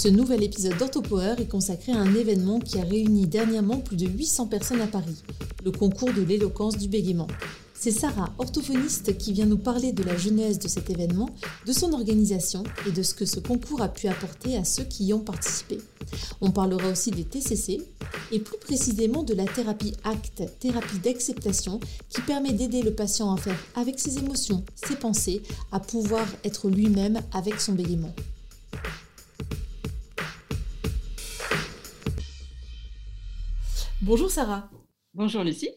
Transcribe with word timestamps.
Ce 0.00 0.08
nouvel 0.08 0.42
épisode 0.42 0.78
d'OrthoPower 0.78 1.34
est 1.40 1.50
consacré 1.50 1.92
à 1.92 1.98
un 1.98 2.14
événement 2.14 2.58
qui 2.58 2.78
a 2.78 2.84
réuni 2.84 3.26
dernièrement 3.26 3.76
plus 3.76 3.98
de 3.98 4.06
800 4.06 4.46
personnes 4.46 4.80
à 4.80 4.86
Paris, 4.86 5.22
le 5.62 5.72
concours 5.72 6.14
de 6.14 6.22
l'éloquence 6.22 6.78
du 6.78 6.88
bégaiement. 6.88 7.26
C'est 7.74 7.90
Sarah, 7.90 8.32
orthophoniste, 8.38 9.18
qui 9.18 9.34
vient 9.34 9.44
nous 9.44 9.58
parler 9.58 9.92
de 9.92 10.02
la 10.02 10.16
genèse 10.16 10.58
de 10.58 10.68
cet 10.68 10.88
événement, 10.88 11.28
de 11.66 11.72
son 11.74 11.92
organisation 11.92 12.64
et 12.88 12.92
de 12.92 13.02
ce 13.02 13.12
que 13.12 13.26
ce 13.26 13.40
concours 13.40 13.82
a 13.82 13.90
pu 13.90 14.08
apporter 14.08 14.56
à 14.56 14.64
ceux 14.64 14.84
qui 14.84 15.04
y 15.04 15.12
ont 15.12 15.20
participé. 15.20 15.76
On 16.40 16.50
parlera 16.50 16.88
aussi 16.88 17.10
des 17.10 17.24
TCC 17.24 17.82
et 18.32 18.38
plus 18.38 18.56
précisément 18.56 19.22
de 19.22 19.34
la 19.34 19.44
thérapie 19.44 19.92
ACT, 20.04 20.44
thérapie 20.60 20.98
d'acceptation, 21.04 21.78
qui 22.08 22.22
permet 22.22 22.54
d'aider 22.54 22.80
le 22.80 22.94
patient 22.94 23.34
à 23.34 23.36
faire 23.36 23.62
avec 23.76 24.00
ses 24.00 24.16
émotions, 24.16 24.64
ses 24.76 24.96
pensées, 24.96 25.42
à 25.72 25.78
pouvoir 25.78 26.26
être 26.42 26.70
lui-même 26.70 27.20
avec 27.34 27.60
son 27.60 27.74
bégaiement. 27.74 28.14
Bonjour 34.02 34.30
Sarah. 34.30 34.70
Bonjour 35.12 35.44
Lucie. 35.44 35.68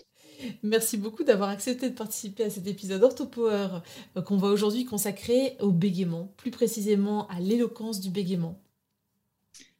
Merci 0.63 0.97
beaucoup 0.97 1.25
d'avoir 1.25 1.49
accepté 1.49 1.89
de 1.89 1.93
participer 1.93 2.45
à 2.45 2.49
cet 2.49 2.65
épisode 2.67 3.03
OrthoPower 3.03 3.81
euh, 4.15 4.21
qu'on 4.21 4.37
va 4.37 4.47
aujourd'hui 4.47 4.85
consacrer 4.85 5.57
au 5.59 5.71
bégaiement, 5.71 6.33
plus 6.37 6.49
précisément 6.49 7.27
à 7.27 7.41
l'éloquence 7.41 7.99
du 7.99 8.09
bégaiement. 8.09 8.61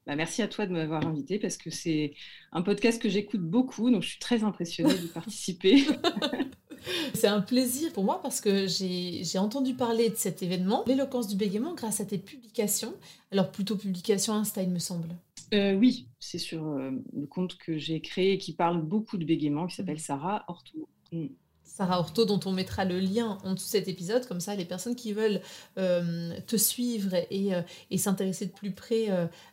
Bah, 0.05 0.17
merci 0.17 0.41
à 0.41 0.50
toi 0.50 0.66
de 0.66 0.73
m'avoir 0.73 1.08
invité 1.08 1.39
parce 1.39 1.55
que 1.55 1.69
c'est 1.69 2.16
un 2.52 2.61
podcast 2.61 3.02
que 3.02 3.08
j'écoute 3.08 3.39
beaucoup, 3.39 3.89
donc 3.89 4.03
je 4.03 4.09
suis 4.09 4.19
très 4.19 4.44
impressionnée 4.44 4.94
de 4.94 5.07
participer. 5.13 5.85
C'est 7.13 7.28
un 7.28 7.39
plaisir 7.39 7.94
pour 7.94 8.03
moi 8.03 8.22
parce 8.22 8.41
que 8.41 8.67
j'ai 8.67 9.38
entendu 9.38 9.73
parler 9.73 10.09
de 10.09 10.16
cet 10.16 10.44
événement, 10.44 10.83
l'éloquence 10.85 11.30
du 11.30 11.38
bégaiement, 11.38 11.75
grâce 11.75 12.02
à 12.02 12.05
tes 12.05 12.17
publications. 12.17 12.94
Alors 13.31 13.53
plutôt 13.53 13.78
publication 13.78 14.33
Insta, 14.33 14.61
il 14.63 14.69
me 14.69 14.80
semble. 14.80 15.07
Euh, 15.54 15.76
oui, 15.76 16.08
c'est 16.20 16.40
sur 16.40 16.68
euh, 16.68 16.92
le 17.16 17.28
compte 17.28 17.58
que 17.58 17.78
j'ai 17.78 18.02
créé 18.02 18.38
qui 18.38 18.54
parle 18.54 18.82
beaucoup 18.82 19.18
de 19.18 19.26
bégaiement, 19.26 19.68
qui 19.68 19.76
s'appelle 19.76 19.98
mm. 19.98 20.00
Sarah 20.00 20.46
Orto. 20.48 20.90
Mm. 21.12 21.28
Sarah 21.64 22.00
Orto, 22.00 22.26
dont 22.26 22.40
on 22.46 22.52
mettra 22.52 22.86
le 22.86 23.00
lien 23.00 23.38
en 23.44 23.54
dessous 23.54 23.66
de 23.66 23.72
cet 23.72 23.88
épisode, 23.88 24.28
comme 24.28 24.40
ça 24.40 24.56
les 24.56 24.66
personnes 24.66 24.96
qui 24.96 25.14
veulent 25.14 25.42
euh, 25.78 26.40
te 26.46 26.56
suivre 26.56 27.16
et, 27.31 27.52
s'intéresser 27.98 28.48
de 28.48 28.52
plus 28.52 28.72
près 28.72 29.08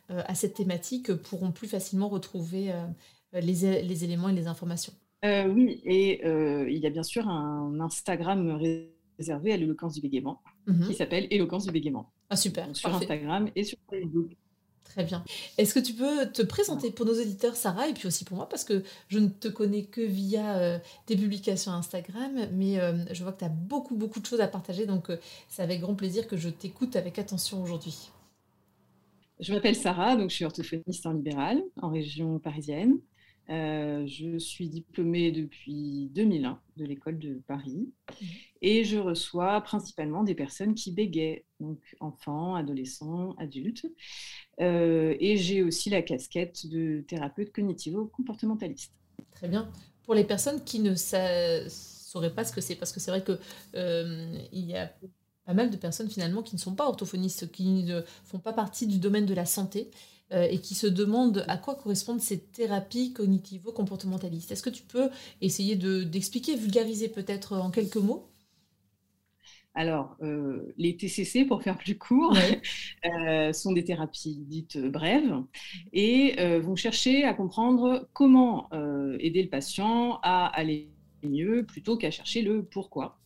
à 0.09 0.35
cette 0.35 0.53
thématique 0.53 1.13
pourront 1.13 1.51
plus 1.51 1.67
facilement 1.67 2.09
retrouver 2.09 2.71
les, 3.33 4.03
éléments 4.03 4.29
et 4.29 4.35
les 4.35 4.45
informations. 4.45 4.93
oui, 5.23 5.81
et 5.83 6.21
il 6.23 6.77
y 6.77 6.85
a 6.85 6.91
bien 6.91 7.01
sûr 7.01 7.27
un 7.27 7.79
Instagram 7.79 8.59
réservé 9.17 9.53
à 9.53 9.57
l'éloquence 9.57 9.95
du 9.95 10.01
bégaiement 10.01 10.43
mm-hmm. 10.67 10.87
qui 10.87 10.93
s'appelle 10.93 11.27
Éloquence 11.31 11.65
du 11.65 11.71
bégaiement. 11.71 12.11
Ah 12.29 12.35
super. 12.35 12.75
sur 12.75 12.93
Instagram 12.93 13.49
et 13.55 13.63
sur 13.63 13.79
Facebook. 13.89 14.31
Très 14.85 15.05
bien. 15.05 15.23
Est-ce 15.57 15.73
que 15.73 15.79
tu 15.79 15.93
peux 15.93 16.29
te 16.29 16.41
présenter 16.41 16.91
pour 16.91 17.05
nos 17.05 17.13
auditeurs, 17.13 17.55
Sarah, 17.55 17.87
et 17.87 17.93
puis 17.93 18.07
aussi 18.07 18.25
pour 18.25 18.35
moi, 18.35 18.49
parce 18.49 18.65
que 18.65 18.83
je 19.07 19.19
ne 19.19 19.29
te 19.29 19.47
connais 19.47 19.83
que 19.83 20.01
via 20.01 20.57
euh, 20.57 20.79
tes 21.05 21.15
publications 21.15 21.71
Instagram, 21.71 22.49
mais 22.51 22.77
euh, 22.77 22.93
je 23.13 23.23
vois 23.23 23.31
que 23.31 23.39
tu 23.39 23.45
as 23.45 23.49
beaucoup, 23.49 23.95
beaucoup 23.95 24.19
de 24.19 24.25
choses 24.25 24.41
à 24.41 24.47
partager, 24.47 24.85
donc 24.85 25.09
euh, 25.09 25.17
c'est 25.47 25.61
avec 25.61 25.79
grand 25.79 25.95
plaisir 25.95 26.27
que 26.27 26.35
je 26.35 26.49
t'écoute 26.49 26.97
avec 26.97 27.19
attention 27.19 27.63
aujourd'hui. 27.63 28.11
Je 29.39 29.53
m'appelle 29.53 29.75
Sarah, 29.75 30.17
donc 30.17 30.29
je 30.29 30.35
suis 30.35 30.45
orthophoniste 30.45 31.05
en 31.05 31.13
libéral, 31.13 31.61
en 31.81 31.89
région 31.89 32.37
parisienne. 32.39 32.99
Euh, 33.51 34.07
je 34.07 34.37
suis 34.37 34.69
diplômée 34.69 35.31
depuis 35.31 36.09
2001 36.13 36.57
de 36.77 36.85
l'école 36.85 37.19
de 37.19 37.41
Paris 37.47 37.89
mmh. 38.09 38.25
et 38.61 38.83
je 38.85 38.97
reçois 38.97 39.59
principalement 39.59 40.23
des 40.23 40.35
personnes 40.35 40.73
qui 40.73 40.91
bégayent, 40.91 41.43
donc 41.59 41.79
enfants, 41.99 42.55
adolescents, 42.55 43.35
adultes. 43.37 43.85
Euh, 44.61 45.17
et 45.19 45.35
j'ai 45.35 45.63
aussi 45.63 45.89
la 45.89 46.01
casquette 46.01 46.65
de 46.67 47.03
thérapeute 47.05 47.51
cognitivo-comportementaliste. 47.51 48.93
Très 49.31 49.49
bien. 49.49 49.69
Pour 50.03 50.15
les 50.15 50.23
personnes 50.23 50.63
qui 50.63 50.79
ne 50.79 50.95
sauraient 50.95 52.33
pas 52.33 52.45
ce 52.45 52.53
que 52.53 52.61
c'est, 52.61 52.75
parce 52.75 52.93
que 52.93 53.01
c'est 53.01 53.11
vrai 53.11 53.23
qu'il 53.23 53.37
euh, 53.75 54.37
y 54.53 54.75
a 54.77 54.93
pas 55.45 55.53
mal 55.53 55.69
de 55.69 55.77
personnes 55.77 56.09
finalement 56.09 56.41
qui 56.41 56.55
ne 56.55 56.61
sont 56.61 56.75
pas 56.75 56.87
orthophonistes, 56.87 57.51
qui 57.51 57.83
ne 57.83 58.01
font 58.23 58.39
pas 58.39 58.53
partie 58.53 58.87
du 58.87 58.97
domaine 58.97 59.25
de 59.25 59.33
la 59.33 59.45
santé 59.45 59.91
euh, 60.33 60.47
et 60.49 60.59
qui 60.59 60.75
se 60.75 60.87
demandent 60.87 61.43
à 61.47 61.57
quoi 61.57 61.75
correspondent 61.75 62.21
ces 62.21 62.39
thérapies 62.39 63.13
cognitivo-comportementalistes. 63.13 64.51
Est-ce 64.51 64.63
que 64.63 64.69
tu 64.69 64.83
peux 64.83 65.09
essayer 65.41 65.75
d'expliquer, 65.75 66.55
vulgariser 66.55 67.09
peut-être 67.09 67.57
en 67.57 67.69
quelques 67.69 67.97
mots? 67.97 68.27
Alors, 69.73 70.17
euh, 70.21 70.73
les 70.77 70.97
TCC, 70.97 71.45
pour 71.45 71.63
faire 71.63 71.77
plus 71.77 71.97
court, 71.97 72.35
euh, 73.05 73.53
sont 73.53 73.71
des 73.71 73.83
thérapies 73.83 74.43
dites 74.47 74.77
brèves 74.77 75.33
et 75.93 76.35
vont 76.59 76.75
chercher 76.75 77.23
à 77.23 77.33
comprendre 77.33 78.09
comment 78.13 78.69
aider 79.19 79.43
le 79.43 79.49
patient 79.49 80.19
à 80.23 80.47
aller 80.47 80.91
mieux 81.23 81.65
plutôt 81.65 81.97
qu'à 81.97 82.11
chercher 82.11 82.41
le 82.41 82.63
pourquoi. 82.63 83.19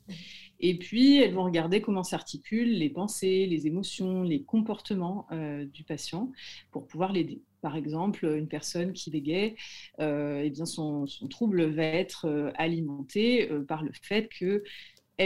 Et 0.59 0.77
puis, 0.77 1.17
elles 1.17 1.33
vont 1.33 1.43
regarder 1.43 1.81
comment 1.81 2.03
s'articulent 2.03 2.77
les 2.77 2.89
pensées, 2.89 3.45
les 3.45 3.67
émotions, 3.67 4.23
les 4.23 4.43
comportements 4.43 5.27
euh, 5.31 5.65
du 5.65 5.83
patient 5.83 6.31
pour 6.71 6.87
pouvoir 6.87 7.11
l'aider. 7.11 7.41
Par 7.61 7.75
exemple, 7.75 8.25
une 8.25 8.47
personne 8.47 8.93
qui 8.93 9.09
bégaye, 9.09 9.55
euh, 9.99 10.41
eh 10.43 10.49
bien 10.49 10.65
son, 10.65 11.05
trouble 11.29 11.65
va 11.65 11.83
être 11.83 12.25
euh, 12.25 12.51
alimenté 12.55 13.49
par 13.67 13.83
le 13.83 13.91
fait 14.01 14.29
que 14.29 14.63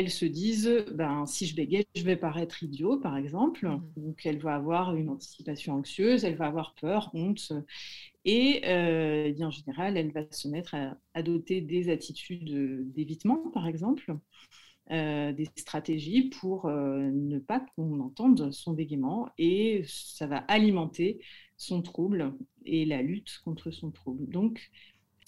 se 0.08 0.26
dise, 0.26 0.86
ben, 0.94 1.26
si 1.26 1.48
je 1.48 1.56
bégaye, 1.56 1.86
je 1.96 2.04
vais 2.04 2.16
paraître 2.16 2.64
idiot, 2.64 2.98
par 2.98 3.18
exemple. 3.18 3.68
Mmh. 3.68 3.82
Donc, 3.98 4.26
elle 4.26 4.40
va 4.40 4.56
avoir 4.56 4.96
une 4.96 5.10
anticipation 5.10 5.74
anxieuse, 5.74 6.24
elle 6.24 6.36
va 6.36 6.46
avoir 6.46 6.76
peur, 6.76 7.10
honte. 7.14 7.52
Et 8.26 8.62
eh 8.64 9.32
bien, 9.34 9.48
en 9.48 9.52
général, 9.52 9.98
elle 9.98 10.12
va 10.12 10.22
se 10.32 10.48
mettre 10.48 10.76
à 10.76 10.98
adopter 11.14 11.62
des 11.62 11.90
attitudes 11.90 12.92
d'évitement, 12.94 13.50
par 13.52 13.68
exemple. 13.68 14.14
Euh, 14.92 15.34
des 15.34 15.48
stratégies 15.56 16.30
pour 16.30 16.66
euh, 16.66 17.12
ne 17.14 17.38
pas 17.38 17.60
qu'on 17.60 18.00
entende 18.00 18.52
son 18.52 18.74
bégaiement 18.74 19.30
et 19.38 19.84
ça 19.88 20.26
va 20.26 20.38
alimenter 20.48 21.20
son 21.58 21.84
trouble 21.84 22.34
et 22.66 22.86
la 22.86 23.04
lutte 23.04 23.40
contre 23.46 23.70
son 23.70 23.92
trouble. 23.92 24.28
Donc, 24.28 24.72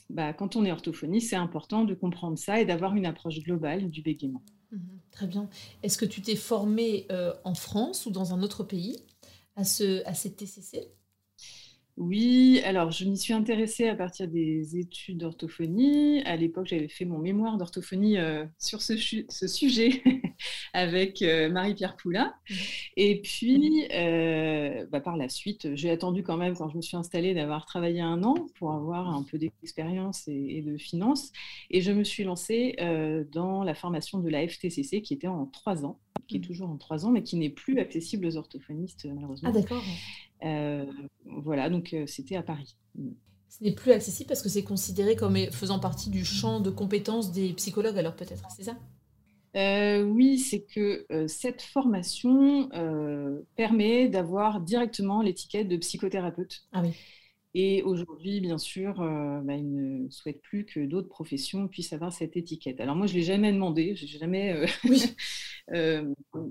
bah, 0.10 0.34
quand 0.34 0.56
on 0.56 0.66
est 0.66 0.72
orthophonie, 0.72 1.22
c'est 1.22 1.36
important 1.36 1.84
de 1.84 1.94
comprendre 1.94 2.40
ça 2.40 2.60
et 2.60 2.66
d'avoir 2.66 2.96
une 2.96 3.06
approche 3.06 3.38
globale 3.44 3.92
du 3.92 4.02
bégaiement. 4.02 4.42
Mhm. 4.72 4.82
très 5.12 5.28
bien. 5.28 5.48
Est-ce 5.84 6.00
que 6.00 6.06
tu 6.06 6.24
t'es 6.24 6.36
formé 6.36 7.06
euh, 7.12 7.34
en 7.44 7.54
France 7.54 8.08
ou 8.08 8.10
dans 8.10 8.34
un 8.34 8.42
autre 8.42 8.64
pays 8.64 8.96
à, 9.56 9.64
ce, 9.64 10.04
à 10.08 10.16
cette 10.16 10.38
TCC 10.38 10.88
oui, 12.01 12.59
alors 12.66 12.89
je 12.89 13.06
m'y 13.06 13.16
suis 13.16 13.31
intéressée 13.31 13.88
à 13.88 13.95
partir 13.95 14.28
des 14.28 14.75
études 14.75 15.19
d'orthophonie. 15.19 16.23
À 16.25 16.35
l'époque, 16.35 16.66
j'avais 16.66 16.88
fait 16.88 17.06
mon 17.06 17.19
mémoire 17.19 17.59
d'orthophonie 17.59 18.17
euh, 18.17 18.44
sur 18.57 18.81
ce, 18.81 18.97
sujet 18.97 20.01
avec 20.74 21.21
euh, 21.21 21.51
Marie-Pierre 21.51 21.95
Poula. 21.95 22.33
Mmh. 22.50 22.53
Et 22.98 23.21
puis, 23.21 23.88
euh, 23.94 24.88
bah, 24.92 25.00
par 25.00 25.15
la 25.15 25.30
suite, 25.30 25.75
j'ai 25.75 25.92
attendu 25.92 26.24
quand 26.24 26.38
même, 26.38 26.56
quand 26.56 26.69
je 26.69 26.77
me 26.77 26.81
suis 26.81 26.98
installée, 26.98 27.36
d'avoir 27.36 27.68
travaillé 27.68 28.01
un 28.01 28.24
an 28.24 28.33
pour 28.56 28.71
avoir 28.74 29.07
un 29.07 29.21
peu 29.21 29.38
d'expérience 29.38 30.27
et, 30.27 30.63
de 30.63 30.77
finances. 30.77 31.31
Et 31.69 31.81
je 31.81 31.92
me 31.92 32.04
suis 32.04 32.24
lancée 32.24 32.77
dans 33.31 33.63
la 33.63 33.75
formation 33.75 34.18
de 34.18 34.27
la 34.27 34.47
FTCC 34.47 35.04
qui 35.04 35.13
était 35.13 35.27
en 35.27 35.45
trois 35.45 35.86
ans, 35.86 36.00
qui 36.28 36.38
est 36.38 36.40
mmh. 36.40 36.44
toujours 36.44 36.69
en 36.69 36.78
trois 36.78 37.06
ans, 37.06 37.12
mais 37.12 37.24
qui 37.24 37.38
n'est 37.38 37.50
plus 37.50 37.80
accessible 37.80 38.25
aux 38.25 38.38
orthophonistes, 38.38 39.06
malheureusement. 39.06 39.50
Ah, 39.50 39.52
d'accord. 39.52 39.84
Euh, 40.44 40.86
voilà, 41.25 41.69
donc 41.69 41.94
euh, 41.94 42.06
c'était 42.08 42.36
à 42.36 42.44
Paris. 42.44 42.75
Ce 43.50 43.63
n'est 43.63 43.74
plus 43.74 43.92
accessible 43.92 44.28
parce 44.28 44.42
que 44.42 44.50
c'est 44.50 44.63
considéré 44.63 45.16
comme 45.16 45.38
faisant 45.52 45.80
partie 45.80 46.10
du 46.10 46.24
champ 46.24 46.60
de 46.60 46.69
compétences 46.69 47.31
des 47.31 47.54
psychologues, 47.54 47.98
alors 47.98 48.16
peut-être, 48.16 48.46
c'est 48.56 48.63
ça? 48.63 48.78
Euh, 49.58 50.04
oui, 50.04 50.40
c'est 50.40 50.62
que 50.62 51.06
cette 51.28 51.62
formation 51.62 52.69
permet 53.56 54.07
d'avoir 54.07 54.62
directement 54.62 55.22
l'étiquette 55.22 55.68
de 55.68 55.78
psychothérapeute. 55.78 56.64
Ah 56.72 56.81
oui. 56.84 56.94
Et 57.53 57.83
aujourd'hui, 57.83 58.39
bien 58.39 58.57
sûr, 58.57 58.95
bah, 58.95 59.56
il 59.56 59.71
ne 59.74 60.09
souhaite 60.09 60.42
plus 60.42 60.65
que 60.65 60.86
d'autres 60.86 61.09
professions 61.09 61.68
puissent 61.68 61.92
avoir 61.92 62.13
cette 62.13 62.38
étiquette. 62.38 62.80
Alors 62.80 62.95
moi, 62.95 63.07
je 63.07 63.13
ne 63.13 63.18
l'ai 63.18 63.25
jamais 63.25 63.51
demandé, 63.51 63.95
je 63.95 64.06
n'ai 64.06 64.12
jamais 64.12 64.65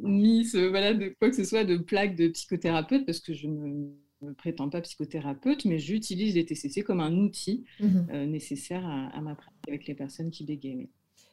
ni 0.03 0.43
voilà, 0.53 0.95
de 0.95 1.15
quoi 1.19 1.31
que 1.31 1.37
ce 1.37 1.45
soit 1.45 1.65
de 1.65 1.79
plaque 1.79 2.17
de 2.17 2.29
psychothérapeute 2.29 3.07
parce 3.07 3.21
que 3.21 3.33
je 3.33 3.47
ne 3.47 3.89
me 4.23 4.35
prétends 4.35 4.69
pas 4.69 4.83
psychothérapeute, 4.83 5.65
mais 5.65 5.79
j'utilise 5.79 6.35
les 6.35 6.45
TCC 6.45 6.83
comme 6.83 7.01
un 7.01 7.17
outil 7.17 7.65
mmh 7.81 8.27
nécessaire 8.27 8.87
à, 8.87 9.21
ma 9.23 9.35
pratique 9.35 9.69
avec 9.69 9.87
les 9.87 9.95
personnes 9.95 10.31
qui 10.31 10.45
bégayent. 10.45 10.91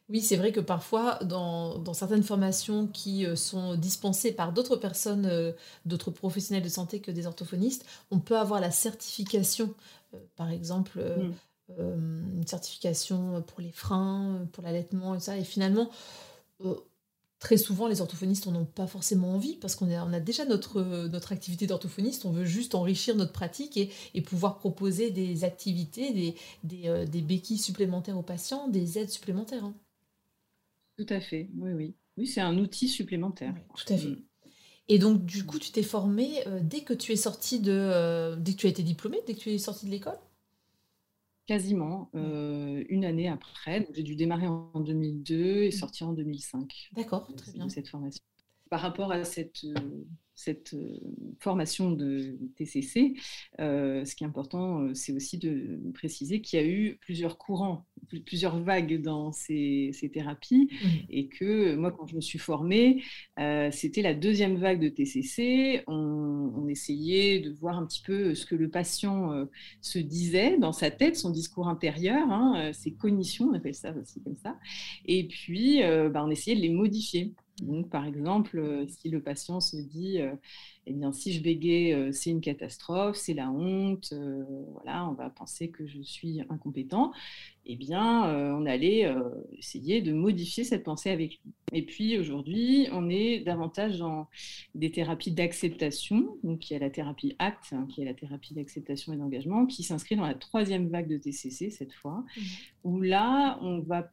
Oui, 0.10 0.22
c'est 0.22 0.38
vrai 0.38 0.54
que 0.54 0.62
parfois, 0.62 1.20
dans, 1.26 1.94
certaines 1.94 2.24
formations 2.24 2.88
qui 2.88 3.26
euh, 3.26 3.36
sont 3.36 3.76
dispensées 3.76 4.32
par 4.32 4.54
d'autres 4.54 4.78
personnes, 4.78 5.26
euh, 5.26 5.52
d'autres 5.86 6.12
professionnels 6.12 6.64
de 6.64 6.70
santé 6.70 7.02
que 7.02 7.12
des 7.12 7.28
orthophonistes, 7.28 7.86
on 8.10 8.20
peut 8.20 8.38
avoir 8.38 8.62
la 8.62 8.72
certification, 8.72 9.74
euh, 10.14 10.18
par 10.38 10.50
exemple, 10.50 11.00
mm. 11.00 12.38
une 12.38 12.48
certification 12.48 13.42
pour 13.42 13.60
les 13.60 13.72
freins, 13.72 14.48
pour 14.54 14.64
l'allaitement 14.64 15.16
et 15.16 15.20
ça. 15.20 15.38
Et 15.38 15.44
finalement, 15.44 15.90
très 17.40 17.58
souvent, 17.58 17.88
les 17.88 18.00
orthophonistes 18.00 18.48
n'en 18.48 18.62
ont 18.62 18.66
pas 18.66 18.88
forcément 18.88 19.34
envie 19.34 19.58
parce 19.58 19.76
qu'on 19.76 19.92
a, 19.92 20.20
déjà 20.22 20.46
notre, 20.46 20.82
notre 20.82 21.34
activité 21.34 21.68
d'orthophoniste, 21.68 22.24
on 22.24 22.32
veut 22.32 22.46
juste 22.46 22.76
enrichir 22.76 23.18
notre 23.18 23.34
pratique 23.34 23.76
et, 23.76 24.22
pouvoir 24.22 24.58
proposer 24.60 25.12
des 25.12 25.44
activités, 25.44 26.14
des, 26.64 27.06
des, 27.06 27.22
béquilles 27.22 27.58
supplémentaires 27.58 28.18
aux 28.18 28.24
patients, 28.24 28.70
des 28.70 28.98
aides 28.98 29.12
supplémentaires. 29.12 29.66
Hein. 29.66 29.74
Tout 30.98 31.06
à 31.10 31.20
fait, 31.20 31.50
oui, 31.58 31.72
oui. 31.74 31.96
Oui, 32.18 32.26
c'est 32.26 32.42
un 32.42 32.58
outil 32.58 32.88
supplémentaire. 32.88 33.54
tout 33.76 33.94
à 33.94 33.98
fait. 33.98 34.18
Et 34.90 35.00
donc, 35.00 35.26
du 35.26 35.46
coup, 35.46 35.60
tu 35.60 35.72
t'es 35.72 35.84
formé 35.84 36.48
euh, 36.48 36.60
dès 36.62 36.82
que 36.82 36.94
tu 36.94 37.12
es 37.12 37.18
sorti 37.18 37.60
de. 37.60 37.72
Euh, 37.74 38.36
dès 38.38 38.54
que 38.54 38.58
tu 38.58 38.68
as 38.68 38.70
été 38.70 38.84
diplômé, 38.84 39.20
dès 39.28 39.34
que 39.34 39.40
tu 39.40 39.52
es 39.52 39.58
sorti 39.58 39.86
de 39.86 39.92
l'école? 39.92 40.18
Quasiment, 41.46 42.10
euh, 42.16 42.84
une 42.90 43.06
année 43.06 43.30
après. 43.30 43.88
J'ai 43.94 44.04
dû 44.04 44.16
démarrer 44.16 44.48
en 44.48 44.80
2002 44.80 45.64
et 45.64 45.68
mm. 45.68 45.72
sortir 45.72 46.10
en 46.10 46.14
2005. 46.14 46.90
D'accord, 46.94 47.28
très 47.36 47.52
bien. 47.52 47.70
Cette 47.70 47.88
formation. 47.88 48.24
Par 48.70 48.82
rapport 48.82 49.12
à 49.12 49.24
cette 49.24 49.66
cette 50.38 50.76
euh, 50.76 51.00
formation 51.40 51.92
de 51.92 52.38
TCC, 52.56 53.16
euh, 53.60 54.06
ce 54.06 54.16
qui 54.16 54.24
est 54.24 54.28
important, 54.28 54.82
euh, 54.82 54.94
c'est 54.94 55.12
aussi 55.12 55.40
de 55.40 55.80
préciser 55.96 56.42
qu'il 56.42 56.60
y 56.60 56.64
a 56.64 56.66
eu 56.66 57.00
plusieurs 57.02 57.40
courants, 57.40 57.88
plusieurs 58.26 58.60
vagues 58.60 59.02
dans 59.02 59.32
ces, 59.32 59.92
thérapies, 60.14 60.70
mmh. 60.72 60.88
et 61.10 61.28
que 61.28 61.76
moi, 61.76 61.92
quand 61.92 62.06
je 62.06 62.16
me 62.16 62.22
suis 62.22 62.38
formée, 62.38 63.04
c'était 63.72 64.02
la 64.02 64.14
deuxième 64.14 64.58
vague 64.58 64.80
de 64.80 64.90
TCC. 64.90 65.84
On, 65.88 66.68
essayait 66.70 67.40
de 67.40 67.50
voir 67.52 67.78
un 67.78 67.86
petit 67.86 68.02
peu 68.02 68.36
ce 68.36 68.46
que 68.46 68.56
le 68.56 68.70
patient 68.70 69.48
se 69.82 70.00
disait 70.00 70.58
dans 70.58 70.74
sa 70.74 70.92
tête, 70.92 71.16
son 71.16 71.30
discours 71.30 71.70
intérieur, 71.70 72.30
hein, 72.30 72.72
ses 72.74 72.94
cognitions, 72.94 73.46
on 73.46 73.54
appelle 73.54 73.74
ça 73.74 73.96
aussi 73.96 74.22
comme 74.22 74.36
ça, 74.36 74.58
et 75.06 75.28
puis 75.28 75.80
bah, 75.82 76.24
on 76.26 76.30
essayait 76.30 76.58
de 76.58 76.62
les 76.62 76.70
modifier. 76.70 77.34
Donc, 77.62 77.90
par 77.90 78.06
exemple, 78.06 78.60
euh, 78.60 78.86
si 78.88 79.10
le 79.10 79.20
patient 79.20 79.60
se 79.62 79.78
dit, 79.78 80.22
euh, 80.22 80.36
eh 80.86 80.94
bien, 80.94 81.12
si 81.12 81.34
je 81.34 81.42
bégaye, 81.42 81.92
euh, 81.92 82.12
c'est 82.12 82.30
une 82.30 82.42
catastrophe, 82.42 83.16
c'est 83.16 83.34
la 83.34 83.50
honte, 83.50 84.14
voilà, 84.74 85.10
on 85.10 85.14
va 85.14 85.32
penser 85.32 85.70
que 85.70 85.88
je 85.88 86.00
suis 86.02 86.42
incompétent, 86.50 87.12
eh 87.66 87.76
bien, 87.76 88.24
on 88.56 88.66
allait 88.66 89.14
essayer 89.58 90.02
de 90.02 90.14
modifier 90.14 90.64
cette 90.64 90.84
pensée 90.84 91.10
avec 91.10 91.32
lui. 91.32 91.54
Et 91.74 91.82
puis, 91.82 92.18
aujourd'hui, 92.18 92.88
on 92.94 93.10
est 93.10 93.40
davantage 93.40 93.98
dans 93.98 94.30
des 94.74 94.90
thérapies 94.90 95.32
d'acceptation. 95.32 96.38
Donc, 96.44 96.70
il 96.70 96.74
y 96.74 96.76
a 96.78 96.80
la 96.80 96.90
thérapie 96.90 97.36
ACT, 97.40 97.74
hein, 97.74 97.88
qui 97.90 98.02
est 98.02 98.06
la 98.06 98.14
thérapie 98.14 98.54
d'acceptation 98.54 99.12
et 99.12 99.18
d'engagement, 99.18 99.66
qui 99.66 99.84
s'inscrit 99.84 100.16
dans 100.16 100.26
la 100.26 100.36
troisième 100.36 100.88
vague 100.88 101.10
de 101.10 101.18
TCC 101.18 101.70
cette 101.70 101.94
fois, 101.94 102.24
mmh. 102.24 102.42
où 102.86 103.02
là, 103.02 103.60
on 103.62 103.80
va 103.80 104.10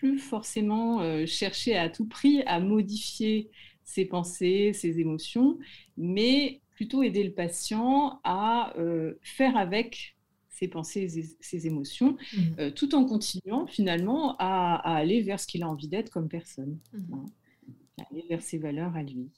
plus 0.00 0.18
forcément 0.18 1.02
euh, 1.02 1.26
chercher 1.26 1.76
à 1.76 1.90
tout 1.90 2.06
prix 2.06 2.42
à 2.46 2.58
modifier 2.58 3.50
ses 3.84 4.06
pensées, 4.06 4.72
ses 4.72 4.98
émotions, 4.98 5.58
mais 5.98 6.62
plutôt 6.70 7.02
aider 7.02 7.22
le 7.22 7.32
patient 7.32 8.18
à 8.24 8.74
euh, 8.78 9.18
faire 9.20 9.58
avec 9.58 10.16
ses 10.48 10.68
pensées 10.68 11.18
et 11.18 11.24
ses 11.40 11.66
émotions, 11.66 12.12
mmh. 12.12 12.38
euh, 12.60 12.70
tout 12.70 12.94
en 12.94 13.04
continuant 13.04 13.66
finalement 13.66 14.36
à, 14.38 14.76
aller 14.96 15.20
vers 15.20 15.38
ce 15.38 15.46
qu'il 15.46 15.62
a 15.62 15.68
envie 15.68 15.88
d'être 15.88 16.08
comme 16.08 16.28
personne, 16.28 16.78
mmh. 16.94 17.14
hein, 17.14 17.24
aller 18.10 18.24
vers 18.26 18.40
ses 18.40 18.56
valeurs 18.56 18.96
à 18.96 19.02
lui. 19.02 19.28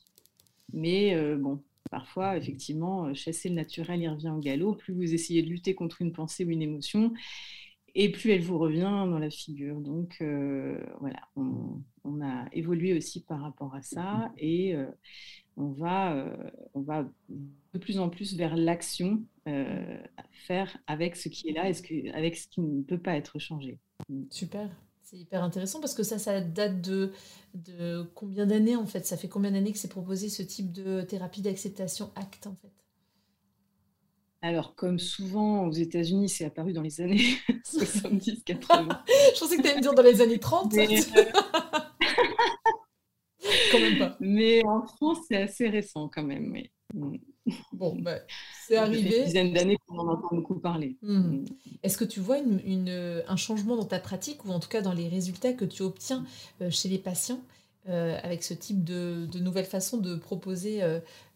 Mais 0.72 1.36
bon, 1.36 1.60
parfois, 1.90 2.38
effectivement, 2.38 3.12
chasser 3.14 3.50
le 3.50 3.56
naturel, 3.56 4.00
il 4.00 4.08
revient 4.08 4.30
au 4.30 4.38
galop. 4.38 4.74
Plus 4.74 4.94
vous 4.94 5.12
essayez 5.12 5.42
de 5.42 5.48
lutter 5.48 5.74
contre 5.74 6.00
une 6.00 6.12
pensée 6.12 6.46
ou 6.46 6.50
une 6.50 6.62
émotion, 6.62 7.12
et 7.94 8.10
plus 8.10 8.30
elle 8.30 8.42
vous 8.42 8.58
revient 8.58 8.80
dans 8.80 9.18
la 9.18 9.30
figure. 9.30 9.76
Donc 9.80 10.16
euh, 10.20 10.82
voilà, 11.00 11.20
on, 11.36 11.82
a 12.22 12.46
évolué 12.52 12.96
aussi 12.96 13.22
par 13.22 13.40
rapport 13.40 13.74
à 13.74 13.82
ça 13.82 14.30
et 14.38 14.74
euh, 14.76 14.86
on, 15.56 15.70
va, 15.70 16.14
euh, 16.14 16.36
on 16.74 16.80
va 16.80 17.08
de 17.28 17.78
plus 17.78 17.98
en 17.98 18.08
plus 18.08 18.36
vers 18.36 18.56
l'action 18.56 19.22
faire 20.46 20.78
avec 20.86 21.16
ce 21.16 21.28
qui 21.28 21.48
est 21.48 21.52
là 21.52 21.68
et 21.68 21.74
ce 21.74 21.82
que, 21.82 22.14
avec 22.14 22.36
ce 22.36 22.46
qui 22.46 22.60
ne 22.60 22.82
peut 22.82 22.98
pas 22.98 23.16
être 23.16 23.38
changé. 23.40 23.78
Super. 24.30 24.70
C'est 25.02 25.16
hyper 25.16 25.42
intéressant 25.42 25.80
parce 25.80 25.94
que 25.94 26.04
ça, 26.04 26.18
ça 26.18 26.40
date 26.40 26.80
de, 26.80 27.12
de 27.54 28.02
combien 28.14 28.46
d'années 28.46 28.76
en 28.76 28.86
fait? 28.86 29.04
Ça 29.04 29.16
fait 29.16 29.28
combien 29.28 29.50
d'années 29.50 29.72
que 29.72 29.78
c'est 29.78 29.88
proposé 29.88 30.28
ce 30.28 30.42
type 30.42 30.70
de 30.70 31.02
thérapie 31.02 31.42
d'acceptation 31.42 32.12
acte 32.14 32.46
en 32.46 32.54
fait? 32.54 32.81
Alors, 34.44 34.74
comme 34.74 34.98
souvent 34.98 35.68
aux 35.68 35.72
États-Unis, 35.72 36.28
c'est 36.28 36.44
apparu 36.44 36.72
dans 36.72 36.82
les 36.82 37.00
années 37.00 37.36
70-80. 37.64 38.18
Je 39.34 39.40
pensais 39.40 39.56
que 39.56 39.62
tu 39.62 39.68
allais 39.68 39.76
me 39.76 39.82
dire 39.82 39.94
dans 39.94 40.02
les 40.02 40.20
années 40.20 40.40
30. 40.40 40.74
Mais, 40.74 40.98
euh, 40.98 41.24
quand 43.70 43.78
même 43.78 43.98
pas. 43.98 44.16
Mais 44.18 44.64
en 44.64 44.84
France, 44.84 45.18
c'est 45.28 45.40
assez 45.40 45.68
récent 45.68 46.10
quand 46.12 46.24
même. 46.24 46.60
Mm. 46.92 47.18
Bon, 47.72 47.96
bah, 48.00 48.18
c'est 48.66 48.76
arrivé. 48.76 49.02
Ça 49.02 49.10
fait 49.10 49.18
une 49.18 49.24
dizaine 49.26 49.52
d'années 49.52 49.76
qu'on 49.86 49.98
en 49.98 50.08
entend 50.08 50.34
beaucoup 50.34 50.58
parler. 50.58 50.96
Hmm. 51.02 51.18
Mm. 51.18 51.44
Est-ce 51.84 51.96
que 51.96 52.04
tu 52.04 52.18
vois 52.18 52.38
une, 52.38 53.22
un 53.28 53.36
changement 53.36 53.76
dans 53.76 53.84
ta 53.84 54.00
pratique 54.00 54.44
ou 54.44 54.50
en 54.50 54.58
tout 54.58 54.68
cas 54.68 54.82
dans 54.82 54.92
les 54.92 55.08
résultats 55.08 55.52
que 55.52 55.64
tu 55.64 55.82
obtiens 55.82 56.24
euh, 56.60 56.70
chez 56.70 56.88
les 56.88 56.98
patients 56.98 57.40
euh, 57.88 58.18
avec 58.24 58.42
ce 58.42 58.54
type 58.54 58.82
de, 58.82 59.26
de 59.30 59.38
nouvelle 59.38 59.66
façon 59.66 59.98
de 59.98 60.16
proposer 60.16 60.82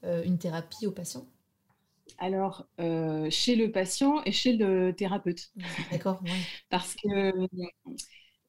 une 0.03 0.39
thérapie 0.39 0.89
aux 0.89 0.93
patients? 0.93 1.27
Alors, 2.19 2.69
euh, 2.81 3.29
chez 3.31 3.57
le 3.57 3.71
patient 3.73 4.23
et 4.25 4.33
chez 4.33 4.57
le 4.57 4.93
thérapeute. 4.95 5.53
D'accord, 5.91 6.23
Parce 6.71 6.95
que 6.95 7.49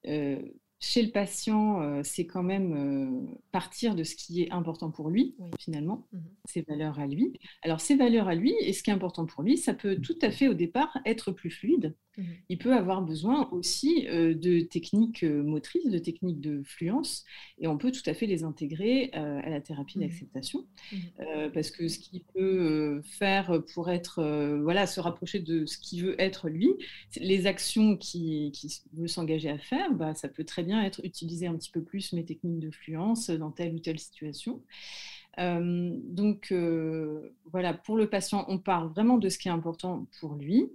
euh, 0.08 0.42
chez 0.80 1.02
le 1.02 1.12
patient, 1.12 1.82
euh, 1.82 2.02
c'est 2.04 2.28
quand 2.28 2.44
même 2.44 2.74
euh, 2.74 3.36
partir 3.52 3.96
de 3.96 4.04
ce 4.04 4.16
qui 4.16 4.44
est 4.44 4.52
important 4.52 4.92
pour 4.92 5.10
lui, 5.10 5.36
finalement, 5.60 6.08
mmh 6.12 6.20
ses 6.50 6.62
valeurs 6.62 6.98
à 6.98 7.08
lui. 7.08 7.34
Alors, 7.62 7.82
ses 7.82 7.98
valeurs 7.98 8.30
à 8.30 8.36
lui, 8.36 8.54
et 8.62 8.72
ce 8.72 8.82
qui 8.82 8.90
est 8.90 8.94
important 8.94 9.26
pour 9.26 9.44
lui, 9.44 9.58
ça 9.58 9.74
peut 9.74 9.98
tout 9.98 10.18
à 10.22 10.32
fait 10.32 10.48
au 10.48 10.54
départ 10.54 10.98
être 11.06 11.34
plus 11.34 11.50
fluide. 11.50 11.94
Mmh 12.18 12.24
Il 12.48 12.58
peut 12.58 12.74
avoir 12.74 13.02
besoin 13.02 13.50
aussi 13.52 14.08
euh, 14.08 14.34
de 14.34 14.62
techniques 14.62 15.24
motrices, 15.24 15.90
de 15.90 15.98
techniques 15.98 16.40
de 16.40 16.64
fluence, 16.64 17.26
et 17.60 17.68
on 17.68 17.78
peut 17.78 17.92
tout 17.92 18.08
à 18.10 18.14
fait 18.14 18.28
les 18.28 18.44
intégrer 18.44 19.10
à 19.12 19.50
la 19.50 19.60
thérapie 19.60 19.98
mmh 19.98 20.02
d'acceptation. 20.02 20.66
parce 21.54 21.72
que 21.72 21.88
ce 21.90 22.00
qu'il 22.00 22.22
peut 22.34 23.02
faire 23.04 23.62
pour 23.74 23.90
être, 23.90 24.24
voilà, 24.62 24.88
se 24.88 25.02
rapprocher 25.02 25.40
de 25.40 25.66
ce 25.66 25.78
qu'il 25.78 26.04
veut 26.06 26.22
être 26.22 26.48
lui, 26.48 26.70
les 27.20 27.46
actions 27.46 27.98
qu'il 27.98 28.52
qui 28.52 28.82
veut 28.94 29.08
s'engager 29.08 29.50
à 29.50 29.58
faire, 29.58 29.92
bah, 29.94 30.14
ça 30.14 30.30
peut 30.30 30.46
très 30.46 30.64
bien 30.68 30.84
être 30.84 31.02
utiliser 31.04 31.48
un 31.48 31.56
petit 31.56 31.72
peu 31.72 31.82
plus 31.82 32.14
mes 32.14 32.26
techniques 32.26 32.60
de 32.60 32.72
fluence 32.72 33.30
dans 33.30 33.52
telle 33.52 33.74
ou 33.74 33.80
telle 33.80 34.00
situation. 34.00 34.62
Euh, 35.40 35.96
donc 36.04 36.52
euh, 36.52 37.36
voilà, 37.52 37.74
pour 37.74 37.96
le 37.96 38.10
patient, 38.10 38.46
on 38.48 38.58
parle 38.58 38.90
vraiment 38.90 39.18
de 39.18 39.30
ce 39.30 39.38
qui 39.38 39.48
est 39.48 39.52
important 39.52 40.08
pour 40.20 40.34
lui 40.36 40.72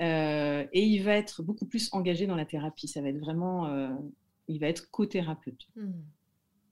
euh, 0.00 0.66
et 0.72 0.84
il 0.84 1.02
va 1.02 1.14
être 1.14 1.42
beaucoup 1.42 1.66
plus 1.66 1.88
engagé 1.92 2.26
dans 2.26 2.36
la 2.36 2.44
thérapie. 2.44 2.88
Ça 2.88 3.00
va 3.00 3.08
être 3.08 3.20
vraiment, 3.20 3.90
il 4.48 4.58
va 4.58 4.68
être 4.68 4.90
co-thérapeute. 4.90 5.68
Hmm. 5.76 6.02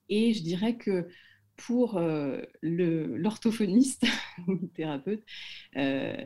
Et 0.09 0.33
je 0.33 0.43
dirais 0.43 0.77
que 0.77 1.09
pour 1.57 2.01
l'orthophoniste 2.63 4.07
ou 4.47 4.53
le 4.53 4.69
thérapeute, 4.69 5.23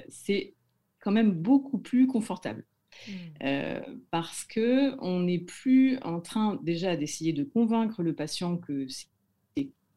c'est 0.08 0.54
quand 1.00 1.12
même 1.12 1.32
beaucoup 1.32 1.78
plus 1.78 2.06
confortable. 2.06 2.64
Mmh. 3.06 3.12
Euh, 3.42 3.80
parce 4.10 4.44
que 4.44 4.94
on 5.00 5.20
n'est 5.20 5.38
plus 5.38 5.98
en 6.02 6.20
train 6.20 6.58
déjà 6.62 6.96
d'essayer 6.96 7.32
de 7.32 7.44
convaincre 7.44 8.02
le 8.02 8.14
patient 8.14 8.56
que 8.56 8.86
c'est 8.88 9.08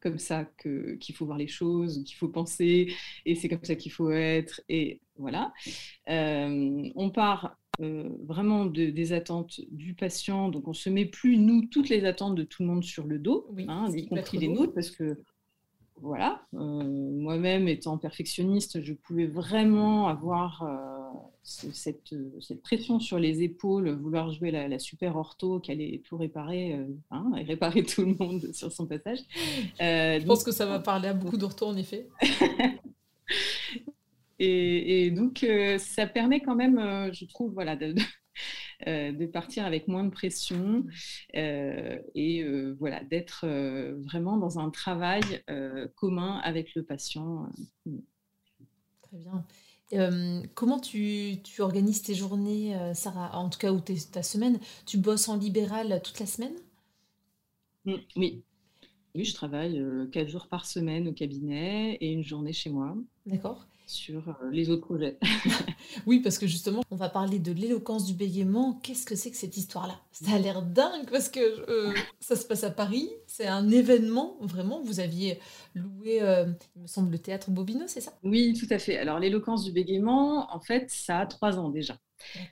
comme 0.01 0.19
ça 0.19 0.45
qu'il 0.61 1.15
faut 1.15 1.25
voir 1.25 1.39
les 1.39 1.47
choses, 1.47 2.03
qu'il 2.03 2.15
faut 2.15 2.27
penser, 2.27 2.93
et 3.25 3.33
c'est 3.33 3.49
comme 3.49 3.63
ça 3.63 3.73
qu'il 3.73 3.91
faut 3.91 4.11
être, 4.11 4.61
et 4.69 5.01
voilà. 5.17 5.51
Euh, 6.09 6.91
on 6.93 7.09
part 7.09 7.57
euh, 7.81 8.07
vraiment 8.23 8.67
des 8.67 9.13
attentes 9.13 9.61
du 9.71 9.95
patient, 9.95 10.49
donc 10.49 10.67
on 10.67 10.73
se 10.73 10.91
met 10.91 11.05
plus, 11.05 11.37
nous, 11.37 11.65
toutes 11.65 11.89
les 11.89 12.05
attentes 12.05 12.35
de 12.35 12.43
tout 12.43 12.61
le 12.61 12.69
monde 12.69 12.83
sur 12.83 13.07
le 13.07 13.17
dos, 13.17 13.47
hein, 13.67 13.89
y 13.95 14.05
compris 14.05 14.37
les 14.37 14.47
nôtres, 14.47 14.75
parce 14.75 14.91
que 14.91 15.17
voilà, 15.95 16.45
moi-même 16.51 17.67
étant 17.67 17.97
perfectionniste, 17.97 18.83
je 18.83 18.93
pouvais 18.93 19.25
vraiment 19.25 20.07
avoir 20.07 20.63
cette, 21.43 22.15
cette, 22.39 22.61
pression 22.61 22.99
sur 22.99 23.19
les 23.19 23.43
épaules, 23.43 23.89
vouloir 23.89 24.31
jouer 24.31 24.51
la, 24.51 24.79
super 24.79 25.15
ortho, 25.15 25.59
qu'elle 25.59 25.81
allait 25.81 26.01
tout 26.03 26.17
réparer 26.17 26.79
hein, 27.11 27.31
et 27.37 27.43
réparer 27.43 27.83
tout 27.83 28.05
le 28.05 28.15
monde 28.15 28.49
sur 28.53 28.71
son 28.71 28.85
passage. 28.85 29.19
Je 29.79 30.25
pense 30.25 30.43
que 30.43 30.51
ça 30.51 30.65
va 30.65 30.79
parler 30.79 31.09
à 31.09 31.13
beaucoup 31.13 31.37
d'orthos 31.37 31.69
en 31.69 31.77
effet. 31.77 32.07
et, 34.39 35.11
donc, 35.11 35.45
ça 35.77 36.07
permet 36.07 36.41
quand 36.41 36.55
même, 36.55 37.11
je 37.13 37.25
trouve, 37.25 37.53
voilà, 37.53 37.75
de, 37.75 37.95
euh, 38.87 39.11
de 39.11 39.25
partir 39.25 39.65
avec 39.65 39.87
moins 39.87 40.03
de 40.03 40.09
pression 40.09 40.85
euh, 41.35 41.99
et 42.13 42.43
euh, 42.43 42.75
voilà, 42.79 43.03
d'être 43.03 43.45
vraiment 44.03 44.37
dans 44.37 44.59
un 44.59 44.69
travail 44.69 45.21
commun 45.95 46.39
avec 46.43 46.75
le 46.75 46.83
patient. 46.83 47.49
Très 49.01 49.17
bien. 49.17 49.45
Comment 50.55 50.79
tu, 50.79 51.39
organises 51.59 52.01
tes 52.01 52.15
journées, 52.15 52.75
Sarah 52.93 53.37
En 53.37 53.49
tout 53.49 53.59
cas, 53.59 53.71
ou 53.71 53.81
ta 53.81 54.23
semaine? 54.23 54.59
Tu 54.85 54.97
bosses 54.97 55.29
en 55.29 55.37
libéral 55.37 56.01
toute 56.03 56.19
la 56.19 56.25
semaine? 56.25 56.53
Mmh, 57.85 57.95
Oui. 58.17 58.43
Oui, 59.15 59.25
je 59.25 59.33
travaille 59.33 59.81
quatre 60.11 60.29
jours 60.29 60.47
par 60.49 60.65
semaine 60.65 61.07
au 61.07 61.13
cabinet 61.13 61.95
et 62.01 62.11
une 62.13 62.23
journée 62.23 62.53
chez 62.53 62.69
moi. 62.69 62.95
D'accord 63.25 63.67
sur 63.85 64.27
euh, 64.29 64.49
les 64.51 64.69
autres 64.69 64.85
projets. 64.85 65.17
oui, 66.05 66.19
parce 66.19 66.37
que 66.37 66.47
justement, 66.47 66.81
on 66.91 66.95
va 66.95 67.09
parler 67.09 67.39
de 67.39 67.51
l'éloquence 67.51 68.05
du 68.05 68.13
bégaiement. 68.13 68.79
Qu'est-ce 68.83 69.05
que 69.05 69.15
c'est 69.15 69.31
que 69.31 69.37
cette 69.37 69.57
histoire-là? 69.57 69.99
Ça 70.11 70.33
a 70.33 70.39
l'air 70.39 70.61
dingue 70.61 71.09
parce 71.11 71.29
que 71.29 71.39
euh, 71.69 71.93
ça 72.19 72.35
se 72.35 72.45
passe 72.45 72.63
à 72.63 72.71
Paris. 72.71 73.09
C'est 73.27 73.47
un 73.47 73.69
événement, 73.69 74.37
vraiment. 74.41 74.81
Vous 74.83 74.99
aviez 74.99 75.39
loué, 75.73 76.21
euh, 76.21 76.45
il 76.75 76.83
me 76.83 76.87
semble, 76.87 77.11
le 77.11 77.19
théâtre 77.19 77.51
Bobino, 77.51 77.85
c'est 77.87 78.01
ça? 78.01 78.13
Oui, 78.23 78.53
tout 78.59 78.67
à 78.69 78.79
fait. 78.79 78.97
Alors, 78.97 79.19
l'éloquence 79.19 79.63
du 79.63 79.71
bégaiement, 79.71 80.53
en 80.53 80.59
fait, 80.59 80.89
ça 80.89 81.19
a 81.19 81.25
trois 81.25 81.57
ans 81.59 81.69
déjà. 81.69 81.97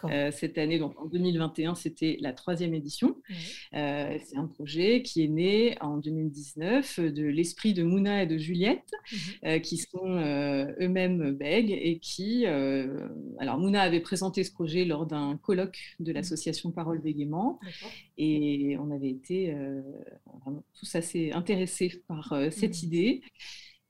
Euh, 0.05 0.31
cette 0.31 0.57
année, 0.57 0.79
donc 0.79 0.99
en 0.99 1.05
2021, 1.05 1.75
c'était 1.75 2.17
la 2.19 2.33
troisième 2.33 2.73
édition. 2.73 3.15
Euh, 3.73 4.17
c'est 4.23 4.37
un 4.37 4.47
projet 4.47 5.01
qui 5.01 5.23
est 5.23 5.27
né 5.27 5.77
en 5.81 5.97
2019 5.97 6.99
de 6.99 7.23
l'esprit 7.23 7.73
de 7.73 7.83
Mouna 7.83 8.23
et 8.23 8.27
de 8.27 8.37
Juliette, 8.37 8.91
mhm. 9.11 9.17
euh, 9.45 9.59
qui 9.59 9.77
sont 9.77 10.03
eux-mêmes 10.05 11.31
bègues 11.31 11.71
et 11.71 11.99
qui, 11.99 12.45
alors 12.45 13.57
Mouna 13.57 13.81
avait 13.81 14.01
présenté 14.01 14.43
ce 14.43 14.51
projet 14.51 14.85
lors 14.85 15.05
d'un 15.05 15.37
colloque 15.37 15.95
de 15.99 16.11
mhm. 16.11 16.15
l'association 16.15 16.71
Parole 16.71 16.99
Bégaiement 16.99 17.59
et 18.17 18.77
on 18.79 18.91
avait 18.91 19.09
été 19.09 19.55
tous 20.73 20.95
assez 20.95 21.31
intéressés 21.31 22.03
par 22.07 22.35
cette 22.51 22.81
mhm. 22.81 22.87
idée. 22.87 23.21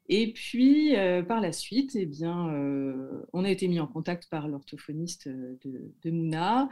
Et 0.10 0.34
puis, 0.34 0.98
euh, 0.98 1.24
par 1.24 1.40
la 1.40 1.54
suite, 1.54 1.96
eh 1.96 2.06
bien, 2.06 2.50
euh, 2.50 3.24
on 3.32 3.46
a 3.46 3.50
été 3.50 3.68
mis 3.70 3.80
en 3.80 3.88
contact 3.88 4.30
par 4.30 4.50
l'orthophoniste 4.50 5.28
euh, 5.28 5.58
de, 6.04 6.12
Mouna. 6.12 6.66
Mmh 6.66 6.70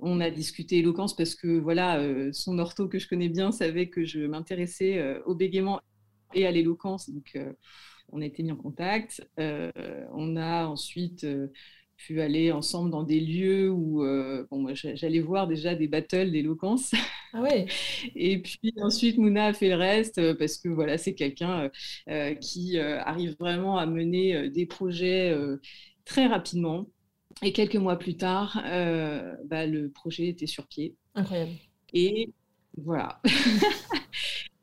on 0.00 0.20
a 0.20 0.30
discuté 0.30 0.78
éloquence 0.78 1.16
parce 1.16 1.34
que 1.34 1.58
voilà, 1.58 2.00
son 2.32 2.60
ortho 2.60 2.86
que 2.86 3.00
je 3.00 3.08
connais 3.08 3.28
bien 3.28 3.50
savait 3.50 3.88
que 3.88 4.04
je 4.04 4.20
m'intéressais 4.20 5.20
au 5.26 5.34
bégaiement 5.34 5.80
et 6.34 6.46
à 6.46 6.52
l'éloquence. 6.52 7.10
Donc, 7.10 7.36
on 8.12 8.22
a 8.22 8.24
été 8.24 8.44
mis 8.44 8.52
en 8.52 8.56
contact. 8.56 9.28
on 9.36 10.36
a 10.36 10.66
ensuite 10.66 11.26
pu 11.96 12.20
aller 12.20 12.52
ensemble 12.52 12.92
dans 12.92 13.02
des 13.02 13.18
lieux 13.18 13.72
où 13.72 14.04
bon, 14.52 14.72
j'allais 14.72 15.18
voir 15.18 15.48
déjà 15.48 15.74
des 15.74 15.88
battles 15.88 16.30
d'éloquence. 16.30 16.92
Ah 17.32 17.42
ouais. 17.42 17.66
Et 18.14 18.40
puis 18.40 18.72
ensuite, 18.80 19.18
Mouna 19.18 19.46
a 19.46 19.52
fait 19.52 19.68
le 19.68 19.76
reste 19.76 20.18
euh, 20.18 20.34
parce 20.34 20.56
que 20.58 20.68
voilà, 20.68 20.98
c'est 20.98 21.14
quelqu'un 21.14 21.70
euh, 22.08 22.34
qui 22.34 22.78
arrive 22.78 23.36
vraiment 23.38 23.78
à 23.78 23.86
mener 23.86 24.50
des 24.50 24.66
projets 24.66 25.36
très 26.04 26.26
rapidement. 26.26 26.86
Et 27.42 27.52
quelques 27.52 27.76
mois 27.76 27.98
plus 27.98 28.16
tard, 28.16 28.60
bah, 29.44 29.66
le 29.66 29.90
projet 29.90 30.28
était 30.28 30.46
sur 30.46 30.66
pied. 30.66 30.96
Incroyable. 31.14 31.52
Et 31.92 32.32
voilà. 32.76 33.20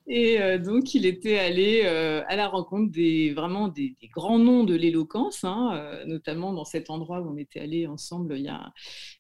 Et 0.08 0.40
euh, 0.40 0.60
donc, 0.60 0.94
il 0.94 1.06
était 1.08 1.40
allé 1.40 1.82
euh, 1.84 2.22
à 2.28 2.36
la 2.36 2.48
rencontre 2.48 2.92
des, 2.92 3.34
vraiment 3.34 3.68
des, 3.68 3.98
grands 4.14 4.38
noms 4.38 4.64
de 4.64 4.76
l'éloquence, 4.76 5.44
hein, 5.44 5.72
euh, 5.74 6.06
notamment 6.06 6.54
dans 6.54 6.64
cet 6.64 6.92
endroit 6.92 7.22
où 7.22 7.32
on 7.32 7.38
était 7.38 7.60
allé 7.60 7.88
ensemble. 7.88 8.38
Il 8.38 8.44
y 8.44 8.48
a 8.48 8.72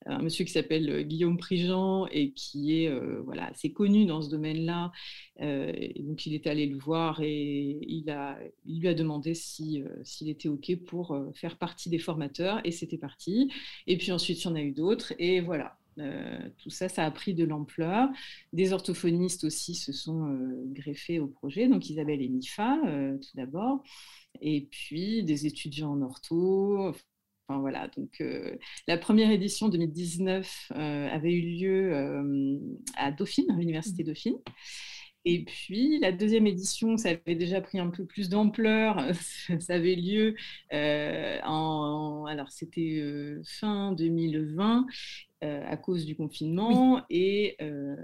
un 0.05 0.21
monsieur 0.21 0.45
qui 0.45 0.51
s'appelle 0.51 1.03
Guillaume 1.07 1.37
Prigent 1.37 2.05
et 2.11 2.33
qui 2.33 2.83
est 2.83 2.99
voilà, 3.23 3.47
assez 3.47 3.73
connu 3.73 4.05
dans 4.05 4.21
ce 4.21 4.29
domaine-là. 4.29 4.91
donc, 5.39 6.25
il 6.27 6.35
est 6.35 6.45
allé 6.45 6.67
le 6.67 6.77
voir 6.77 7.19
et 7.21 7.79
il, 7.81 8.09
a, 8.11 8.37
il 8.65 8.81
lui 8.81 8.87
a 8.87 8.93
demandé 8.93 9.33
s'il 9.33 9.87
était 10.27 10.49
OK 10.49 10.75
pour 10.85 11.17
faire 11.33 11.57
partie 11.57 11.89
des 11.89 11.99
formateurs. 11.99 12.61
Et 12.63 12.71
c'était 12.71 12.97
parti. 12.97 13.51
Et 13.87 13.97
puis 13.97 14.11
ensuite, 14.11 14.43
il 14.43 14.45
y 14.45 14.51
en 14.51 14.55
a 14.55 14.61
eu 14.61 14.71
d'autres. 14.71 15.13
Et 15.17 15.41
voilà, 15.41 15.77
euh, 15.99 16.49
tout 16.57 16.69
ça, 16.69 16.89
ça 16.89 17.05
a 17.05 17.11
pris 17.11 17.33
de 17.33 17.45
l'ampleur. 17.45 18.09
Des 18.53 18.73
orthophonistes 18.73 19.43
aussi 19.43 19.75
se 19.75 19.93
sont 19.93 20.27
euh, 20.27 20.63
greffés 20.73 21.19
au 21.19 21.27
projet, 21.27 21.67
donc 21.67 21.89
Isabelle 21.89 22.21
et 22.21 22.29
Nifa 22.29 22.77
euh, 22.85 23.17
tout 23.17 23.35
d'abord, 23.35 23.83
et 24.41 24.67
puis 24.71 25.23
des 25.23 25.45
étudiants 25.45 25.91
en 25.91 26.01
ortho. 26.01 26.93
Enfin, 27.47 27.59
voilà, 27.59 27.87
donc 27.89 28.23
la 28.87 28.97
première 28.97 29.29
édition 29.29 29.69
2019 29.69 30.71
avait 30.71 31.31
eu 31.31 31.41
lieu 31.41 31.93
à 32.95 33.11
Dauphine, 33.11 33.51
à 33.51 33.53
l'université 33.55 34.01
mmh. 34.01 34.07
Dauphine. 34.07 34.37
Et 35.25 35.43
puis 35.43 35.99
la 35.99 36.11
deuxième 36.11 36.47
édition, 36.47 36.97
ça 36.97 37.09
avait 37.09 37.35
déjà 37.35 37.59
pris 37.59 37.79
un 37.79 37.89
peu 37.89 38.05
plus 38.05 38.29
d'ampleur. 38.29 39.01
ça 39.59 39.73
avait 39.73 39.95
lieu 39.95 40.35
en, 40.71 42.25
alors 42.27 42.51
c'était 42.51 43.03
fin 43.43 43.91
2020 43.93 44.85
euh, 45.45 45.61
à 45.67 45.77
cause 45.77 46.05
du 46.05 46.15
confinement. 46.15 47.03
Et 47.09 47.55
euh, 47.61 47.95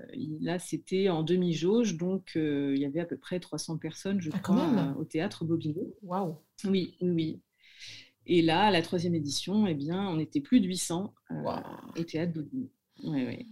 là, 0.42 0.60
c'était 0.60 1.10
en 1.10 1.24
demi-jauge, 1.24 1.96
donc 1.96 2.34
euh, 2.36 2.74
il 2.76 2.82
y 2.82 2.86
avait 2.86 3.00
à 3.00 3.06
peu 3.06 3.18
près 3.18 3.40
300 3.40 3.78
personnes, 3.78 4.22
je 4.22 4.30
ah, 4.34 4.40
crois, 4.40 4.96
au 5.00 5.06
théâtre 5.06 5.46
Bobino. 5.46 5.96
Waouh 6.04 6.36
Oui, 6.66 6.98
oui. 7.02 7.40
Et 8.28 8.42
là, 8.42 8.64
à 8.64 8.72
la 8.72 8.82
troisième 8.82 9.16
édition, 9.16 9.66
eh 9.66 9.74
bien, 9.74 10.08
on 10.10 10.20
était 10.20 10.42
plus 10.42 10.60
de 10.60 10.68
800 10.68 11.14
au 11.98 12.04
théâtre 12.04 12.34
Bobino. 12.34 12.70
Oui, 13.06 13.26
oui. 13.26 13.48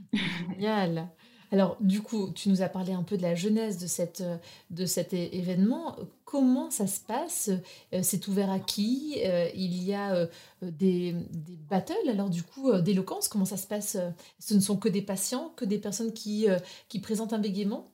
Génial. 0.49 1.09
Alors, 1.51 1.77
du 1.79 2.01
coup, 2.01 2.31
tu 2.33 2.49
nous 2.49 2.61
as 2.61 2.69
parlé 2.69 2.93
un 2.93 3.03
peu 3.03 3.17
de 3.17 3.23
la 3.23 3.33
jeunesse 3.35 3.77
de, 3.79 3.87
cette, 3.87 4.23
de 4.69 4.85
cet 4.85 5.13
événement. 5.13 5.95
Comment 6.25 6.69
ça 6.69 6.85
se 6.85 6.99
passe? 6.99 7.49
Euh, 7.93 8.01
C'est 8.03 8.27
ouvert 8.27 8.51
à 8.51 8.59
qui? 8.59 9.15
Euh, 9.25 9.49
Il 9.55 9.83
y 9.83 9.93
a 9.93 10.13
euh, 10.15 10.27
des, 10.61 11.13
des, 11.13 11.57
battles, 11.69 12.09
alors 12.09 12.29
du 12.29 12.43
coup, 12.43 12.71
d'éloquence. 12.81 13.27
Comment 13.27 13.45
ça 13.45 13.57
se 13.57 13.67
passe? 13.67 13.97
Ce 14.39 14.53
ne 14.53 14.59
sont 14.59 14.77
que 14.77 14.89
des 14.89 15.01
patients, 15.01 15.49
que 15.55 15.65
des 15.65 15.79
personnes 15.79 16.13
qui, 16.13 16.45
qui 16.87 16.99
présentent 16.99 17.33
un 17.33 17.39
bégaiement 17.39 17.91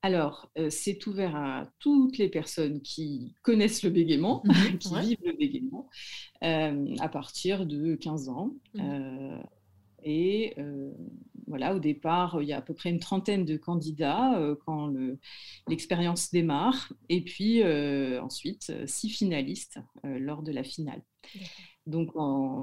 alors, 0.00 0.48
c'est 0.70 1.04
ouvert 1.08 1.34
à 1.34 1.66
toutes 1.80 2.18
les 2.18 2.28
personnes 2.28 2.80
qui 2.82 3.34
connaissent 3.42 3.82
le 3.82 3.90
bégaiement, 3.90 4.42
mhm, 4.44 4.78
qui 4.78 4.94
vivent 5.00 5.18
le 5.24 5.32
bégaiement, 5.32 5.88
à 6.40 7.08
partir 7.08 7.66
de 7.66 7.96
15 7.96 8.28
ans. 8.28 8.52
Mhm. 8.74 9.42
Et 10.02 10.54
euh, 10.58 10.90
voilà, 11.46 11.74
au 11.74 11.78
départ, 11.78 12.38
il 12.40 12.48
y 12.48 12.52
a 12.52 12.58
à 12.58 12.62
peu 12.62 12.74
près 12.74 12.90
une 12.90 13.00
trentaine 13.00 13.44
de 13.44 13.56
candidats 13.56 14.38
euh, 14.38 14.54
quand 14.64 14.92
l'expérience 15.66 16.30
démarre. 16.30 16.92
Et 17.08 17.22
puis 17.22 17.62
euh, 17.62 18.22
ensuite, 18.22 18.72
six 18.86 19.10
finalistes 19.10 19.78
lors 20.04 20.42
de 20.42 20.52
la 20.52 20.62
finale. 20.62 21.02
Donc, 21.86 22.10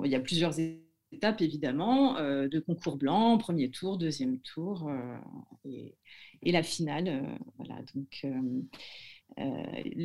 il 0.03 0.11
y 0.11 0.15
a 0.15 0.19
plusieurs 0.19 0.59
étapes, 0.59 1.41
évidemment, 1.41 2.13
de 2.15 2.59
concours 2.59 2.97
blanc, 2.97 3.37
premier 3.37 3.69
tour, 3.71 3.97
deuxième 3.97 4.39
tour 4.39 4.89
et, 5.65 5.95
et, 6.43 6.51
la 6.51 6.61
finale. 6.61 7.37
voilà, 7.57 7.81
donc 7.95 8.25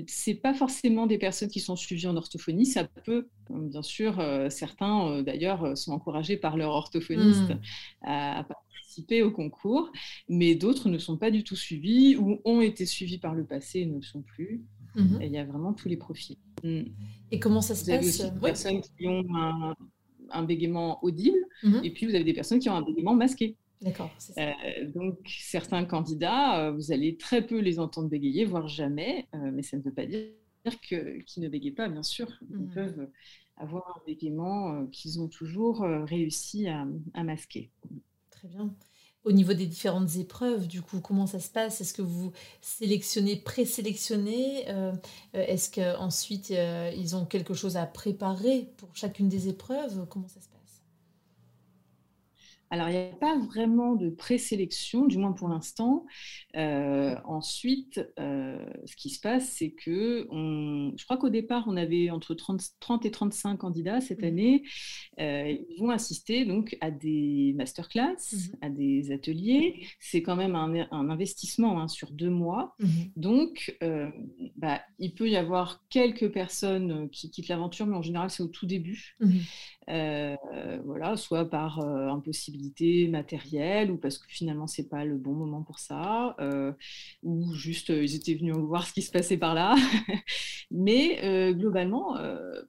c'est 0.06 0.34
pas 0.34 0.54
forcément 0.54 1.06
des 1.06 1.18
personnes 1.18 1.48
qui 1.48 1.60
sont 1.60 1.76
suivies 1.76 2.06
en 2.06 2.16
orthophonie, 2.16 2.66
ça 2.66 2.84
peut, 2.84 3.28
bien 3.48 3.82
sûr, 3.82 4.20
euh, 4.20 4.48
certains 4.50 5.08
euh, 5.08 5.22
d'ailleurs 5.22 5.76
sont 5.76 5.92
encouragés 5.92 6.36
par 6.36 6.56
leur 6.56 6.70
orthophoniste 6.70 7.50
hmm. 7.50 7.58
à, 8.02 8.44
participer 8.44 9.22
au 9.22 9.30
concours, 9.30 9.92
mais 10.28 10.54
d'autres 10.54 10.88
ne 10.88 10.98
sont 10.98 11.16
pas 11.16 11.30
du 11.30 11.44
tout 11.44 11.56
suivis 11.56 12.16
ou 12.16 12.40
ont 12.44 12.60
été 12.60 12.86
suivis 12.86 13.18
par 13.18 13.34
le 13.34 13.44
passé 13.44 13.80
et 13.80 13.86
ne 13.86 13.96
le 13.96 14.02
sont 14.02 14.22
plus. 14.22 14.62
Hmm. 14.96 15.18
il 15.22 15.30
y 15.30 15.38
a 15.38 15.44
vraiment 15.44 15.72
tous 15.72 15.88
les 15.88 15.96
profils. 15.96 16.36
Hmm. 16.64 16.82
Et 17.30 17.38
comment 17.38 17.60
ça 17.60 17.74
se 17.74 17.86
passe 17.86 18.04
Vous 18.04 18.22
avez 18.22 18.30
des 18.32 18.40
personnes 18.40 18.80
qui 18.80 19.06
ont 19.06 19.24
un, 20.32 20.42
bégaiement 20.42 21.02
audible, 21.04 21.38
et 21.82 21.90
puis 21.90 22.06
vous 22.06 22.14
avez 22.14 22.24
des 22.24 22.32
personnes 22.32 22.58
qui 22.58 22.68
ont 22.68 22.74
un 22.74 22.82
bégaiement 22.82 23.14
masqué. 23.14 23.56
D'accord. 23.82 24.10
Euh, 24.36 24.52
donc, 24.94 25.18
certains 25.26 25.84
candidats, 25.84 26.66
euh, 26.66 26.72
vous 26.72 26.92
allez 26.92 27.16
très 27.16 27.46
peu 27.46 27.58
les 27.58 27.78
entendre 27.78 28.08
bégayer, 28.08 28.44
voire 28.44 28.68
jamais, 28.68 29.26
euh, 29.34 29.50
mais 29.52 29.62
ça 29.62 29.76
ne 29.78 29.82
veut 29.82 29.92
pas 29.92 30.04
dire 30.04 30.28
qu'ils 30.82 31.42
ne 31.42 31.48
bégayent 31.48 31.70
pas, 31.70 31.88
bien 31.88 32.02
sûr. 32.02 32.28
Ils 32.50 32.58
mmh. 32.58 32.74
peuvent 32.74 33.08
avoir 33.56 33.96
un 33.96 34.04
bégaiement 34.06 34.86
qu'ils 34.86 35.20
ont 35.20 35.28
toujours 35.28 35.80
réussi 35.80 36.68
à, 36.68 36.86
masquer. 37.24 37.70
Très 38.30 38.48
bien. 38.48 38.74
au 39.24 39.32
niveau 39.32 39.52
des 39.52 39.66
différentes 39.66 40.16
épreuves, 40.16 40.66
du 40.66 40.80
coup, 40.80 41.00
comment 41.00 41.26
ça 41.26 41.40
se 41.40 41.50
passe? 41.50 41.80
Est-ce 41.80 41.92
que 41.92 42.02
vous 42.02 42.32
sélectionnez, 42.60 43.36
présélectionnez 43.36 44.68
euh, 44.68 44.92
Est-ce 45.32 45.70
qu'ensuite, 45.70 46.50
ils 46.50 47.16
ont 47.16 47.24
quelque 47.24 47.54
chose 47.54 47.76
à 47.76 47.86
préparer 47.86 48.68
pour 48.76 48.94
chacune 48.94 49.28
des 49.28 49.48
épreuves? 49.48 50.06
Comment 50.08 50.28
ça 50.28 50.40
se 50.40 50.48
passe? 50.48 50.59
Alors, 52.72 52.88
il 52.88 52.92
n'y 52.92 52.98
a 52.98 53.16
pas 53.16 53.36
vraiment 53.36 53.96
de 53.96 54.10
présélection, 54.10 55.06
du 55.06 55.18
moins 55.18 55.32
pour 55.32 55.48
l'instant. 55.48 56.06
Euh, 56.56 57.16
ensuite, 57.24 58.00
euh, 58.20 58.64
ce 58.86 58.94
qui 58.94 59.10
se 59.10 59.20
passe, 59.20 59.48
c'est 59.48 59.72
que 59.72 60.28
je 60.30 61.04
crois 61.04 61.16
qu'au 61.16 61.30
départ, 61.30 61.64
on 61.66 61.76
avait 61.76 62.10
entre 62.10 62.34
30, 62.34 62.62
30, 62.78 63.06
et 63.06 63.10
35 63.10 63.56
candidats 63.56 64.00
cette 64.00 64.22
mmh. 64.22 64.24
année. 64.24 64.62
Euh, 65.18 65.56
ils 65.68 65.80
vont 65.80 65.90
assister 65.90 66.44
donc 66.44 66.76
à 66.80 66.92
des 66.92 67.54
masterclass, 67.56 68.14
mmh. 68.32 68.36
à 68.60 68.70
des 68.70 69.10
ateliers. 69.10 69.84
C'est 69.98 70.22
quand 70.22 70.36
même 70.36 70.54
un, 70.54 70.70
investissement 70.92 71.80
hein, 71.80 71.88
sur 71.88 72.12
deux 72.12 72.30
mois. 72.30 72.76
Mmh. 72.78 72.86
Donc, 73.16 73.76
bah, 74.56 74.80
il 75.00 75.14
peut 75.14 75.28
y 75.28 75.36
avoir 75.36 75.82
quelques 75.88 76.30
personnes 76.30 77.10
qui 77.10 77.32
quittent 77.32 77.48
l'aventure, 77.48 77.86
mais 77.86 77.96
en 77.96 78.02
général, 78.02 78.30
c'est 78.30 78.44
au 78.44 78.48
tout 78.48 78.66
début. 78.66 79.16
Voilà, 79.88 81.16
soit 81.16 81.50
par 81.50 81.80
euh, 81.80 82.08
impossibilité 82.60 83.08
matérielle 83.08 83.90
ou 83.90 83.96
parce 83.96 84.18
que 84.18 84.26
finalement 84.28 84.66
c'est 84.66 84.88
pas 84.88 85.04
le 85.04 85.16
bon 85.16 85.32
moment 85.32 85.62
pour 85.62 85.78
ça, 85.78 86.36
euh, 86.40 86.72
ou 87.22 87.52
juste 87.54 87.88
ils 87.90 88.14
étaient 88.14 88.34
venus 88.34 88.56
voir 88.56 88.86
ce 88.86 88.92
qui 88.92 89.02
se 89.02 89.10
passait 89.10 89.36
par 89.36 89.54
là. 89.54 89.74
Mais 90.70 91.52
globalement, 91.52 92.16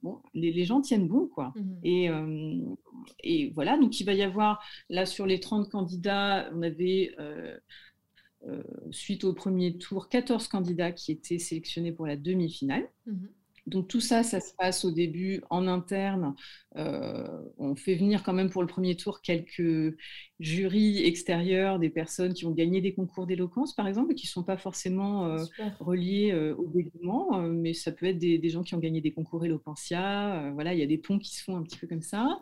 bon, 0.02 0.18
les, 0.34 0.64
gens 0.64 0.80
tiennent 0.80 1.06
bon, 1.06 1.28
quoi. 1.28 1.52
Mmh 1.54 1.72
et, 1.84 2.08
et, 3.22 3.50
voilà, 3.50 3.78
donc 3.78 4.00
il 4.00 4.04
va 4.04 4.12
y 4.12 4.22
avoir 4.22 4.60
là 4.88 5.06
sur 5.06 5.24
les 5.24 5.38
30 5.38 5.70
candidats, 5.70 6.50
on 6.52 6.62
avait 6.62 7.14
suite 8.90 9.22
au 9.22 9.32
premier 9.32 9.78
tour 9.78 10.08
14 10.08 10.48
candidats 10.48 10.90
qui 10.90 11.12
étaient 11.12 11.38
sélectionnés 11.38 11.92
pour 11.92 12.06
la 12.06 12.16
demi-finale. 12.16 12.88
Mmh 13.06 13.26
donc 13.66 13.88
tout 13.88 14.00
ça, 14.00 14.22
ça 14.22 14.40
se 14.40 14.54
passe 14.54 14.84
au 14.84 14.90
début 14.90 15.42
en 15.50 15.68
interne. 15.68 16.34
Euh, 16.76 17.42
on 17.58 17.74
fait 17.74 17.94
venir 17.94 18.22
quand 18.22 18.32
même 18.32 18.48
pour 18.48 18.62
le 18.62 18.68
premier 18.68 18.96
tour 18.96 19.20
quelques 19.20 19.96
jurys 20.40 21.04
extérieurs, 21.04 21.78
des 21.78 21.90
personnes 21.90 22.32
qui 22.32 22.46
ont 22.46 22.50
gagné 22.50 22.80
des 22.80 22.94
concours 22.94 23.26
d'éloquence, 23.26 23.74
par 23.74 23.86
exemple, 23.86 24.14
qui 24.14 24.26
ne 24.26 24.30
sont 24.30 24.42
pas 24.42 24.56
forcément 24.56 25.26
euh, 25.26 25.44
reliés 25.80 26.32
euh, 26.32 26.54
au 26.56 26.66
bégaiement, 26.66 27.42
mais 27.42 27.74
ça 27.74 27.92
peut 27.92 28.06
être 28.06 28.18
des, 28.18 28.48
gens 28.48 28.62
qui 28.62 28.74
ont 28.74 28.78
gagné 28.78 29.00
des 29.00 29.12
concours 29.12 29.44
éloquentia. 29.44 30.50
voilà, 30.54 30.74
il 30.74 30.80
y 30.80 30.82
a 30.82 30.86
des 30.86 30.98
ponts 30.98 31.18
qui 31.18 31.34
se 31.34 31.44
font 31.44 31.56
un 31.56 31.62
petit 31.62 31.76
peu 31.76 31.86
comme 31.86 32.02
ça. 32.02 32.38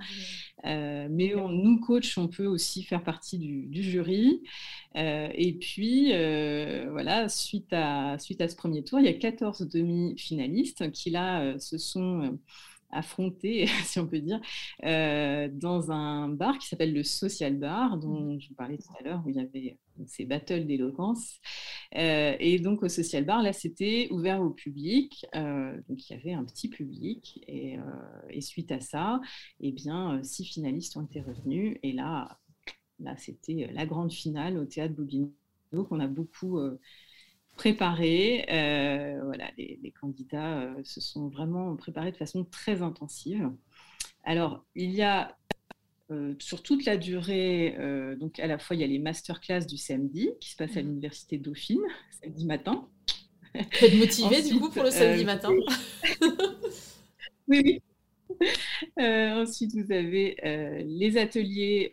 mais 0.65 1.35
nous, 1.35 1.81
coachs, 1.81 2.17
on 2.17 2.29
peut 2.29 2.47
aussi 2.47 2.83
faire 2.83 3.03
partie 3.03 3.39
du, 3.39 3.67
du 3.67 3.83
jury. 3.83 4.43
et 4.95 5.57
puis, 5.61 6.13
voilà, 6.91 7.29
suite 7.29 7.73
à, 7.73 8.19
suite 8.19 8.41
à 8.41 8.49
ce 8.49 8.57
premier 8.57 8.83
tour, 8.85 9.01
il 9.01 9.07
y 9.07 9.09
a 9.09 9.15
14 9.15 9.69
demi-finalistes 9.69 10.91
qui 10.93 11.11
là 11.11 11.59
se 11.59 11.79
sont 11.79 12.39
euh, 12.93 12.99
affrontés, 12.99 13.67
si 13.85 13.99
on 13.99 14.07
peut 14.07 14.21
dire, 14.21 14.41
euh, 14.85 15.49
dans 15.53 15.91
un 15.91 16.29
bar 16.29 16.59
qui 16.59 16.69
s'appelle 16.69 16.93
le 16.93 17.03
Social 17.03 17.57
Bar, 17.57 17.99
dont 17.99 18.39
je 18.39 18.49
vous 18.49 18.55
parlais 18.55 18.79
tout 18.79 18.93
à 18.99 19.03
l'heure, 19.03 19.23
où 19.25 19.31
il 19.31 19.37
y 19.37 19.41
avait 19.41 19.79
ces 20.07 20.25
battles 20.25 20.67
d'éloquence. 20.67 21.41
et 21.93 22.59
donc 22.59 22.83
au 22.83 22.89
Social 22.89 23.25
Bar, 23.25 23.43
là, 23.43 23.53
c'était 23.53 24.09
ouvert 24.11 24.41
au 24.41 24.51
public. 24.51 25.27
donc 25.35 26.09
il 26.09 26.13
y 26.13 26.15
avait 26.15 26.33
un 26.33 26.45
petit 26.45 26.69
public. 26.69 27.45
Et, 27.47 27.79
suite 28.41 28.73
à 28.73 28.81
ça, 28.81 29.21
eh 29.61 29.73
bien, 29.73 30.23
six 30.23 30.45
finalistes 30.45 30.97
ont 30.97 31.03
été 31.05 31.21
revenus. 31.21 31.77
Et 31.83 31.93
là, 31.93 32.39
là 32.99 33.15
c'était 33.19 33.71
la 33.73 33.85
grande 33.85 34.13
finale 34.13 34.57
au 34.57 34.65
théâtre 34.65 34.95
Bobino 34.95 35.33
qu'on 35.71 36.01
a 36.01 36.09
beaucoup 36.09 36.59
préparés. 37.61 38.47
Euh, 38.51 39.21
voilà, 39.23 39.51
les, 39.59 39.93
candidats 40.01 40.63
euh, 40.63 40.73
se 40.83 41.03
sont 41.03 41.29
vraiment 41.29 41.77
préparés 41.77 42.11
de 42.11 42.17
façon 42.17 42.47
très 42.47 42.81
intensive. 42.81 43.51
Alors, 44.25 44.65
il 44.75 44.93
y 44.93 45.03
a 45.03 45.37
euh, 46.11 46.35
sur 46.39 46.63
toute 46.63 46.87
la 46.87 46.97
durée, 46.97 47.77
donc 48.19 48.41
à 48.41 48.47
la 48.47 48.59
fois 48.59 48.77
il 48.77 48.81
y 48.81 48.85
a 48.85 48.87
les 48.87 48.99
masterclass 48.99 49.67
du 49.67 49.77
samedi 49.77 50.31
qui 50.41 50.49
se 50.49 50.57
passent 50.57 50.79
à 50.79 50.83
mmh. 50.83 50.87
l'université 50.87 51.37
Dauphine, 51.37 51.83
samedi 52.23 52.47
matin. 52.47 52.89
Vous 53.55 53.85
êtes 53.85 53.95
motivé 53.95 54.43
du 54.43 54.59
coup 54.59 54.71
pour 54.71 54.85
le 54.85 54.91
samedi 54.91 55.27
matin 55.27 55.51
Oui, 57.49 57.63
oui. 57.63 57.83
ensuite, 58.97 59.75
vous 59.75 59.93
avez 59.93 60.37
les 60.87 61.19
ateliers 61.19 61.93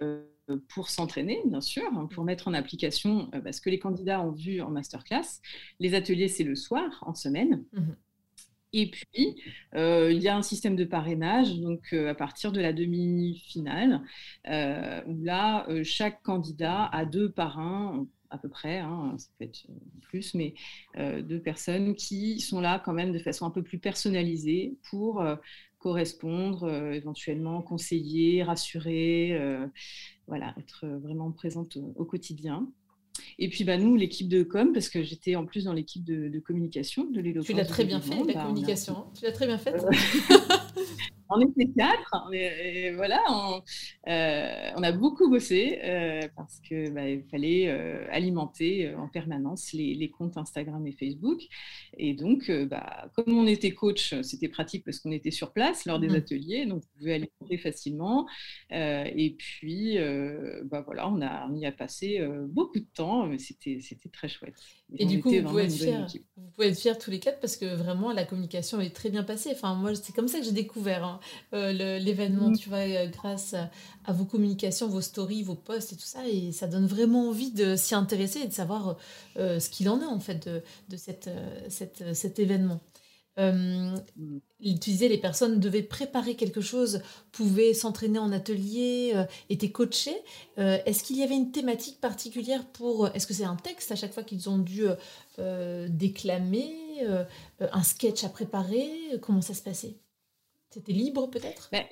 pour 0.69 0.89
s'entraîner, 0.89 1.41
bien 1.45 1.61
sûr, 1.61 1.83
hein, 1.93 2.07
pour 2.11 2.23
mettre 2.23 2.47
en 2.47 2.53
application 2.53 3.29
euh, 3.33 3.41
bah, 3.41 3.51
ce 3.51 3.61
que 3.61 3.69
les 3.69 3.79
candidats 3.79 4.21
ont 4.21 4.31
vu 4.31 4.61
en 4.61 4.69
masterclass. 4.69 5.41
Les 5.79 5.93
ateliers, 5.93 6.27
c'est 6.27 6.43
le 6.43 6.55
soir, 6.55 7.03
en 7.05 7.13
semaine. 7.13 7.63
Mmh 7.73 7.81
Et 8.73 8.91
puis, 8.91 9.41
euh, 9.75 10.11
il 10.11 10.21
y 10.21 10.27
a 10.27 10.35
un 10.35 10.41
système 10.41 10.75
de 10.75 10.85
parrainage, 10.85 11.57
donc 11.59 11.93
euh, 11.93 12.09
à 12.09 12.15
partir 12.15 12.51
de 12.51 12.61
la 12.61 12.73
demi-finale, 12.73 14.01
où 14.45 15.23
là, 15.23 15.67
chaque 15.83 16.21
candidat 16.23 16.85
a 16.85 17.05
deux 17.05 17.31
parrains, 17.31 18.05
à 18.29 18.37
peu 18.37 18.49
près, 18.49 18.79
hein, 18.79 19.15
ça 19.17 19.29
peut 19.37 19.45
être 19.45 19.67
plus, 20.01 20.33
mais 20.33 20.53
deux 20.97 21.39
personnes 21.39 21.95
qui 21.95 22.41
sont 22.41 22.59
là 22.59 22.81
quand 22.83 22.93
même 22.93 23.13
de 23.13 23.19
façon 23.19 23.45
un 23.45 23.51
peu 23.51 23.63
plus 23.63 23.79
personnalisée 23.79 24.77
pour 24.89 25.23
correspondre, 25.79 26.69
éventuellement 26.93 27.61
conseiller, 27.61 28.43
rassurer, 28.43 29.37
voilà, 30.27 30.53
être 30.57 30.87
vraiment 30.87 31.31
présente 31.31 31.77
au, 31.95 32.05
quotidien. 32.05 32.67
Et 33.39 33.49
puis 33.49 33.63
bah, 33.63 33.77
nous, 33.77 33.95
l'équipe 33.95 34.27
de 34.27 34.43
com, 34.43 34.73
parce 34.73 34.89
que 34.89 35.03
j'étais 35.03 35.35
en 35.35 35.45
plus 35.45 35.65
dans 35.65 35.73
l'équipe 35.73 36.03
de, 36.03 36.39
communication 36.39 37.05
de 37.05 37.21
l'éloquence. 37.21 37.47
Tu 37.47 37.53
l'as 37.53 37.65
très 37.65 37.85
bien 37.85 38.01
fait, 38.01 38.23
la 38.23 38.33
bah, 38.33 38.43
communication. 38.43 39.05
Tu 39.17 39.25
l'as 39.25 39.31
très 39.31 39.47
bien 39.47 39.57
faite. 39.57 39.83
On 41.29 41.41
était 41.41 41.69
quatre, 41.77 42.29
et, 42.33 42.91
voilà, 42.91 43.21
on, 43.29 43.61
euh, 44.07 44.71
on, 44.75 44.83
a 44.83 44.91
beaucoup 44.91 45.29
bossé 45.29 45.79
euh, 45.83 46.27
parce 46.35 46.59
qu'il 46.59 46.91
bah, 46.93 47.01
fallait 47.29 47.67
euh, 47.67 48.05
alimenter 48.11 48.93
en 48.95 49.07
permanence 49.07 49.73
les, 49.73 49.93
les, 49.95 50.09
comptes 50.09 50.37
Instagram 50.37 50.85
et 50.87 50.93
Facebook. 50.93 51.41
Et 51.97 52.13
donc, 52.13 52.51
bah, 52.69 53.09
comme 53.15 53.37
on 53.37 53.47
était 53.47 53.71
coach, 53.71 54.13
c'était 54.21 54.47
pratique 54.47 54.83
parce 54.85 54.99
qu'on 54.99 55.11
était 55.11 55.31
sur 55.31 55.51
place 55.51 55.85
lors 55.85 55.99
des 55.99 56.09
mmh. 56.09 56.15
ateliers, 56.15 56.65
donc 56.65 56.83
on 56.83 56.97
pouvait 56.99 57.13
alimenter 57.13 57.57
facilement. 57.57 58.27
et 58.71 59.35
puis, 59.37 59.97
bah, 60.65 60.81
voilà, 60.85 61.09
on, 61.09 61.21
a, 61.21 61.47
on 61.49 61.55
y 61.55 61.65
a 61.65 61.71
passé 61.71 62.25
beaucoup 62.47 62.79
de 62.79 62.87
temps, 62.93 63.27
mais 63.27 63.39
c'était 63.39 63.79
très 64.11 64.29
chouette. 64.29 64.55
Et, 64.95 65.05
du 65.05 65.21
coup, 65.21 65.29
vous 65.29 65.43
pouvez, 65.43 65.65
être 65.65 65.73
fiers, 65.73 66.21
vous 66.37 66.49
pouvez 66.55 66.67
être 66.67 66.79
fiers 66.79 66.97
tous 66.97 67.11
les 67.11 67.19
quatre 67.19 67.41
parce 67.41 67.57
que 67.57 67.65
vraiment, 67.65 68.13
la 68.13 68.23
communication 68.23 68.79
est 68.79 68.95
très 68.95 69.09
bien 69.09 69.23
passée. 69.23 69.49
Enfin, 69.51 69.75
moi, 69.75 69.93
c'est 69.95 70.15
comme 70.15 70.29
ça 70.29 70.39
que 70.39 70.45
j'ai 70.45 70.53
découvert 70.53 71.03
hein, 71.03 71.16
euh, 71.53 71.71
l'événement, 71.99 72.51
tu 72.53 72.69
vois, 72.69 72.79
euh, 72.79 73.07
grâce 73.07 73.55
à, 74.05 74.13
vos 74.13 74.25
communications, 74.25 74.87
vos 74.87 75.01
stories, 75.01 75.43
vos 75.43 75.55
posts 75.55 75.93
et 75.93 75.95
tout 75.95 76.05
ça. 76.05 76.27
Et 76.27 76.51
ça 76.51 76.67
donne 76.67 76.85
vraiment 76.85 77.29
envie 77.29 77.51
de 77.51 77.75
s'y 77.75 77.95
intéresser 77.95 78.39
et 78.39 78.47
de 78.47 78.53
savoir 78.53 78.97
euh, 79.37 79.59
ce 79.59 79.69
qu'il 79.69 79.89
en 79.89 80.01
est, 80.01 80.05
en 80.05 80.19
fait, 80.19 80.47
de, 80.47 80.63
de 80.89 80.97
cette, 80.97 81.29
cette, 81.69 82.15
cet 82.15 82.39
événement. 82.39 82.81
Euh, 83.39 83.95
les 84.59 85.17
personnes 85.19 85.59
devaient 85.59 85.83
préparer 85.83 86.35
quelque 86.35 86.59
chose, 86.59 87.01
pouvaient 87.31 87.75
s'entraîner 87.75 88.17
en 88.17 88.31
atelier, 88.31 89.13
étaient 89.51 89.69
coachées. 89.69 90.17
Est-ce 90.57 91.03
qu'il 91.03 91.17
y 91.17 91.23
avait 91.23 91.35
une 91.35 91.51
thématique 91.51 92.01
particulière 92.01 92.65
pour... 92.65 93.09
Est-ce 93.09 93.27
que 93.27 93.35
c'est 93.35 93.43
un 93.43 93.55
texte 93.55 93.91
à 93.91 93.95
chaque 93.95 94.11
fois 94.11 94.23
qu'ils 94.23 94.49
ont 94.49 94.57
dû 94.57 94.85
déclamer, 95.37 96.73
un 97.59 97.83
sketch 97.83 98.23
à 98.23 98.29
préparer? 98.29 98.89
Comment 99.21 99.41
ça 99.43 99.53
se 99.53 99.61
passait? 99.61 99.97
C'était 100.69 100.93
libre 100.93 101.29
peut-être? 101.29 101.69
Ben, 101.71 101.85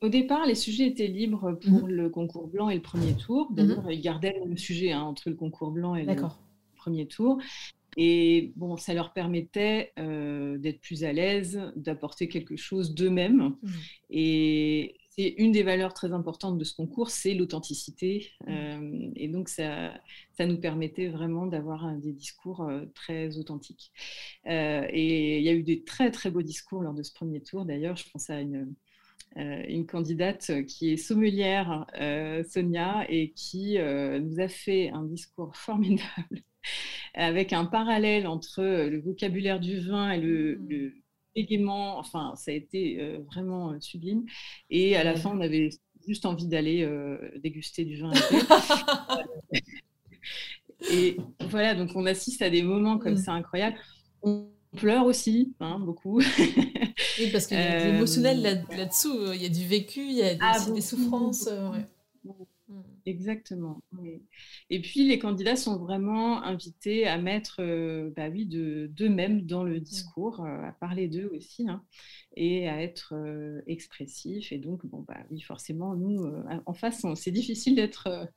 Au 0.00 0.08
départ, 0.08 0.46
les 0.46 0.54
sujets 0.54 0.86
étaient 0.86 1.06
libres 1.06 1.52
pour 1.52 1.84
mhm. 1.84 1.88
le 1.88 2.10
concours 2.10 2.48
blanc 2.48 2.68
et 2.68 2.74
le 2.74 2.82
premier 2.82 3.14
tour. 3.14 3.50
Mhm. 3.50 3.56
D'ailleurs, 3.56 3.90
ils 3.90 4.00
gardaient 4.00 4.40
le 4.44 4.56
sujet 4.56 4.92
hein, 4.92 5.02
entre 5.02 5.28
le 5.30 5.36
concours 5.36 5.70
blanc 5.70 5.94
et 5.94 6.04
le 6.04 6.16
premier 6.76 7.06
tour. 7.06 7.38
Et 7.96 8.52
bon, 8.56 8.76
ça 8.76 8.92
leur 8.92 9.12
permettait 9.14 9.92
euh, 9.98 10.58
d'être 10.58 10.80
plus 10.80 11.04
à 11.04 11.12
l'aise, 11.12 11.72
d'apporter 11.76 12.28
quelque 12.28 12.56
chose 12.56 12.94
d'eux-mêmes. 12.94 13.54
Mmh. 13.62 13.70
Et 14.10 14.96
c'est 15.16 15.34
une 15.38 15.52
des 15.52 15.62
valeurs 15.62 15.94
très 15.94 16.12
importantes 16.12 16.58
de 16.58 16.64
ce 16.64 16.74
concours, 16.74 17.10
c'est 17.10 17.34
l'authenticité. 17.34 18.30
Mmh. 18.46 18.50
Euh, 18.50 19.10
et 19.16 19.28
donc, 19.28 19.48
ça, 19.48 19.94
ça 20.32 20.46
nous 20.46 20.58
permettait 20.58 21.08
vraiment 21.08 21.46
d'avoir 21.46 21.90
des 21.96 22.12
discours 22.12 22.62
euh, 22.62 22.84
très 22.94 23.38
authentiques. 23.38 23.92
et 24.44 25.38
il 25.38 25.44
y 25.44 25.48
a 25.48 25.52
eu 25.52 25.62
des 25.62 25.82
très, 25.82 26.10
très 26.10 26.30
beaux 26.30 26.42
discours 26.42 26.82
lors 26.82 26.94
de 26.94 27.02
ce 27.02 27.12
premier 27.12 27.40
tour. 27.40 27.64
D'ailleurs, 27.64 27.96
je 27.96 28.10
pense 28.10 28.30
à 28.30 28.40
une, 28.40 28.74
une 29.36 29.86
candidate 29.86 30.64
qui 30.66 30.92
est 30.92 30.96
sommelière, 30.96 31.86
Sonia, 32.48 33.06
et 33.08 33.32
qui 33.32 33.78
nous 33.78 34.40
a 34.40 34.48
fait 34.48 34.90
un 34.90 35.04
discours 35.04 35.56
formidable 35.56 36.42
avec 37.16 37.52
un 37.52 37.64
parallèle 37.64 38.26
entre 38.26 38.60
euh, 38.60 38.90
le 38.90 39.00
vocabulaire 39.00 39.58
du 39.58 39.80
vin 39.80 40.12
et 40.12 40.20
le, 40.20 40.58
mmh. 40.58 40.92
Le 41.36 41.98
Enfin, 41.98 42.34
ça 42.36 42.50
a 42.50 42.54
été 42.54 43.00
euh, 43.00 43.18
vraiment 43.26 43.72
euh, 43.72 43.80
sublime. 43.80 44.24
Et 44.70 44.96
à 44.96 45.04
la 45.04 45.14
fin, 45.14 45.30
on 45.30 45.40
avait 45.40 45.70
juste 46.06 46.26
envie 46.26 46.46
d'aller 46.46 46.88
déguster 47.42 47.84
du 47.84 48.00
vin. 48.00 48.12
et 50.92 51.16
voilà, 51.48 51.74
donc 51.74 51.90
on 51.94 52.06
assiste 52.06 52.42
à 52.42 52.50
des 52.50 52.62
moments 52.62 52.98
comme 52.98 53.14
mm. 53.14 53.18
ça 53.18 53.32
incroyables. 53.32 53.76
On 54.22 54.48
pleure 54.76 55.06
aussi, 55.06 55.54
hein, 55.60 55.78
beaucoup. 55.78 56.18
oui, 56.18 57.30
parce 57.32 57.46
qu'il 57.46 57.56
y 57.56 57.60
a 57.60 57.80
de 57.80 57.92
l'émotionnel 57.92 58.64
là-dessous. 58.70 59.32
il 59.34 59.42
y 59.42 59.46
a 59.46 59.48
du 59.48 59.66
vécu, 59.66 60.00
il 60.00 60.16
y 60.16 60.22
a 60.22 60.34
des, 60.34 60.40
ah, 60.40 60.80
souffrances. 60.80 61.48
Exactement. 63.06 63.80
Et 64.68 64.80
puis 64.80 65.06
les 65.06 65.20
candidats 65.20 65.54
sont 65.54 65.78
vraiment 65.78 66.42
invités 66.42 67.06
à 67.06 67.18
mettre, 67.18 67.58
euh, 67.60 68.10
bah 68.16 68.28
oui, 68.28 68.46
d'eux-mêmes 68.46 69.42
dans 69.42 69.62
le 69.62 69.78
discours, 69.78 70.40
euh, 70.40 70.68
à 70.68 70.72
parler 70.72 71.06
d'eux 71.06 71.30
aussi, 71.32 71.68
hein, 71.68 71.84
et 72.34 72.68
à 72.68 72.82
être 72.82 73.14
euh, 73.14 73.62
expressifs. 73.68 74.50
Et 74.50 74.58
donc, 74.58 74.84
bon, 74.86 75.04
bah 75.06 75.18
oui, 75.30 75.40
forcément, 75.40 75.94
nous, 75.94 76.26
en 76.66 76.74
face, 76.74 77.06
c'est 77.14 77.30
difficile 77.30 77.76
d'être 77.76 78.28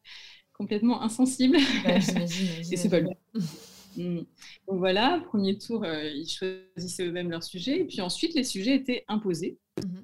complètement 0.53 1.01
insensible. 1.01 1.57
Bah, 1.83 1.95
et 2.71 2.77
c'est 2.77 2.89
pas 2.89 2.99
le 2.99 3.09
mmh. 3.97 4.17
Donc 4.67 4.77
voilà, 4.77 5.19
premier 5.25 5.57
tour, 5.57 5.83
ils 5.83 6.29
choisissaient 6.29 7.07
eux-mêmes 7.07 7.31
leur 7.31 7.41
sujet. 7.41 7.79
Et 7.79 7.85
puis 7.85 8.01
ensuite, 8.01 8.35
les 8.35 8.43
sujets 8.43 8.75
étaient 8.75 9.03
imposés. 9.07 9.57
Mmh 9.83 9.99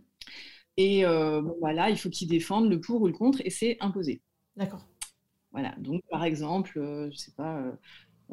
et 0.78 1.06
bon, 1.06 1.56
voilà, 1.62 1.90
il 1.90 1.98
faut 1.98 2.10
qu'ils 2.10 2.28
défendent 2.28 2.70
le 2.70 2.82
pour 2.82 3.02
ou 3.02 3.08
le 3.08 3.14
contre, 3.14 3.42
et 3.46 3.50
c'est 3.50 3.78
imposé. 3.80 4.22
D'accord. 4.58 4.86
Voilà, 5.56 5.74
donc 5.78 6.02
par 6.10 6.26
exemple, 6.26 6.78
euh, 6.80 7.10
je 7.12 7.16
sais 7.16 7.32
pas, 7.32 7.60
euh, 7.60 7.72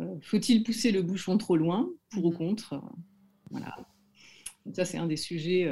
euh, 0.00 0.16
faut-il 0.22 0.64
pousser 0.64 0.90
le 0.90 1.02
bouchon 1.02 1.38
trop 1.38 1.56
loin, 1.56 1.88
pour 2.10 2.24
ou 2.24 2.30
mhm. 2.30 2.36
contre? 2.36 2.82
Voilà. 3.50 3.76
ça, 4.72 4.84
c'est 4.84 4.98
un 4.98 5.06
des 5.06 5.16
sujets, 5.16 5.70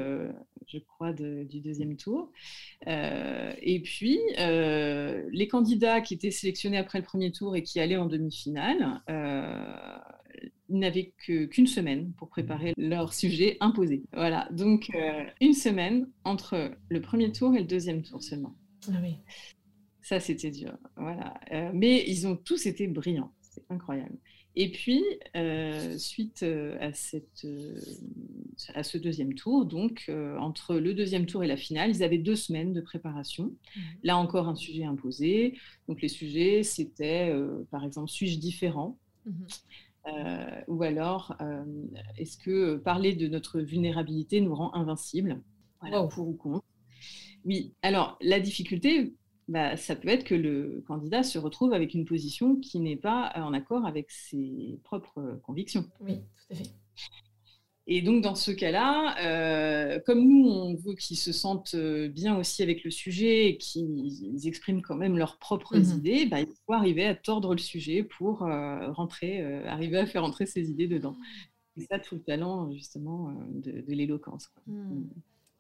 je 0.69 0.79
crois, 0.79 1.13
du 1.13 1.61
deuxième 1.61 1.97
tour. 1.97 2.31
et 2.87 3.81
puis, 3.83 4.21
les 4.37 5.49
candidats 5.49 6.03
qui 6.03 6.15
étaient 6.15 6.31
sélectionnés 6.31 6.77
après 6.77 6.99
le 6.99 7.05
premier 7.05 7.33
tour 7.33 7.57
et 7.57 7.63
qui 7.63 7.81
allaient 7.81 7.97
en 7.97 8.07
demi-finale, 8.07 9.01
n'avaient 10.69 11.15
qu'une 11.17 11.67
semaine 11.67 12.13
pour 12.13 12.29
préparer 12.29 12.75
leur 12.77 13.15
sujet 13.15 13.57
imposé. 13.61 14.05
Voilà, 14.13 14.47
donc 14.53 14.91
une 15.41 15.55
semaine 15.55 16.07
entre 16.25 16.71
le 16.91 17.01
premier 17.01 17.33
tour 17.33 17.57
et 17.57 17.61
le 17.61 17.67
deuxième 17.67 18.03
tour 18.03 18.23
seulement. 18.23 18.55
Ah 18.89 18.99
oui. 19.03 19.17
Ça, 20.11 20.19
c'était 20.19 20.51
dur. 20.51 20.77
Voilà. 20.97 21.35
Euh, 21.53 21.71
mais 21.73 22.03
ils 22.09 22.27
ont 22.27 22.35
tous 22.35 22.67
été 22.67 22.89
brillants. 22.89 23.33
C'est 23.43 23.63
incroyable. 23.71 24.19
Et 24.57 24.73
puis, 24.73 25.05
euh, 25.37 25.97
suite 25.99 26.43
euh, 26.43 26.77
à, 26.81 26.93
cette, 26.93 27.47
à 28.75 28.83
ce 28.83 28.99
deuxième 28.99 29.35
tour, 29.35 29.67
donc 29.67 30.11
entre 30.41 30.75
le 30.75 30.95
deuxième 30.95 31.27
tour 31.27 31.45
et 31.45 31.47
la 31.47 31.57
finale, 31.57 31.91
ils 31.91 32.03
avaient 32.03 32.19
deux 32.19 32.35
semaines 32.35 32.73
de 32.73 32.81
préparation. 32.81 33.45
Mmh. 33.45 33.81
Là 34.03 34.17
encore, 34.17 34.49
un 34.49 34.57
sujet 34.57 34.83
imposé. 34.83 35.57
Donc, 35.87 36.03
les 36.03 36.09
sujets, 36.09 36.65
c'était, 36.65 37.33
par 37.71 37.85
exemple, 37.85 38.11
suis-je 38.11 38.41
différent? 38.41 38.99
Mmh. 39.27 39.45
Ou 40.67 40.83
alors, 40.83 41.37
est-ce 42.19 42.37
que 42.37 42.79
parler 42.79 43.15
de 43.15 43.29
notre 43.29 43.61
vulnérabilité 43.61 44.41
nous 44.41 44.57
rend 44.57 44.75
invincibles? 44.75 45.41
Voilà, 45.81 46.03
Pour 46.03 46.27
ou 46.27 46.35
contre 46.35 46.67
Oui, 47.45 47.75
alors 47.83 48.19
la 48.21 48.41
difficulté, 48.41 49.15
bah, 49.51 49.77
ça 49.77 49.97
peut 49.97 50.09
être 50.09 50.23
que 50.23 50.37
le 50.37 50.85
candidat 50.87 51.25
se 51.25 51.37
retrouve 51.37 51.73
avec 51.73 51.93
une 51.93 52.05
position 52.05 52.55
qui 52.55 52.79
n'est 52.79 52.97
pas 52.97 53.33
en 53.35 53.53
accord 53.53 53.85
avec 53.85 54.09
ses 54.13 54.79
propres 54.85 55.41
convictions. 55.43 55.85
Oui, 56.01 56.19
tout 56.19 56.53
à 56.53 56.55
fait. 56.55 56.71
Et 57.89 58.01
donc, 58.01 58.23
dans 58.23 58.37
ce 58.37 58.53
cas-là, 58.53 59.17
euh, 59.25 59.99
comme 60.07 60.25
nous, 60.25 60.49
on 60.49 60.77
veut 60.77 60.95
qu'ils 60.95 61.17
se 61.17 61.33
sentent 61.33 61.75
euh, 61.75 62.09
bien 62.09 62.39
aussi 62.39 62.63
avec 62.63 62.85
le 62.85 62.93
sujet 62.93 63.49
et 63.49 63.59
qu'ils 63.59 64.47
expriment 64.47 64.83
quand 64.83 64.95
même 64.95 65.19
leurs 65.19 65.39
propres 65.39 65.77
mmh 65.77 65.99
idées, 65.99 66.27
bah, 66.27 66.41
il 66.41 66.47
faut 66.65 66.73
arriver 66.73 67.05
à 67.05 67.17
tordre 67.17 67.53
le 67.53 67.59
sujet 67.59 68.05
pour 68.05 68.45
euh, 68.45 68.93
rentrer, 68.93 69.43
arriver 69.67 69.99
à 69.99 70.07
faire 70.07 70.23
entrer 70.23 70.47
ses 70.47 70.71
idées 70.71 70.87
dedans. 70.87 71.17
C'est 71.77 71.87
ça 71.87 71.99
tout 71.99 72.15
le 72.15 72.23
talent, 72.23 72.71
justement, 72.71 73.35
de, 73.51 73.83
l'éloquence. 73.89 74.53
Mmh. 74.69 75.03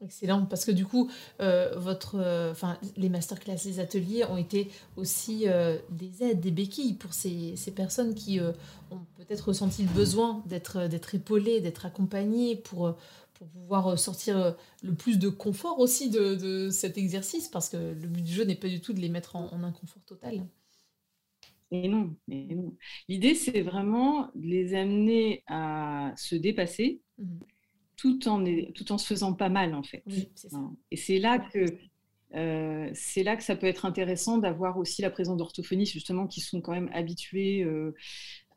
Excellent, 0.03 0.47
parce 0.47 0.65
que 0.65 0.71
du 0.71 0.87
coup, 0.87 1.11
euh, 1.41 1.75
votre, 1.77 2.15
euh, 2.19 2.55
les 2.97 3.11
masterclass, 3.11 3.59
les 3.67 3.81
ateliers 3.81 4.25
ont 4.25 4.39
été 4.39 4.71
aussi 4.97 5.47
euh, 5.47 5.79
des 5.91 6.23
aides, 6.23 6.41
des 6.41 6.51
béquilles 6.51 6.95
pour 6.95 7.13
ces, 7.13 7.55
ces 7.57 7.71
personnes 7.71 8.15
qui 8.15 8.41
ont 8.41 9.05
peut-être 9.17 9.49
ressenti 9.49 9.83
le 9.83 9.91
besoin 9.91 10.43
d'être, 10.47 10.89
d'être 10.89 11.15
épaulées, 11.15 11.61
d'être 11.61 11.85
accompagnées 11.85 12.57
pour, 12.57 12.97
pour 13.35 13.47
pouvoir 13.49 13.99
sortir 13.99 14.57
le 14.83 14.95
plus 14.95 15.19
de 15.19 15.29
confort 15.29 15.79
aussi 15.79 16.09
de, 16.09 16.35
de, 16.35 16.71
cet 16.71 16.97
exercice, 16.97 17.49
parce 17.49 17.69
que 17.69 17.77
le 17.77 18.09
but 18.09 18.23
du 18.23 18.33
jeu 18.33 18.45
n'est 18.45 18.55
pas 18.55 18.69
du 18.69 18.81
tout 18.81 18.95
de 18.95 19.01
les 19.01 19.11
mettre 19.11 19.37
en, 19.37 19.63
inconfort 19.63 20.03
total. 20.07 20.47
Et 21.73 21.89
non, 21.89 22.17
et 22.29 22.55
non. 22.55 22.75
L'idée, 23.09 23.35
c'est 23.35 23.61
vraiment 23.61 24.31
de 24.35 24.47
les 24.47 24.75
amener 24.75 25.45
à 25.47 26.13
se 26.17 26.35
dépasser. 26.35 27.03
Mmh 27.19 27.39
tout 28.01 28.29
en, 28.29 28.43
tout 28.75 28.93
en 28.93 28.99
se 28.99 29.07
faisant 29.07 29.35
pas 29.35 29.51
mal, 29.51 29.75
en 29.75 29.83
fait. 29.83 30.03
Hein. 30.53 30.73
Et 30.91 30.97
c'est 30.97 31.19
là 31.19 31.39
que 31.39 31.67
euh, 32.35 32.89
c'est 32.95 33.25
là 33.25 33.37
que 33.37 33.43
ça 33.43 33.57
peut 33.57 33.67
être 33.67 33.85
intéressant 33.85 34.39
d'avoir 34.39 34.79
aussi 34.79 35.03
la 35.03 35.11
présence 35.11 35.37
d'orthophonistes 35.37 35.93
justement 35.93 36.27
qui 36.29 36.41
sont 36.41 36.61
quand 36.61 36.73
même 36.73 36.89
habitués 36.95 37.63
euh, 37.65 37.95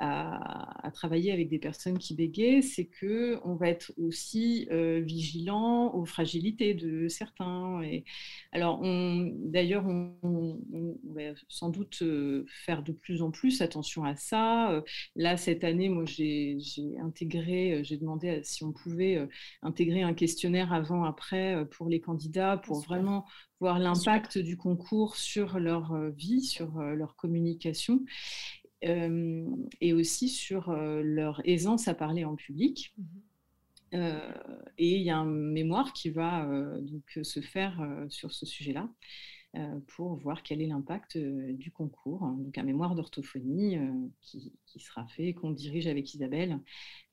à, 0.04 0.92
travailler 0.94 1.32
avec 1.32 1.50
des 1.50 1.60
personnes 1.60 1.98
qui 1.98 2.14
bégayent, 2.14 2.62
c'est 2.62 2.86
que 2.86 3.40
on 3.44 3.56
va 3.56 3.70
être 3.70 3.92
aussi 3.98 4.68
euh, 4.72 5.02
vigilant 5.04 5.94
aux 5.96 6.06
fragilités 6.06 6.74
de 6.74 7.08
certains. 7.08 7.82
Et 7.82 8.04
alors, 8.52 8.82
d'ailleurs, 8.82 9.86
on, 9.88 10.60
va 11.06 11.22
sans 11.48 11.70
doute 11.70 12.02
euh, 12.02 12.46
faire 12.48 12.84
de 12.84 12.92
plus 12.92 13.22
en 13.22 13.32
plus 13.32 13.62
attention 13.62 14.04
à 14.04 14.16
ça. 14.16 14.72
Euh, 14.72 14.82
là, 15.16 15.38
cette 15.38 15.64
année, 15.64 15.90
moi, 15.90 16.06
j'ai 16.06 16.58
intégré, 17.02 17.84
j'ai 17.84 17.98
demandé 17.98 18.42
si 18.44 18.64
on 18.64 18.72
pouvait 18.72 19.28
intégrer 19.62 20.04
un 20.04 20.14
questionnaire 20.14 20.74
avant-après 20.74 21.66
pour 21.72 21.88
les 21.88 22.02
candidats, 22.02 22.58
pour 22.58 22.82
vraiment 22.82 23.26
voir 23.60 23.80
l'impact 23.80 24.38
du 24.38 24.58
concours 24.58 25.16
sur 25.16 25.60
leur 25.60 25.98
vie, 26.12 26.42
sur 26.42 26.80
leur 26.82 27.16
communication. 27.16 28.02
Euh, 28.86 29.46
et 29.80 29.94
aussi 29.94 30.30
sur 30.30 30.70
euh, 30.70 31.02
leur 31.04 31.42
aisance 31.46 31.88
à 31.88 31.94
parler 31.94 32.26
en 32.26 32.36
public. 32.36 32.94
Euh, 33.94 34.34
et 34.78 34.98
il 34.98 35.04
y 35.04 35.10
a 35.10 35.18
un 35.18 35.26
mémoire 35.26 35.94
qui 35.94 36.10
va 36.10 36.48
donc 36.82 37.20
se 37.22 37.42
faire 37.42 37.80
sur 38.10 38.32
ce 38.32 38.46
sujet-là 38.46 38.90
pour 39.86 40.16
voir 40.16 40.42
quel 40.42 40.64
est 40.64 40.68
l'impact 40.68 41.16
du 41.16 41.70
concours. 41.70 42.22
Donc 42.22 42.58
un 42.58 42.64
mémoire 42.64 42.96
d'orthophonie 42.96 43.78
qui, 44.22 44.52
sera 44.78 45.06
fait, 45.06 45.34
qu'on 45.34 45.52
dirige 45.52 45.86
avec 45.86 46.12
Isabelle, 46.16 46.60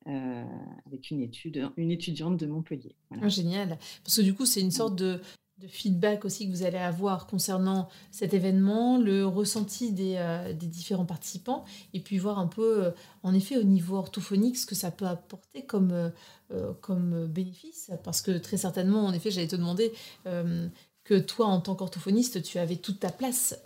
avec 0.07 1.11
une, 1.11 1.21
étude, 1.21 1.71
une 1.77 1.91
étudiante 1.91 2.39
de 2.39 2.47
Montpellier. 2.47 2.97
Ah, 3.11 3.29
génial. 3.29 3.79
Parce 4.03 4.17
que 4.17 4.23
du 4.23 4.33
coup, 4.33 4.47
c'est 4.47 4.63
une 4.63 4.71
sorte 4.71 4.97
de, 4.97 5.21
de 5.61 5.69
feedback 5.69 6.25
aussi 6.25 6.47
que 6.47 6.53
vous 6.57 6.63
allez 6.63 6.79
avoir 6.79 7.27
concernant 7.27 7.89
cet 8.11 8.33
événement, 8.33 8.99
le 8.99 9.27
ressenti 9.27 9.93
des, 9.93 10.15
euh, 10.17 10.53
différents 10.55 11.05
participants, 11.05 11.65
et 11.93 12.01
puis 12.01 12.19
voir 12.19 12.39
un 12.39 12.47
peu, 12.47 12.85
euh, 12.85 12.91
en 13.23 13.35
effet, 13.35 13.59
au 13.59 13.63
niveau 13.63 13.97
orthophonique, 13.97 14.57
ce 14.57 14.67
que 14.67 14.75
ça 14.75 14.91
peut 14.91 15.07
apporter 15.07 15.63
comme, 15.63 15.93
euh, 15.93 16.73
comme 16.81 17.27
bénéfice. 17.27 17.91
Parce 18.05 18.23
que 18.23 18.39
très 18.39 18.57
certainement, 18.57 19.05
en 19.05 19.13
effet, 19.13 19.31
j'allais 19.31 19.49
te 19.49 19.57
demander 19.57 19.93
que 21.05 21.19
toi, 21.19 21.47
en 21.47 21.61
tant 21.61 21.75
qu'orthophoniste, 21.75 22.43
tu 22.43 22.59
avais 22.59 22.77
toute 22.77 23.01
ta 23.01 23.11
place 23.11 23.59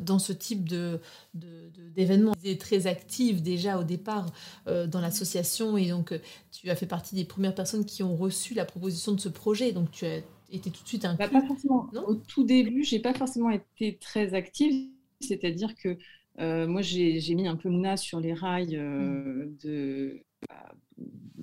dans 0.00 0.18
ce 0.18 0.32
type 0.32 0.68
de, 0.68 1.00
d'événement. 1.34 2.34
Tu 2.42 2.50
es 2.50 2.58
très 2.58 2.86
active 2.86 3.42
déjà 3.42 3.78
au 3.78 3.84
départ 3.84 4.26
dans 4.66 5.00
l'association, 5.00 5.76
et 5.78 5.88
donc 5.88 6.18
tu 6.50 6.68
as 6.68 6.76
fait 6.76 6.86
partie 6.86 7.14
des 7.14 7.24
premières 7.24 7.54
personnes 7.54 7.84
qui 7.84 8.02
ont 8.02 8.16
reçu 8.16 8.54
la 8.54 8.64
proposition 8.64 9.12
de 9.12 9.20
ce 9.20 9.28
projet. 9.28 9.72
Donc 9.72 9.90
tu 9.90 10.04
as 10.04 10.20
était 10.52 10.70
tout 10.70 10.82
de 10.82 10.88
suite 10.88 11.04
un 11.04 11.14
bah, 11.14 11.28
pas 11.28 11.42
forcément. 11.42 11.88
Au 12.06 12.14
tout 12.14 12.44
début, 12.44 12.84
j'ai 12.84 12.98
pas 12.98 13.14
forcément 13.14 13.50
été 13.50 13.96
très 13.98 14.34
active, 14.34 14.88
c'est-à-dire 15.20 15.74
que 15.74 15.96
euh, 16.40 16.66
moi, 16.66 16.82
j'ai 16.82 17.34
mis 17.34 17.48
un 17.48 17.56
peu 17.56 17.68
Mouna 17.68 17.96
sur 17.96 18.20
les 18.20 18.32
rails 18.32 18.76
euh, 18.76 19.46
mmh. 19.46 19.56
de, 19.64 20.22
bah, 20.48 20.74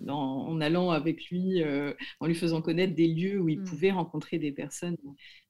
en, 0.10 0.62
allant 0.62 0.92
avec 0.92 1.30
lui, 1.30 1.62
euh, 1.62 1.94
en 2.20 2.28
lui 2.28 2.36
faisant 2.36 2.62
connaître 2.62 2.96
des 2.96 3.08
lieux 3.08 3.40
où 3.40 3.50
il 3.50 3.60
mmh. 3.60 3.64
pouvait 3.64 3.92
rencontrer 3.92 4.40
des 4.40 4.52
personnes 4.52 4.98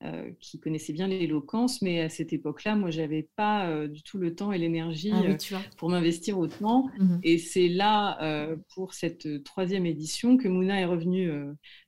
euh, 0.04 0.32
qui 0.40 0.60
connaissaient 0.60 0.94
bien 0.94 1.08
l'éloquence. 1.08 1.82
Mais 1.82 2.02
à 2.02 2.10
cette 2.10 2.34
époque-là, 2.34 2.76
moi, 2.76 2.90
j'avais 2.90 3.28
pas 3.36 3.70
euh, 3.70 3.88
du 3.88 4.04
tout 4.04 4.18
le 4.18 4.36
temps 4.36 4.52
et 4.52 4.58
l'énergie 4.58 5.12
ah 5.14 5.60
pour 5.78 5.90
m'investir 5.90 6.38
autant. 6.40 6.90
Mmh. 6.98 7.20
Et 7.24 7.38
c'est 7.38 7.68
là, 7.68 8.56
pour 8.74 8.94
cette 8.94 9.44
troisième 9.44 9.86
édition, 9.86 10.38
que 10.38 10.48
Mouna 10.48 10.80
est 10.80 10.86
revenu 10.86 11.32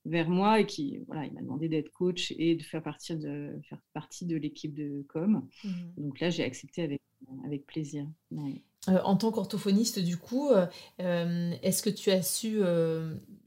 vers 0.06 0.30
moi 0.30 0.60
et 0.60 0.66
qui, 0.66 1.00
voilà, 1.08 1.26
il 1.26 1.34
m'a 1.34 1.42
demandé 1.42 1.70
d'être 1.70 1.92
coach 1.92 2.34
et 2.38 2.56
de 2.56 2.64
faire, 2.64 2.84
partie 2.84 3.16
de, 3.16 3.52
faire 3.68 3.82
partie 3.94 4.26
de 4.26 4.38
l'équipe 4.38 4.74
de 4.74 5.06
com. 5.10 5.48
Mmh. 5.64 5.70
Donc 5.98 6.20
là, 6.20 6.30
j'ai 6.30 6.44
accepté 6.44 6.84
avec, 6.84 7.02
avec 7.46 7.66
plaisir. 7.66 8.06
Euh, 8.88 9.00
en 9.04 9.18
tant 9.18 9.32
qu'orthophoniste, 9.32 10.00
du 10.00 10.18
coup, 10.18 10.50
euh, 10.50 10.66
euh, 11.02 11.52
est-ce 11.62 11.84
que 11.84 11.90
tu 11.90 12.12
as 12.12 12.22
su 12.22 12.62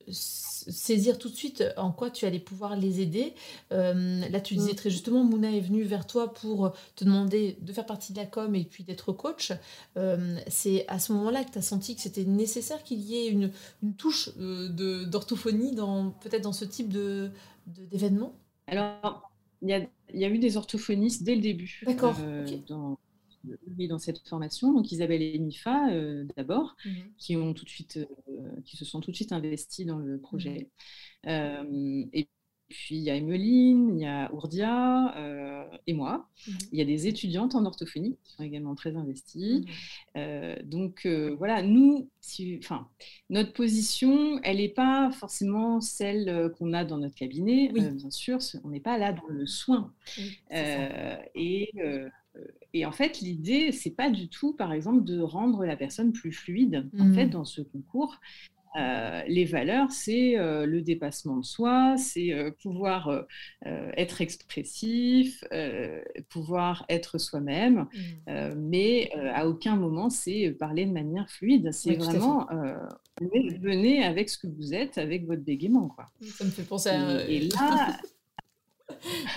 saisir 0.09 1.17
tout 1.17 1.29
de 1.29 1.35
suite 1.35 1.65
en 1.77 1.93
quoi 1.93 2.11
tu 2.11 2.27
allais 2.27 2.41
pouvoir 2.41 2.77
les 2.77 3.01
aider. 3.01 3.35
là, 3.71 4.41
tu 4.41 4.55
disais 4.55 4.73
mm. 4.73 4.77
très 4.77 4.91
justement, 4.91 5.25
Mouna 5.25 5.51
est 5.51 5.61
venue 5.61 5.83
vers 5.83 6.07
toi 6.07 6.33
pour 6.35 6.73
te 6.97 7.05
demander 7.05 7.57
de 7.61 7.73
faire 7.73 7.87
partie 7.87 8.13
de 8.13 8.19
la 8.19 8.27
com 8.27 8.55
et 8.55 8.65
puis 8.65 8.85
d'être 8.85 9.13
coach. 9.13 9.53
c'est 10.49 10.87
à 10.89 10.99
ce 10.99 11.13
moment-là 11.13 11.45
que 11.45 11.53
tu 11.53 11.59
as 11.59 11.63
senti 11.63 11.95
que 11.95 12.03
c'était 12.03 12.25
nécessaire 12.25 12.83
qu'il 12.83 13.01
y 13.01 13.17
ait 13.17 13.29
une, 13.29 13.51
touche 13.97 14.31
d'orthophonie 14.37 15.73
dans 15.75 16.11
peut-être 16.11 16.43
dans 16.43 16.53
ce 16.53 16.65
type 16.65 16.89
de 16.89 17.31
d'événement? 17.67 18.35
Alors, 18.67 19.31
il 19.63 19.69
y 19.69 19.75
a, 19.75 19.87
y 20.13 20.25
a, 20.25 20.29
eu 20.29 20.39
des 20.39 20.57
orthophonistes 20.57 21.23
dès 21.23 21.37
le 21.37 21.41
début. 21.41 21.83
D'accord. 21.87 22.17
dans, 22.69 22.99
dans 23.89 23.99
cette 23.99 24.27
formation. 24.29 24.73
Donc 24.73 24.91
Isabelle 24.93 25.23
et 25.23 25.39
Nifa 25.39 25.91
euh, 25.91 26.25
d'abord, 26.37 26.77
mhm. 26.85 27.13
qui 27.19 27.37
ont 27.37 27.55
tout 27.55 27.65
de 27.65 27.71
suite, 27.71 27.99
euh, 28.29 28.49
qui 28.65 28.77
se 28.77 28.85
sont 28.85 29.01
tout 29.01 29.11
de 29.11 29.17
suite 29.17 29.33
investis 29.33 29.87
dans 29.87 29.99
le 29.99 30.19
projet. 30.19 30.71
Mhm. 31.25 31.31
Euh, 31.31 32.05
et 32.13 32.29
puis 32.69 32.97
il 32.97 33.03
y 33.03 33.11
a 33.11 33.17
Emeline, 33.17 33.99
il 33.99 34.03
y 34.03 34.07
a 34.07 34.33
Ourdia 34.33 35.15
et 35.87 35.93
moi. 35.93 36.27
Mhm. 36.47 36.59
Il 36.73 36.79
y 36.79 36.83
a 36.83 36.87
des 36.87 37.07
étudiantes 37.07 37.55
en 37.55 37.67
orthophonie 37.67 38.17
qui 38.25 38.33
sont 38.33 38.43
également 38.43 38.75
très 38.75 38.97
investies. 38.97 39.67
donc 40.65 41.07
voilà, 41.37 41.63
nous, 41.63 42.09
si, 42.23 42.59
enfin, 42.63 42.89
notre 43.29 43.53
position, 43.53 44.41
elle 44.43 44.57
n'est 44.57 44.71
pas 44.71 45.11
forcément 45.13 45.83
celle 45.83 46.51
qu'on 46.57 46.73
a 46.73 46.87
dans 46.87 46.97
notre 46.97 47.15
cabinet. 47.15 47.69
bien 47.69 48.11
sûr, 48.11 48.39
on 48.65 48.71
n'est 48.71 48.81
pas 48.81 48.97
là 48.97 49.13
dans 49.13 49.29
le 49.29 49.47
soin. 49.47 49.93
et 50.51 51.71
et 52.73 52.87
en 52.87 52.93
fait, 52.93 53.21
l'idée, 53.21 53.73
c'est 53.73 53.91
pas 53.91 54.11
du 54.11 54.29
tout, 54.29 54.55
par 54.55 54.73
exemple, 54.73 55.05
de 55.05 55.21
rendre 55.21 55.65
la 55.65 55.77
personne 55.77 56.13
plus 56.13 56.33
fluide. 56.33 56.89
En 56.99 57.13
fait, 57.13 57.27
mmh. 57.27 57.31
dans 57.31 57.45
ce 57.45 57.61
concours, 57.61 58.19
euh, 58.77 59.23
les 59.27 59.45
valeurs, 59.45 59.91
c'est 59.91 60.39
euh, 60.39 60.65
le 60.65 60.81
dépassement 60.81 61.37
de 61.37 61.45
soi, 61.45 61.97
c'est 61.99 62.33
euh, 62.33 62.51
pouvoir 62.63 63.27
être 63.65 64.21
expressif, 64.21 65.45
pouvoir 66.29 66.85
être 66.89 67.19
soi-même, 67.19 67.87
mmh. 68.27 68.55
mais 68.57 69.11
à 69.35 69.49
aucun 69.49 69.77
moment 69.77 70.11
c'est 70.11 70.51
parler 70.59 70.87
de 70.87 70.93
manière 70.93 71.29
fluide. 71.31 71.71
C'est 71.73 71.95
vraiment 71.95 72.47
venez 73.21 74.03
avec 74.05 74.31
ce 74.31 74.39
que 74.39 74.47
vous 74.47 74.75
êtes, 74.75 74.99
avec 74.99 75.27
votre 75.27 75.43
bégaiement. 75.43 75.89
Quoi. 75.89 76.07
Ça 76.23 76.45
me 76.45 76.51
fait 76.51 76.63
penser 76.63 76.91
à. 76.91 77.29
et 77.29 77.41
là. 77.41 77.97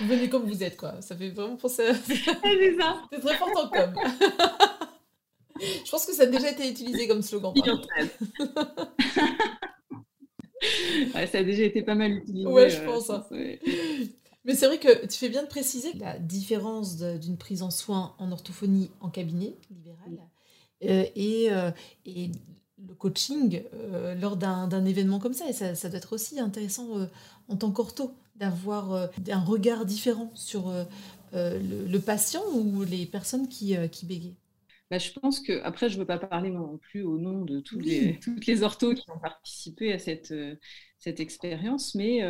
Venez 0.02 0.28
comme 0.28 0.46
vous 0.46 0.62
êtes, 0.62 0.76
quoi. 0.76 1.00
Ça 1.00 1.16
fait 1.16 1.30
vraiment 1.30 1.56
penser 1.56 1.86
à... 1.86 1.94
C'est 1.94 2.14
ça. 2.16 3.02
C'est 3.12 3.20
très 3.20 3.36
fort 3.36 3.50
en 3.56 3.68
com. 3.68 3.94
Je 5.60 5.90
pense 5.90 6.06
que 6.06 6.12
ça 6.12 6.24
a 6.24 6.26
déjà 6.26 6.50
été 6.50 6.68
utilisé 6.68 7.08
comme 7.08 7.22
slogan. 7.22 7.54
ouais, 11.14 11.26
ça 11.26 11.38
a 11.38 11.42
déjà 11.42 11.62
été 11.64 11.82
pas 11.82 11.94
mal 11.94 12.12
utilisé. 12.12 12.46
Ouais, 12.46 12.68
je 12.70 12.80
euh, 12.80 12.84
pense. 12.84 13.10
Hein. 13.10 13.24
Mais 14.44 14.54
c'est 14.54 14.66
vrai 14.66 14.78
que 14.78 15.06
tu 15.06 15.18
fais 15.18 15.28
bien 15.28 15.42
de 15.42 15.48
préciser 15.48 15.92
la 15.94 16.18
différence 16.18 16.98
d'une 16.98 17.36
prise 17.36 17.62
en 17.62 17.70
soin 17.70 18.14
en 18.18 18.30
orthophonie 18.32 18.90
en 19.00 19.10
cabinet 19.10 19.54
libéral 19.70 20.18
euh, 20.84 21.04
et, 21.16 21.50
euh, 21.50 21.70
et, 22.04 22.30
le 22.86 22.94
coaching 22.94 23.62
lors 24.20 24.36
d'un 24.36 24.84
événement 24.84 25.18
comme 25.18 25.32
ça. 25.32 25.48
Et 25.48 25.54
ça, 25.54 25.74
ça, 25.74 25.88
doit 25.88 25.96
être 25.96 26.12
aussi 26.12 26.38
intéressant 26.38 27.08
en 27.48 27.56
tant 27.56 27.70
qu'ortho 27.70 28.12
d'avoir 28.38 28.92
euh, 28.92 29.06
un 29.28 29.40
regard 29.40 29.84
différent 29.84 30.30
sur 30.34 30.68
euh, 30.68 30.84
euh, 31.34 31.60
le, 31.60 31.98
patient 31.98 32.42
ou 32.54 32.84
les 32.84 33.06
personnes 33.06 33.48
qui, 33.48 33.76
qui 33.90 34.36
bah, 34.90 34.98
je 34.98 35.10
pense 35.10 35.40
que, 35.40 35.60
après, 35.62 35.88
je 35.88 35.94
ne 35.94 36.00
veux 36.00 36.06
pas 36.06 36.18
parler 36.18 36.50
non 36.50 36.78
plus 36.78 37.02
au 37.02 37.18
nom 37.18 37.42
de 37.42 37.60
tous 37.60 37.80
les, 37.80 38.20
toutes 38.20 38.46
les 38.46 38.62
orthos 38.62 38.94
qui 38.94 39.10
ont 39.10 39.18
participé 39.18 39.92
à 39.92 39.98
cette, 39.98 40.32
cette 41.00 41.18
expérience, 41.18 41.96
mais 41.96 42.24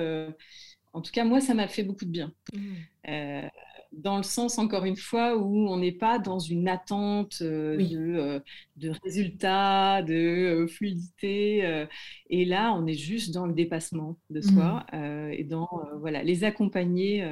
en 0.94 1.02
tout 1.02 1.12
cas, 1.12 1.24
moi, 1.24 1.42
ça 1.42 1.52
m'a 1.52 1.68
fait 1.68 1.82
beaucoup 1.82 2.06
de 2.06 2.10
bien. 2.10 2.32
Mmh 2.54 3.48
dans 3.92 4.16
le 4.16 4.22
sens, 4.22 4.58
encore 4.58 4.84
une 4.84 4.96
fois, 4.96 5.36
où 5.36 5.68
on 5.68 5.78
n'est 5.78 5.92
pas 5.92 6.18
dans 6.18 6.38
une 6.38 6.68
attente 6.68 7.38
euh, 7.42 7.76
de, 7.76 7.96
euh, 7.96 8.40
de, 8.76 8.92
résultats, 9.04 10.02
de 10.02 10.14
euh, 10.14 10.66
fluidité. 10.66 11.86
et 12.30 12.44
là, 12.44 12.74
on 12.74 12.86
est 12.86 12.94
juste 12.94 13.32
dans 13.34 13.46
le 13.46 13.54
dépassement 13.54 14.18
de 14.30 14.40
soi 14.40 14.86
mmh. 14.92 15.30
et 15.32 15.44
dans 15.44 15.68
voilà, 16.00 16.22
les 16.22 16.44
accompagner 16.44 17.26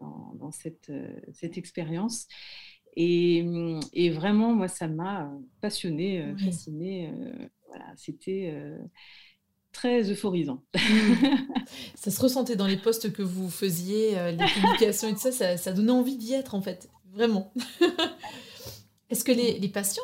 dans, 0.00 0.50
cette, 0.50 0.92
cette 1.32 1.58
expérience. 1.58 2.26
Et, 2.96 3.44
et, 3.92 4.10
vraiment, 4.10 4.54
moi, 4.54 4.68
ça 4.68 4.88
m'a 4.88 5.30
passionné, 5.60 6.34
fasciné. 6.38 7.12
voilà, 7.68 7.92
c'était 7.96 8.52
très 9.78 10.10
euphorisant. 10.10 10.60
ça 11.94 12.10
se 12.10 12.20
ressentait 12.20 12.56
dans 12.56 12.66
les 12.66 12.76
postes 12.76 13.12
que 13.12 13.22
vous 13.22 13.48
faisiez, 13.48 14.18
euh, 14.18 14.32
les 14.32 14.44
publications 14.44 15.08
et 15.08 15.12
tout 15.12 15.30
ça, 15.30 15.56
ça, 15.56 15.72
donnait 15.72 15.92
envie 15.92 16.16
d'y 16.16 16.32
être 16.32 16.56
en 16.56 16.60
fait, 16.60 16.90
vraiment. 17.12 17.52
Est-ce 19.10 19.22
que 19.22 19.30
les, 19.30 19.68
patients 19.68 20.02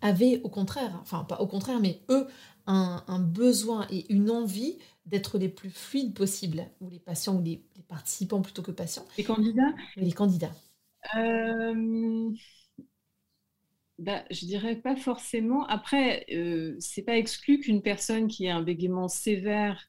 avaient 0.00 0.40
au 0.42 0.48
contraire, 0.48 0.98
enfin 1.02 1.22
pas 1.22 1.40
au 1.40 1.46
contraire, 1.46 1.78
mais 1.78 2.00
eux, 2.10 2.26
un, 2.66 3.20
besoin 3.20 3.86
et 3.90 4.12
une 4.12 4.28
envie 4.28 4.76
d'être 5.06 5.38
les 5.38 5.48
plus 5.48 5.70
fluides 5.70 6.12
possibles, 6.12 6.66
ou 6.80 6.90
les 6.90 6.98
patients 6.98 7.36
ou 7.36 7.42
les, 7.42 7.62
participants 7.88 8.42
plutôt 8.42 8.62
que 8.62 8.72
patients? 8.72 9.04
Les 9.18 9.24
candidats? 9.24 9.72
Les 9.96 10.12
candidats. 10.12 10.54
Euh, 11.14 12.30
bah, 14.02 14.24
je 14.30 14.46
dirais 14.46 14.76
pas 14.76 14.96
forcément. 14.96 15.64
Après, 15.66 16.26
euh, 16.32 16.74
c'est 16.80 17.02
pas 17.02 17.16
exclu 17.16 17.60
qu'une 17.60 17.82
personne 17.82 18.26
qui 18.26 18.48
a 18.48 18.56
un 18.56 18.62
bégaiement 18.62 19.06
sévère 19.06 19.86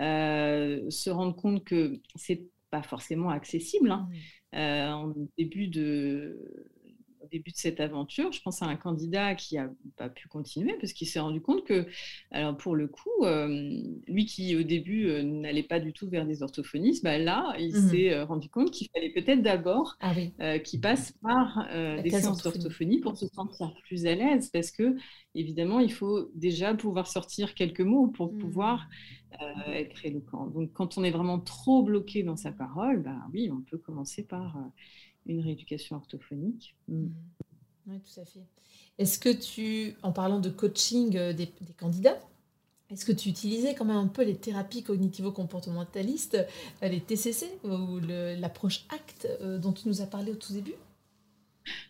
euh, 0.00 0.88
se 0.90 1.08
rende 1.08 1.34
compte 1.34 1.64
que 1.64 1.98
c'est 2.14 2.44
pas 2.70 2.82
forcément 2.82 3.30
accessible. 3.30 3.90
Hein. 3.90 4.08
Mmh. 4.52 4.56
Euh, 4.56 4.92
en 4.92 5.14
début 5.38 5.68
de, 5.68 6.38
début 7.34 7.50
de 7.50 7.56
cette 7.56 7.80
aventure, 7.80 8.30
je 8.30 8.40
pense 8.40 8.62
à 8.62 8.66
un 8.66 8.76
candidat 8.76 9.34
qui 9.34 9.56
n'a 9.56 9.68
pas 9.96 10.08
pu 10.08 10.28
continuer 10.28 10.74
parce 10.80 10.92
qu'il 10.92 11.08
s'est 11.08 11.18
rendu 11.18 11.40
compte 11.40 11.64
que, 11.64 11.86
alors 12.30 12.56
pour 12.56 12.76
le 12.76 12.86
coup, 12.86 13.10
euh, 13.22 13.82
lui 14.06 14.24
qui 14.24 14.54
au 14.54 14.62
début 14.62 15.08
euh, 15.08 15.22
n'allait 15.22 15.64
pas 15.64 15.80
du 15.80 15.92
tout 15.92 16.08
vers 16.08 16.26
des 16.26 16.44
orthophonistes, 16.44 17.02
bah 17.02 17.18
là, 17.18 17.54
il 17.58 17.74
mmh 17.74 17.88
s'est 17.88 18.12
euh, 18.12 18.24
rendu 18.24 18.48
compte 18.48 18.70
qu'il 18.70 18.88
fallait 18.94 19.10
peut-être 19.10 19.42
d'abord 19.42 19.96
ah 20.00 20.14
qu'il 20.60 20.80
passe 20.80 21.12
par 21.22 21.68
des 22.02 22.10
séances 22.10 22.42
d'orthophonie 22.42 23.00
pour 23.00 23.16
se 23.16 23.26
sentir 23.26 23.74
plus 23.88 24.06
à 24.06 24.14
l'aise 24.14 24.50
parce 24.50 24.70
que, 24.70 24.96
évidemment, 25.34 25.80
il 25.80 25.92
faut 25.92 26.30
déjà 26.34 26.72
pouvoir 26.74 27.08
sortir 27.08 27.54
quelques 27.54 27.80
mots 27.80 28.06
pour 28.06 28.32
mmh. 28.32 28.38
pouvoir 28.38 28.88
être 29.66 30.06
éloquent. 30.06 30.46
Donc, 30.46 30.72
quand 30.72 30.96
on 30.96 31.02
est 31.02 31.10
vraiment 31.10 31.40
trop 31.40 31.82
bloqué 31.82 32.22
dans 32.22 32.36
sa 32.36 32.52
parole, 32.52 33.02
bah 33.02 33.18
oui, 33.32 33.50
on 33.50 33.60
peut 33.60 33.78
commencer 33.78 34.22
par 34.22 34.56
une 35.26 35.40
rééducation 35.40 35.96
orthophonique. 35.96 36.74
Mm. 36.88 37.04
Mm. 37.04 37.12
Oui, 37.86 38.00
tout 38.00 38.20
à 38.20 38.24
fait. 38.24 38.40
Est-ce 38.98 39.18
que 39.18 39.28
tu, 39.28 39.96
en 40.02 40.12
parlant 40.12 40.40
de 40.40 40.50
coaching 40.50 41.16
euh, 41.16 41.32
des, 41.32 41.48
candidats, 41.78 42.18
est-ce 42.90 43.04
que 43.04 43.12
tu 43.12 43.28
utilisais 43.28 43.74
quand 43.74 43.84
même 43.84 43.96
un 43.96 44.06
peu 44.06 44.22
les 44.22 44.36
thérapies 44.36 44.82
cognitivo-comportementalistes, 44.82 46.46
euh, 46.82 46.88
les 46.88 47.00
TCC 47.00 47.46
ou 47.64 47.98
l'approche 48.38 48.86
ACT 48.90 49.28
euh, 49.40 49.58
dont 49.58 49.72
tu 49.72 49.88
nous 49.88 50.00
as 50.00 50.06
parlé 50.06 50.30
au 50.30 50.36
tout 50.36 50.52
début? 50.52 50.74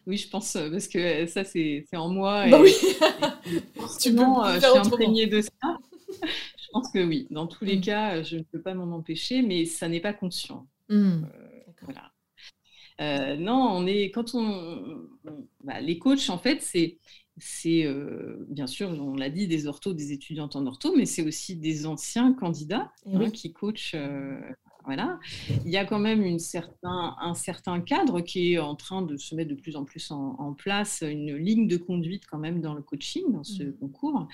Oui, 0.06 0.16
je 0.16 0.28
pense, 0.28 0.52
parce 0.52 0.88
que 0.88 1.26
ça, 1.26 1.44
c'est 1.44 1.84
en 1.94 2.08
moi. 2.08 2.48
Bah 2.48 2.60
oui. 2.60 2.72
tu 4.00 4.14
peux 4.14 4.22
je 4.54 4.60
suis 4.60 4.78
imprégnée 4.78 5.26
de 5.26 5.40
ça. 5.40 5.50
je 6.22 6.68
pense 6.72 6.90
que 6.92 7.04
oui, 7.04 7.26
dans 7.30 7.48
tous 7.48 7.64
les 7.64 7.76
mm. 7.76 7.80
cas, 7.80 8.22
je 8.22 8.36
ne 8.36 8.42
peux 8.42 8.60
pas 8.60 8.74
m'en 8.74 8.96
empêcher, 8.96 9.42
mais 9.42 9.64
ça 9.66 9.88
n'est 9.88 10.00
pas 10.00 10.12
conscient. 10.12 10.66
voilà. 10.88 12.13
Euh, 13.00 13.36
non, 13.36 13.56
on 13.72 13.86
est 13.86 14.10
quand 14.10 14.34
on, 14.34 15.08
bah, 15.64 15.80
les 15.80 15.98
coachs 15.98 16.30
en 16.30 16.38
fait 16.38 16.62
c'est 16.62 16.98
c'est 17.36 17.84
euh, 17.84 18.46
bien 18.48 18.68
sûr, 18.68 18.90
on 18.90 19.16
l'a 19.16 19.28
dit, 19.28 19.48
des 19.48 19.66
orthos, 19.66 19.92
des 19.92 20.12
étudiantes 20.12 20.54
en 20.54 20.66
ortho, 20.66 20.94
mais 20.96 21.04
c'est 21.04 21.22
aussi 21.22 21.56
des 21.56 21.86
anciens 21.86 22.32
candidats 22.32 22.92
qui 23.32 23.52
coachent. 23.52 23.96
Voilà. 24.84 25.18
Il 25.64 25.70
y 25.70 25.76
a 25.76 25.84
quand 25.84 25.98
même 25.98 26.22
une 26.22 26.38
certain, 26.38 27.16
un 27.20 27.34
certain 27.34 27.80
cadre 27.80 28.20
qui 28.20 28.54
est 28.54 28.58
en 28.58 28.74
train 28.74 29.02
de 29.02 29.16
se 29.16 29.34
mettre 29.34 29.50
de 29.50 29.54
plus 29.54 29.76
en 29.76 29.84
plus 29.84 30.10
en, 30.10 30.54
place, 30.54 31.02
une 31.06 31.36
ligne 31.36 31.66
de 31.66 31.76
conduite 31.76 32.24
quand 32.30 32.38
même 32.38 32.60
dans 32.60 32.74
le 32.74 32.82
coaching, 32.82 33.24
dans 33.32 33.44
ce 33.44 33.62
mmh. 33.62 33.76
concours. 33.78 34.28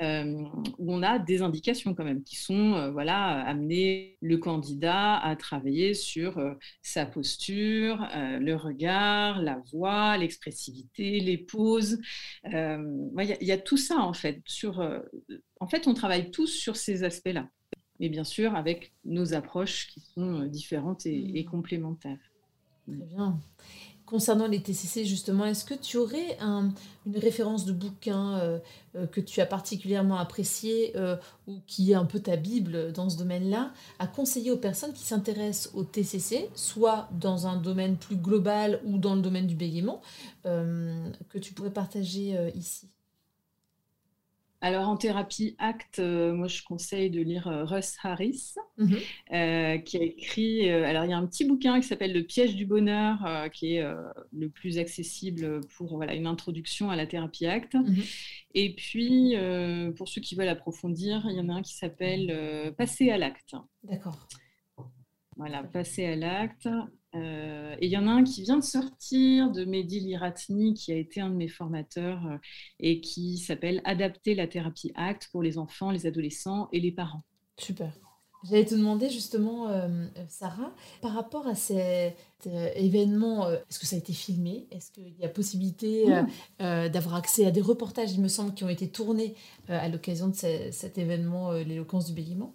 Euh, 0.00 0.44
où 0.78 0.94
on 0.94 1.02
a 1.02 1.18
des 1.18 1.42
indications 1.42 1.92
quand 1.92 2.04
même 2.04 2.22
qui 2.22 2.36
sont 2.36 2.74
euh, 2.74 2.92
voilà 2.92 3.40
amener 3.44 4.16
le 4.20 4.38
candidat 4.38 5.16
à 5.16 5.34
travailler 5.34 5.92
sur 5.92 6.38
euh, 6.38 6.54
sa 6.82 7.04
posture, 7.04 8.06
le 8.14 8.54
regard, 8.54 9.42
la 9.42 9.60
voix, 9.72 10.16
l'expressivité, 10.16 11.18
les 11.18 11.36
poses. 11.36 11.98
Il 12.44 13.36
y, 13.40 13.52
a 13.52 13.58
tout 13.58 13.76
ça 13.76 13.98
en 13.98 14.12
fait. 14.12 14.40
Sur, 14.46 14.80
en 15.60 15.66
fait, 15.66 15.88
on 15.88 15.94
travaille 15.94 16.30
tous 16.30 16.46
sur 16.46 16.76
ces 16.76 17.02
aspects-là, 17.02 17.48
mais 18.00 18.08
bien 18.08 18.24
sûr 18.24 18.54
avec 18.54 18.92
nos 19.04 19.34
approches 19.34 19.88
qui 19.88 20.00
sont 20.00 20.44
différentes 20.44 21.06
et, 21.06 21.38
et 21.38 21.44
mmh. 21.44 21.50
complémentaires. 21.50 22.18
Très 22.86 23.06
bien. 23.06 23.38
concernant 24.06 24.46
les 24.46 24.62
TCC, 24.62 25.04
justement, 25.04 25.44
est-ce 25.44 25.66
que 25.66 25.74
tu 25.74 25.98
aurais 25.98 26.38
une 26.40 26.72
référence 27.16 27.66
de 27.66 27.72
bouquin 27.72 28.38
euh, 28.38 28.58
euh, 28.96 29.06
que 29.06 29.20
tu 29.20 29.42
as 29.42 29.46
particulièrement 29.46 30.16
apprécié 30.16 30.96
euh, 30.96 31.16
ou 31.46 31.60
qui 31.66 31.92
est 31.92 31.94
un 31.94 32.06
peu 32.06 32.18
ta 32.18 32.36
Bible 32.36 32.92
dans 32.92 33.10
ce 33.10 33.18
domaine-là, 33.18 33.72
à 33.98 34.06
conseiller 34.06 34.50
aux 34.50 34.56
personnes 34.56 34.94
qui 34.94 35.04
s'intéressent 35.04 35.74
au 35.74 35.84
TCC, 35.84 36.48
soit 36.54 37.08
dans 37.12 37.46
un 37.46 37.56
domaine 37.56 37.96
plus 37.96 38.16
global 38.16 38.80
ou 38.86 38.96
dans 38.96 39.14
le 39.14 39.20
domaine 39.20 39.46
du 39.46 39.54
bégaiement, 39.54 40.00
que 40.44 41.38
tu 41.38 41.52
pourrais 41.52 41.72
partager 41.72 42.34
ici? 42.54 42.88
Alors 44.60 44.88
en 44.88 44.96
thérapie 44.96 45.54
ACT, 45.58 46.00
euh, 46.00 46.32
moi 46.32 46.48
je 46.48 46.62
conseille 46.64 47.10
de 47.10 47.20
lire 47.20 47.46
euh, 47.46 47.64
Russ 47.64 47.96
Harris, 48.02 48.54
mhm. 48.76 48.96
euh, 49.32 49.78
qui 49.78 49.96
a 49.96 50.02
écrit. 50.02 50.68
alors 50.68 51.04
il 51.04 51.10
y 51.10 51.12
a 51.12 51.18
un 51.18 51.26
petit 51.26 51.44
bouquin 51.44 51.80
qui 51.80 51.86
s'appelle 51.86 52.12
Le 52.12 52.24
piège 52.24 52.56
du 52.56 52.66
bonheur, 52.66 53.50
qui 53.52 53.76
est 53.76 53.84
le 54.32 54.48
plus 54.48 54.78
accessible 54.78 55.60
pour 55.76 55.96
voilà, 55.96 56.14
une 56.14 56.26
introduction 56.26 56.90
à 56.90 56.96
la 56.96 57.06
thérapie 57.06 57.46
ACT. 57.46 57.74
Mhm. 57.74 58.02
Et 58.54 58.74
puis 58.74 59.36
pour 59.96 60.08
ceux 60.08 60.20
qui 60.20 60.34
veulent 60.34 60.48
approfondir, 60.48 61.24
il 61.30 61.36
y 61.36 61.40
en 61.40 61.48
a 61.48 61.54
un 61.54 61.62
qui 61.62 61.74
s'appelle 61.74 62.74
Passer 62.76 63.10
à 63.10 63.18
l'acte. 63.18 63.54
D'accord. 63.84 64.26
Voilà, 65.36 65.62
Passer 65.62 66.04
à 66.04 66.16
l'acte. 66.16 66.68
Euh, 67.14 67.74
et 67.80 67.86
il 67.86 67.90
y 67.90 67.96
en 67.96 68.06
a 68.06 68.10
un 68.10 68.24
qui 68.24 68.42
vient 68.42 68.58
de 68.58 68.64
sortir 68.64 69.50
de 69.50 69.64
Mehdi 69.64 70.00
Liratni, 70.00 70.74
qui 70.74 70.92
a 70.92 70.96
été 70.96 71.20
un 71.20 71.30
de 71.30 71.34
mes 71.34 71.48
formateurs 71.48 72.26
euh, 72.26 72.36
et 72.80 73.00
qui 73.00 73.38
s'appelle 73.38 73.80
Adapter 73.84 74.34
la 74.34 74.46
thérapie 74.46 74.92
ACT 74.94 75.28
pour 75.32 75.42
les 75.42 75.58
enfants, 75.58 75.90
les 75.90 76.06
adolescents 76.06 76.68
et 76.72 76.80
les 76.80 76.92
parents. 76.92 77.24
Super. 77.56 77.92
J'allais 78.44 78.66
te 78.66 78.74
demander 78.74 79.10
justement, 79.10 79.68
euh, 79.68 80.06
Sarah, 80.28 80.72
par 81.02 81.12
rapport 81.12 81.48
à 81.48 81.56
cet 81.56 82.46
événement, 82.76 83.50
est-ce 83.50 83.80
que 83.80 83.86
ça 83.86 83.96
a 83.96 83.98
été 83.98 84.12
filmé? 84.12 84.68
Est-ce 84.70 84.92
qu'il 84.92 85.12
y 85.18 85.24
a 85.24 85.28
possibilité 85.28 86.04
d'avoir 86.60 87.16
accès 87.16 87.46
à 87.46 87.50
des 87.50 87.60
reportages, 87.60 88.12
il 88.12 88.20
me 88.20 88.28
semble, 88.28 88.54
qui 88.54 88.62
ont 88.62 88.68
été 88.68 88.88
tournés 88.88 89.34
à 89.66 89.88
l'occasion 89.88 90.28
de 90.28 90.34
cet 90.34 90.98
événement, 90.98 91.50
l'éloquence 91.50 92.06
du 92.06 92.12
bégaiement? 92.12 92.54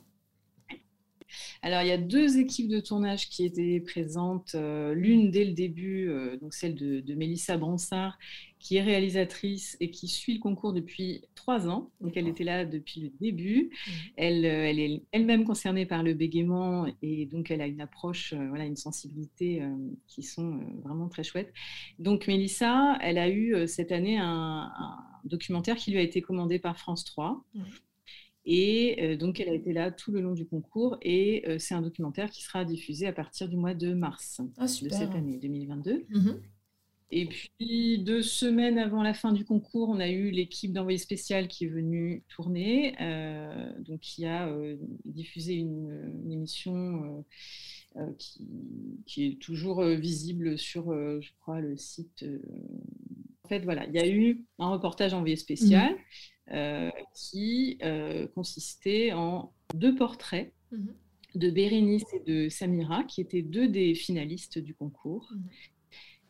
Alors, 1.63 1.81
il 1.81 1.87
y 1.87 1.91
a 1.91 1.97
deux 1.97 2.39
équipes 2.39 2.67
de 2.67 2.81
tournage 2.81 3.29
qui 3.29 3.45
étaient 3.45 3.79
présentes. 3.79 4.51
Euh, 4.53 4.93
l'une 4.93 5.31
dès 5.31 5.45
le 5.45 5.53
début, 5.53 6.09
euh, 6.09 6.35
donc 6.35 6.53
celle 6.53 6.75
de, 6.75 7.13
Mélissa 7.13 7.55
Bransard, 7.55 8.19
qui 8.59 8.75
est 8.75 8.81
réalisatrice 8.81 9.77
et 9.79 9.89
qui 9.89 10.09
suit 10.09 10.33
le 10.33 10.39
concours 10.41 10.73
depuis 10.73 11.21
trois 11.35 11.69
ans. 11.69 11.89
Donc, 12.01 12.17
elle 12.17 12.27
était 12.27 12.43
là 12.43 12.65
depuis 12.65 12.99
le 12.99 13.11
début. 13.21 13.69
Mmh. 13.71 13.91
Elle, 14.17 14.45
euh, 14.45 14.69
elle 14.69 14.79
est 14.79 15.03
elle-même 15.13 15.45
concernée 15.45 15.85
par 15.85 16.03
le 16.03 16.13
bégaiement 16.13 16.85
et 17.01 17.27
donc 17.27 17.49
elle 17.49 17.61
a 17.61 17.67
une 17.67 17.79
approche, 17.79 18.33
voilà, 18.33 18.65
une 18.65 18.75
sensibilité 18.75 19.63
qui 20.07 20.21
sont 20.21 20.59
vraiment 20.83 21.07
très 21.07 21.23
chouettes. 21.23 21.53
Donc, 21.97 22.27
Mélissa, 22.27 22.97
elle 23.01 23.17
a 23.17 23.29
eu 23.29 23.69
cette 23.69 23.93
année 23.93 24.17
un, 24.17 24.69
documentaire 25.23 25.77
qui 25.77 25.91
lui 25.91 25.99
a 25.99 26.01
été 26.01 26.21
commandé 26.21 26.59
par 26.59 26.77
France 26.77 27.05
3. 27.05 27.41
Et 28.45 28.97
euh, 29.01 29.15
donc, 29.15 29.39
elle 29.39 29.49
a 29.49 29.53
été 29.53 29.73
là 29.73 29.91
tout 29.91 30.11
le 30.11 30.21
long 30.21 30.33
du 30.33 30.45
concours. 30.45 30.97
Et 31.01 31.47
euh, 31.47 31.59
c'est 31.59 31.75
un 31.75 31.81
documentaire 31.81 32.29
qui 32.29 32.43
sera 32.43 32.65
diffusé 32.65 33.07
à 33.07 33.13
partir 33.13 33.47
du 33.47 33.55
mois 33.55 33.73
de 33.73 33.93
mars 33.93 34.41
ah, 34.57 34.63
de 34.63 34.67
cette 34.67 35.15
année 35.15 35.37
2022. 35.37 36.05
Mhm. 36.09 36.41
Et 37.15 37.27
puis, 37.27 37.99
deux 37.99 38.23
semaines 38.23 38.79
avant 38.79 39.03
la 39.03 39.13
fin 39.13 39.33
du 39.33 39.45
concours, 39.45 39.89
on 39.89 39.99
a 39.99 40.09
eu 40.09 40.31
l'équipe 40.31 40.73
d'envoyé 40.73 40.97
spécial 40.97 41.47
qui 41.47 41.65
est 41.65 41.67
venue 41.67 42.23
tourner, 42.27 42.95
euh, 42.99 43.71
donc 43.81 43.99
qui 43.99 44.25
a 44.25 44.51
diffusé 45.05 45.53
une, 45.53 46.31
émission 46.31 47.23
qui, 48.17 49.27
est 49.27 49.39
toujours 49.39 49.83
visible 49.83 50.57
sur, 50.57 50.85
je 51.21 51.29
crois, 51.39 51.61
le 51.61 51.77
site. 51.77 52.25
Fait, 53.53 53.63
voilà, 53.63 53.85
il 53.85 53.93
y 53.93 53.99
a 53.99 54.07
eu 54.07 54.43
un 54.59 54.69
reportage 54.69 55.13
envoyé 55.13 55.35
spécial. 55.35 55.91
Mhm. 55.91 55.99
Euh, 56.51 56.91
qui 57.15 57.77
euh, 57.83 58.27
consistait 58.35 59.13
en 59.13 59.53
deux 59.73 59.95
portraits 59.95 60.51
mhm. 60.71 60.93
de 61.35 61.49
Bérénice 61.49 62.03
et 62.13 62.19
de 62.19 62.49
Samira, 62.49 63.05
qui 63.05 63.21
étaient 63.21 63.41
deux 63.41 63.69
des 63.69 63.95
finalistes 63.95 64.59
du 64.59 64.75
concours. 64.75 65.31
Mhm. 65.31 65.49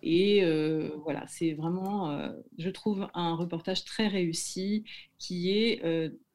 Et 0.04 0.44
euh, 0.44 0.92
voilà, 1.04 1.26
c'est 1.28 1.54
vraiment, 1.54 2.32
je 2.60 2.70
trouve, 2.70 3.08
un 3.16 3.36
reportage 3.36 3.86
très 3.86 4.08
réussi 4.08 4.84
qui 5.18 5.50
est 5.50 5.82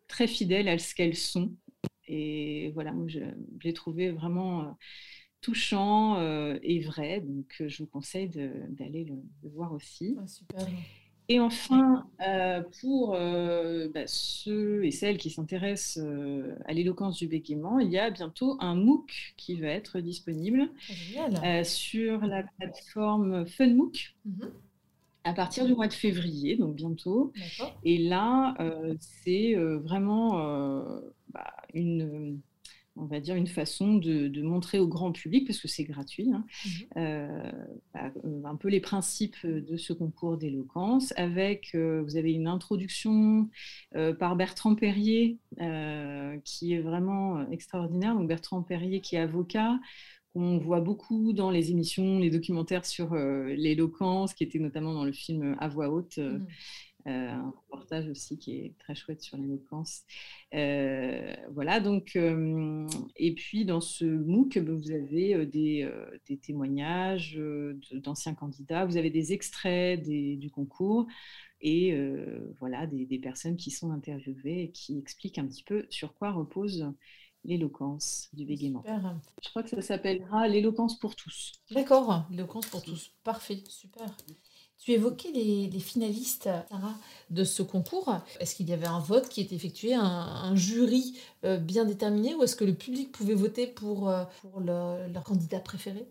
très 0.09 0.27
fidèle 0.27 0.69
à 0.69 0.79
ce 0.79 0.95
qu'elles 0.95 1.17
sont. 1.17 1.55
Et 2.09 2.73
voilà, 2.75 2.93
moi, 2.93 3.07
je, 3.07 3.21
l'ai 3.63 3.75
trouvé 3.75 4.11
vraiment 4.11 4.77
touchant 5.41 6.21
et 6.63 6.81
vrai. 6.81 7.21
Donc, 7.21 7.63
je 7.67 7.83
vous 7.83 7.89
conseille 7.89 8.29
d'aller 8.29 9.05
le, 9.05 9.17
voir 9.51 9.73
aussi. 9.73 10.17
Ah, 10.21 10.27
super. 10.27 10.67
Et 11.31 11.41
enfin, 11.41 12.09
euh, 12.27 12.63
pour 12.81 13.15
euh, 13.15 13.89
bah, 13.93 14.07
ceux 14.07 14.83
et 14.87 14.91
celles 14.91 15.19
qui 15.19 15.29
s'intéressent 15.29 16.03
euh, 16.03 16.57
à 16.65 16.73
l'éloquence 16.73 17.19
du 17.19 17.29
bégaiement, 17.29 17.79
il 17.81 17.91
y 17.91 17.99
a 17.99 18.11
bientôt 18.11 18.57
un 18.61 18.75
MOOC 18.75 19.35
qui 19.37 19.61
va 19.61 19.69
être 19.69 20.01
disponible 20.01 20.71
sur 21.65 22.21
la 22.23 22.45
plateforme 22.59 23.47
FunMOOC. 23.47 24.15
Mhm. 24.25 24.51
à 25.25 25.35
partir 25.35 25.67
du 25.67 25.75
mois 25.75 25.89
de 25.89 25.93
février, 25.93 26.57
donc 26.57 26.75
bientôt. 26.77 27.35
Et 27.85 27.99
là, 27.99 28.55
c'est 29.01 29.55
vraiment 29.55 30.39
bah, 31.29 31.53
une, 31.75 32.41
on 33.01 33.07
va 33.07 33.21
dire, 33.21 33.37
une 33.37 33.47
façon 33.47 33.95
de, 33.95 34.43
montrer 34.43 34.79
au 34.79 34.89
grand 34.89 35.13
public, 35.13 35.47
parce 35.47 35.61
que 35.61 35.69
c'est 35.69 35.85
gratuit, 35.85 36.31
hein, 36.33 36.45
mhm. 36.65 36.73
euh, 36.97 37.53
bah, 37.95 38.13
euh, 38.25 38.45
un 38.45 38.57
peu 38.57 38.69
les 38.69 38.81
principes 38.81 39.45
de 39.45 39.77
ce 39.77 39.93
concours 39.93 40.37
d'éloquence, 40.37 41.13
avec, 41.17 41.71
euh, 41.75 42.03
vous 42.03 42.17
avez 42.17 42.33
une 42.33 42.47
introduction 42.47 43.49
par 44.19 44.37
Bertrand 44.37 44.75
Perrier, 44.75 45.39
qui 46.45 46.73
est 46.73 46.81
vraiment 46.81 47.49
extraordinaire. 47.51 48.15
Donc 48.15 48.29
Bertrand 48.29 48.63
Perrier, 48.63 49.01
qui 49.01 49.17
est 49.17 49.21
avocat, 49.21 49.79
qu'on 50.33 50.59
voit 50.59 50.81
beaucoup 50.81 51.33
dans 51.33 51.51
les 51.51 51.71
émissions, 51.71 52.19
les 52.19 52.31
documentaires 52.31 52.85
sur 52.85 53.15
l'éloquence, 53.15 54.35
qui 54.35 54.45
était 54.45 54.59
notamment 54.59 54.95
dans 54.95 55.05
le 55.05 55.13
film 55.13 55.57
À 55.59 55.69
voix 55.69 55.91
haute. 55.91 56.19
Mhm. 56.19 56.47
Euh, 57.09 57.31
un 57.31 57.55
reportage 57.63 58.09
aussi 58.09 58.39
qui 58.39 58.57
est 58.57 58.75
très 58.79 58.95
chouette 58.95 59.23
sur 59.23 59.39
l'éloquence. 59.39 60.03
Euh, 60.53 61.35
voilà, 61.53 61.81
donc, 61.81 62.17
euh, 62.17 62.87
et 63.17 63.35
puis 63.35 63.65
dans 63.65 63.81
ce 63.81 64.05
MOOC, 64.05 64.59
ben, 64.59 64.75
vous 64.77 64.91
avez 64.91 65.47
des, 65.47 65.89
témoignages 66.43 67.41
d'anciens 67.93 68.35
candidats, 68.35 68.85
vous 68.85 68.99
avez 68.99 69.11
des 69.11 69.33
extraits 69.33 70.03
du 70.03 70.51
concours 70.51 71.07
et 71.61 71.97
voilà, 72.59 72.87
des, 72.87 73.19
personnes 73.19 73.57
qui 73.57 73.71
sont 73.71 73.91
interviewées 73.91 74.65
et 74.65 74.71
qui 74.71 74.99
expliquent 74.99 75.39
un 75.39 75.47
petit 75.47 75.65
peu 75.65 75.87
sur 75.89 76.15
quoi 76.15 76.33
repose 76.33 76.93
l'éloquence 77.45 78.29
du 78.35 78.45
bégaiement. 78.45 78.85
Je 79.43 79.49
crois 79.49 79.63
que 79.63 79.71
ça 79.71 79.81
s'appellera 79.81 80.47
l'éloquence 80.49 80.99
pour 80.99 81.17
tous. 81.17 81.53
D'accord, 81.71 82.27
l'éloquence 82.31 82.67
pour 82.67 82.83
tous. 82.83 83.13
Parfait, 83.25 83.63
super. 83.69 84.15
Tu 84.79 84.93
évoquais 84.93 85.33
les, 85.33 85.81
finalistes, 85.81 86.49
Sarah, 86.71 86.95
de 87.31 87.43
ce 87.43 87.63
concours. 87.63 88.15
Est-ce 88.39 88.55
qu'il 88.55 88.69
y 88.69 88.73
avait 88.73 88.87
un 88.87 89.01
vote 89.01 89.29
qui 89.29 89.41
était 89.41 89.57
effectué, 89.57 89.93
un, 89.95 90.55
jury 90.55 91.19
euh, 91.45 91.57
bien 91.59 91.85
déterminé, 91.85 92.35
ou 92.35 92.45
est-ce 92.45 92.55
que 92.55 92.65
le 92.65 92.75
public 92.75 93.11
pouvait 93.11 93.35
voter 93.35 93.67
pour, 93.67 94.09
euh, 94.09 94.25
pour 94.41 94.61
leur 94.61 95.25
candidat 95.25 95.59
préféré? 95.59 96.07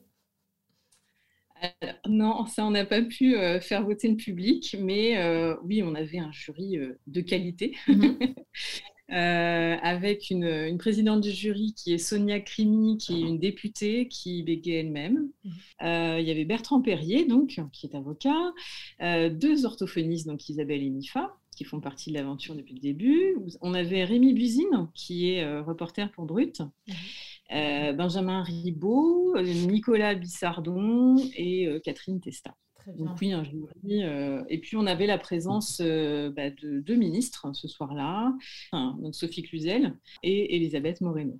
Non, 2.07 2.45
ça, 2.45 2.65
on 2.65 2.71
n'a 2.71 2.85
pas 2.85 3.01
pu 3.01 3.35
euh, 3.35 3.59
faire 3.59 3.83
voter 3.83 4.09
le 4.09 4.15
public, 4.15 4.75
mais 4.79 5.17
oui, 5.63 5.81
on 5.81 5.95
avait 5.95 6.19
un 6.19 6.31
jury 6.31 6.77
de 7.07 7.21
qualité. 7.21 7.75
Mhm. 7.87 8.19
Euh, 9.09 9.77
avec 9.81 10.29
une, 10.31 10.77
présidente 10.77 11.21
du 11.21 11.31
jury 11.31 11.73
qui 11.73 11.93
est 11.93 11.97
Sonia 11.97 12.41
Crimi, 12.41 12.97
qui 12.97 13.13
est 13.13 13.25
une 13.25 13.39
députée 13.39 14.09
qui 14.09 14.43
bégait 14.43 14.79
elle-même. 14.81 15.29
Mhm. 15.45 15.51
Euh, 15.83 16.19
il 16.19 16.27
y 16.27 16.31
avait 16.31 16.43
Bertrand 16.43 16.81
Perrier, 16.81 17.25
donc, 17.25 17.61
qui 17.71 17.85
est 17.85 17.95
avocat, 17.95 18.53
euh, 19.01 19.29
deux 19.29 19.65
orthophonistes, 19.65 20.27
donc 20.27 20.49
Isabelle 20.49 20.83
et 20.83 20.89
Nifa, 20.89 21.37
qui 21.55 21.63
font 21.63 21.79
partie 21.79 22.09
de 22.09 22.15
l'aventure 22.15 22.53
depuis 22.53 22.73
le 22.73 22.81
début. 22.81 23.37
On 23.61 23.73
avait 23.73 24.03
Rémi 24.03 24.33
Buzine, 24.33 24.89
qui 24.93 25.31
est 25.31 25.59
reporter 25.61 26.11
pour 26.11 26.25
Brut. 26.25 26.61
Mhm. 26.87 27.95
Benjamin 27.95 28.43
Ribaud, 28.43 29.41
Nicolas 29.41 30.15
Bissardon 30.15 31.15
et 31.37 31.79
Catherine 31.81 32.19
Testa. 32.19 32.53
Donc 32.95 33.09
oui, 33.19 33.33
un 33.33 33.43
jury. 33.43 34.03
Euh, 34.03 34.43
et 34.49 34.59
puis 34.59 34.77
on 34.77 34.85
avait 34.85 35.07
la 35.07 35.17
présence 35.17 35.81
euh, 35.81 36.29
bah, 36.29 36.49
de 36.49 36.79
deux 36.79 36.95
ministres 36.95 37.45
hein, 37.45 37.53
ce 37.53 37.67
soir-là, 37.67 38.33
donc 38.71 39.13
Sophie 39.13 39.43
Cluzel 39.43 39.93
et 40.23 40.55
Elisabeth 40.55 41.01
Moreno. 41.01 41.37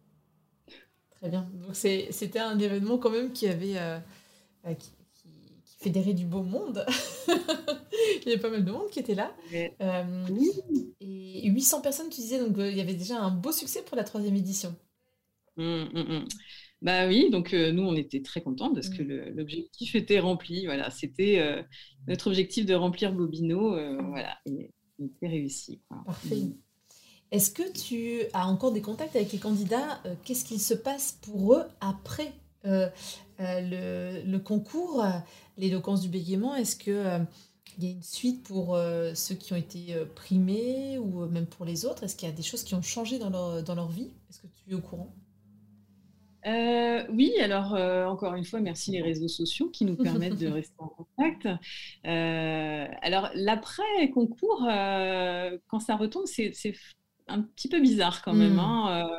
Très 1.15 1.29
bien. 1.29 1.49
Donc 1.53 1.75
c'était 1.75 2.39
un 2.39 2.60
événement 2.60 2.97
quand 2.97 3.10
même 3.10 3.31
qui 3.31 3.47
avait 3.47 3.77
euh, 3.77 4.00
qui, 4.77 4.91
fédérait 5.79 6.13
du 6.13 6.25
beau 6.25 6.43
monde. 6.43 6.85
il 7.27 8.27
y 8.27 8.31
avait 8.31 8.41
pas 8.41 8.50
mal 8.50 8.65
de 8.65 8.71
monde 8.71 8.89
qui 8.89 9.00
était 9.00 9.15
là. 9.15 9.33
Et 11.00 11.50
800 11.50 11.81
personnes, 11.81 12.10
tu 12.10 12.19
disais, 12.19 12.39
donc 12.39 12.56
il 12.58 12.75
y 12.75 12.81
avait 12.81 12.93
déjà 12.93 13.19
un 13.19 13.31
beau 13.31 13.52
succès 13.52 13.83
pour 13.83 13.95
la 13.95 14.04
troisième 14.04 14.35
édition. 14.35 14.75
Mmh, 15.56 15.63
mmh, 15.63 16.00
mmh. 16.00 16.27
Bah 16.82 17.08
oui, 17.08 17.30
donc 17.32 17.54
nous, 17.54 17.84
on 17.84 17.96
était 17.96 18.21
très 18.21 18.42
contents 18.42 18.73
parce 18.73 18.90
que 18.90 19.02
mmh. 19.02 19.36
l'objectif 19.36 19.96
était 19.96 20.19
rempli. 20.19 20.65
Voilà, 20.65 20.92
c'était 20.92 21.65
notre 22.08 22.28
objectif 22.28 22.65
de 22.65 22.75
remplir 22.75 23.13
Bobino. 23.13 23.71
voilà, 24.10 24.38
et 24.46 24.71
il 25.00 25.08
était 25.08 25.28
réussi. 25.28 25.82
Parfait. 26.06 26.36
Mmh. 26.36 26.56
Est-ce 27.32 27.52
que 27.52 27.71
tu 27.73 28.21
as 28.34 28.48
encore 28.48 28.71
des 28.71 28.82
contacts 28.82 29.15
avec 29.15 29.32
les 29.32 29.40
candidats 29.40 30.02
Qu'est-ce 30.23 30.46
qu'il 30.46 30.62
se 30.62 30.75
passe 30.75 31.17
pour 31.23 31.56
eux 31.56 31.63
après 31.82 32.32
le, 32.63 32.92
le, 33.40 34.38
concours, 34.38 35.04
l'éloquence 35.58 36.02
du 36.02 36.10
bégaiement? 36.10 36.56
Est-ce 36.56 36.75
que 36.75 37.25
il 37.78 37.84
y 37.84 37.88
a 37.88 37.92
une 37.92 38.04
suite 38.04 38.44
pour 38.44 38.75
euh, 38.75 39.13
ceux 39.13 39.36
qui 39.36 39.54
ont 39.54 39.58
été 39.58 39.94
euh, 39.94 40.06
primés 40.06 40.98
ou 40.98 41.23
euh, 41.23 41.28
même 41.28 41.46
pour 41.46 41.65
les 41.65 41.86
autres? 41.86 42.04
Est-ce 42.04 42.15
qu'il 42.15 42.28
y 42.28 42.32
a 42.32 42.36
des 42.36 42.44
choses 42.44 42.63
qui 42.63 42.73
ont 42.73 42.82
changé 42.82 43.19
dans 43.19 43.30
leur, 43.30 43.63
dans 43.63 43.75
leur 43.75 43.90
vie? 43.90 44.12
Est-ce 44.30 44.40
que 44.40 44.48
tu 44.48 44.71
es 44.71 44.73
au 44.73 44.82
courant? 44.82 45.15
Oui, 47.10 47.33
alors 47.41 47.73
encore 48.10 48.35
une 48.35 48.45
fois, 48.45 48.60
merci 48.60 48.91
les 48.91 49.02
réseaux 49.02 49.27
sociaux 49.27 49.69
qui 49.69 49.85
nous 49.85 49.95
permettent 49.95 50.39
de 50.39 50.48
rester 50.48 50.75
en 50.79 50.87
contact. 50.87 51.48
alors 52.04 53.29
l'après-concours, 53.33 54.62
quand 55.67 55.79
ça 55.79 55.95
retombe, 55.95 56.25
c'est 56.25 56.54
un 57.27 57.41
petit 57.41 57.67
peu 57.67 57.81
bizarre 57.81 58.21
quand 58.21 58.33
même. 58.33 58.56
Hmm. 58.56 58.60
Hein. 58.60 59.10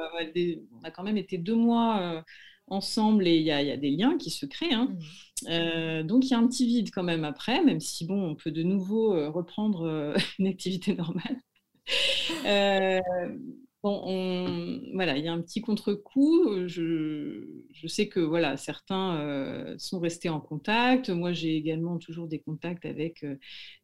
on 0.81 0.85
a 0.85 0.91
quand 0.91 1.03
même 1.03 1.19
été 1.19 1.39
deux 1.39 1.57
mois 1.57 2.25
ensemble 2.71 3.27
et 3.27 3.37
il 3.37 3.43
y, 3.43 3.51
a 3.51 3.77
des 3.77 3.91
liens 3.91 4.17
qui 4.19 4.31
se 4.31 4.47
créent. 4.47 4.75
Hein. 4.75 4.95
Euh, 5.49 6.03
donc 6.03 6.25
il 6.25 6.31
y 6.31 6.35
a 6.35 6.39
un 6.39 6.47
petit 6.47 6.67
vide 6.67 6.91
quand 6.93 7.03
même 7.03 7.25
après, 7.25 7.63
même 7.63 7.81
si 7.81 8.07
bon, 8.07 8.31
on 8.31 8.35
peut 8.35 8.51
de 8.51 8.63
nouveau 8.63 9.15
euh, 9.15 9.31
reprendre 9.31 9.87
euh, 9.87 10.15
une 10.39 10.47
activité 10.47 10.95
normale. 10.95 11.37
Voilà, 14.95 15.17
il 15.17 15.25
y 15.25 15.29
a 15.29 15.33
un 15.33 15.41
petit 15.41 15.61
contre-coup. 15.61 16.67
Je, 16.67 17.47
je, 17.73 17.87
sais 17.87 18.09
que 18.09 18.21
voilà, 18.21 18.57
certains 18.57 19.17
euh, 19.17 19.75
sont 19.79 20.01
restés 20.01 20.29
en 20.29 20.41
contact. 20.41 21.11
Moi, 21.11 21.33
j'ai 21.33 21.57
également 21.57 21.99
toujours 21.99 22.27
des 22.27 22.41
contacts 22.41 22.85
avec 22.85 23.23
euh, 23.25 23.37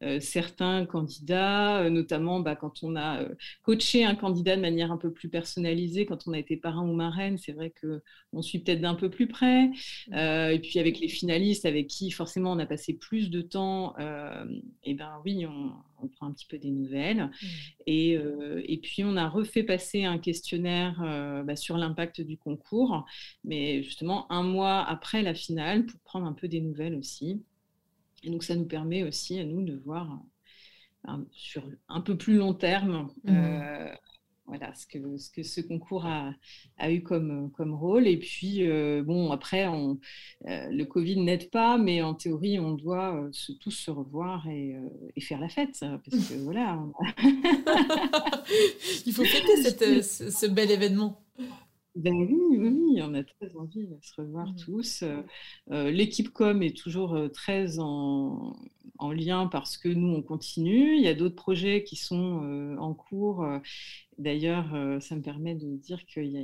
euh, 0.03 0.21
certains 0.21 0.87
candidats, 0.87 1.89
notamment 1.91 2.41
bah, 2.41 2.57
quand 2.57 2.83
on 2.83 2.97
a 2.97 3.25
coaché 3.63 4.05
un 4.05 4.15
candidat 4.15 4.57
de 4.57 4.61
manière 4.61 4.91
un 4.91 4.97
peu 4.97 5.13
plus 5.13 5.29
personnalisée, 5.29 6.07
quand 6.07 6.27
on 6.27 6.33
a 6.33 6.39
été 6.39 6.57
parrain 6.57 6.87
ou 6.87 6.95
marraine, 6.95 7.39
c'est 7.39 7.53
vrai 7.53 7.73
qu'on 7.81 8.43
suit 8.43 8.59
peut-être 8.59 8.81
d'un 8.81 8.95
peu 8.95 9.11
plus 9.11 9.29
près. 9.29 9.71
et 10.13 10.59
puis 10.63 10.79
avec 10.79 11.01
les 11.01 11.09
finalistes, 11.09 11.67
avec 11.67 11.87
qui 11.87 12.11
forcément 12.11 12.53
on 12.53 12.59
a 12.59 12.67
passé 12.67 12.95
plus 12.95 13.31
de 13.31 13.41
temps, 13.41 13.95
et 14.83 14.95
ben 14.95 15.21
oui, 15.25 15.47
on, 15.47 15.73
on 16.03 16.09
prend 16.09 16.27
un 16.27 16.33
petit 16.33 16.47
peu 16.47 16.59
des 16.59 16.71
nouvelles. 16.71 17.25
Mmh. 17.25 17.47
Et, 17.87 18.19
et, 18.67 18.79
puis, 18.79 19.05
on 19.05 19.17
a 19.17 19.29
refait 19.29 19.63
passer 19.63 19.94
un 20.03 20.19
questionnaire 20.19 21.01
euh, 21.03 21.45
bah, 21.45 21.55
sur 21.55 21.77
l'impact 21.77 22.21
du 22.21 22.37
concours, 22.37 23.05
mais 23.45 23.83
justement 23.83 24.31
un 24.33 24.43
mois 24.43 24.83
après 24.83 25.23
la 25.23 25.35
finale, 25.35 25.87
pour 25.87 26.01
prendre 26.01 26.27
un 26.27 26.33
peu 26.33 26.49
des 26.49 26.61
nouvelles 26.61 26.97
aussi. 26.97 27.43
Et 28.25 28.31
donc, 28.31 28.43
ça 28.43 28.57
nous 28.57 28.67
permet 28.67 29.05
aussi 29.05 29.39
à 29.39 29.45
nous 29.45 29.63
de 29.63 29.77
voir 29.85 30.19
euh, 31.09 31.13
sur 31.31 31.63
un 31.89 32.01
peu 32.01 32.17
plus 32.17 32.37
long 32.37 32.55
terme 32.55 33.09
mmh 33.25 33.95
voilà 34.47 34.75
ce 34.75 34.87
que, 34.87 35.17
ce 35.17 35.31
que 35.31 35.43
ce 35.43 35.61
concours 35.61 36.05
a, 36.05 36.35
a 36.79 36.91
eu 36.91 37.03
comme, 37.03 37.51
comme 37.53 37.75
rôle. 37.75 38.07
Et 38.07 38.19
puis, 38.19 38.69
euh, 38.69 39.03
bon, 39.03 39.31
après, 39.31 39.67
on, 39.67 39.99
euh, 40.47 40.69
le 40.71 40.85
Covid 40.85 41.21
n'aide 41.21 41.51
pas, 41.51 41.79
mais 41.79 42.03
en 42.03 42.15
théorie, 42.15 42.59
on 42.59 42.73
doit 42.73 43.15
euh, 43.15 43.29
se, 43.33 43.53
tous 43.53 43.71
se 43.71 43.91
revoir 43.91 44.47
et, 44.49 44.77
et, 45.17 45.21
faire 45.21 45.41
la 45.41 45.49
fête. 45.49 45.81
Parce 45.81 46.29
que 46.29 46.35
voilà. 46.45 46.79
Il 49.07 49.13
faut 49.13 49.25
fêter 49.25 49.57
cette, 49.63 50.31
ce, 50.33 50.47
bel 50.47 50.71
événement. 50.71 51.23
Ben 51.97 52.13
oui, 52.13 52.59
oui, 52.59 53.01
on 53.03 53.15
a 53.15 53.23
très 53.23 53.57
envie 53.57 53.87
de 53.87 53.97
se 54.03 54.21
revoir 54.21 54.49
mmh. 54.49 54.57
tous. 54.57 55.05
L'équipe 55.69 56.31
com 56.31 56.61
est 56.63 56.77
toujours 56.77 57.17
très 57.33 57.79
en, 57.79 58.57
en, 58.99 59.13
lien 59.13 59.47
parce 59.47 59.77
que 59.77 59.89
nous, 59.89 60.15
on 60.15 60.23
continue. 60.23 60.97
Il 60.97 61.03
y 61.03 61.09
a 61.09 61.15
d'autres 61.15 61.37
projets 61.37 61.85
qui 61.85 61.97
sont 61.97 62.77
en 62.79 62.95
cours 62.95 63.45
D'ailleurs, 64.19 64.75
euh, 64.75 65.01
ça 65.01 65.17
me 65.17 65.23
permet 65.23 65.55
de 65.55 65.77
dire 65.77 66.05
qu'il 66.07 66.27
y 66.27 66.39
a 66.39 66.43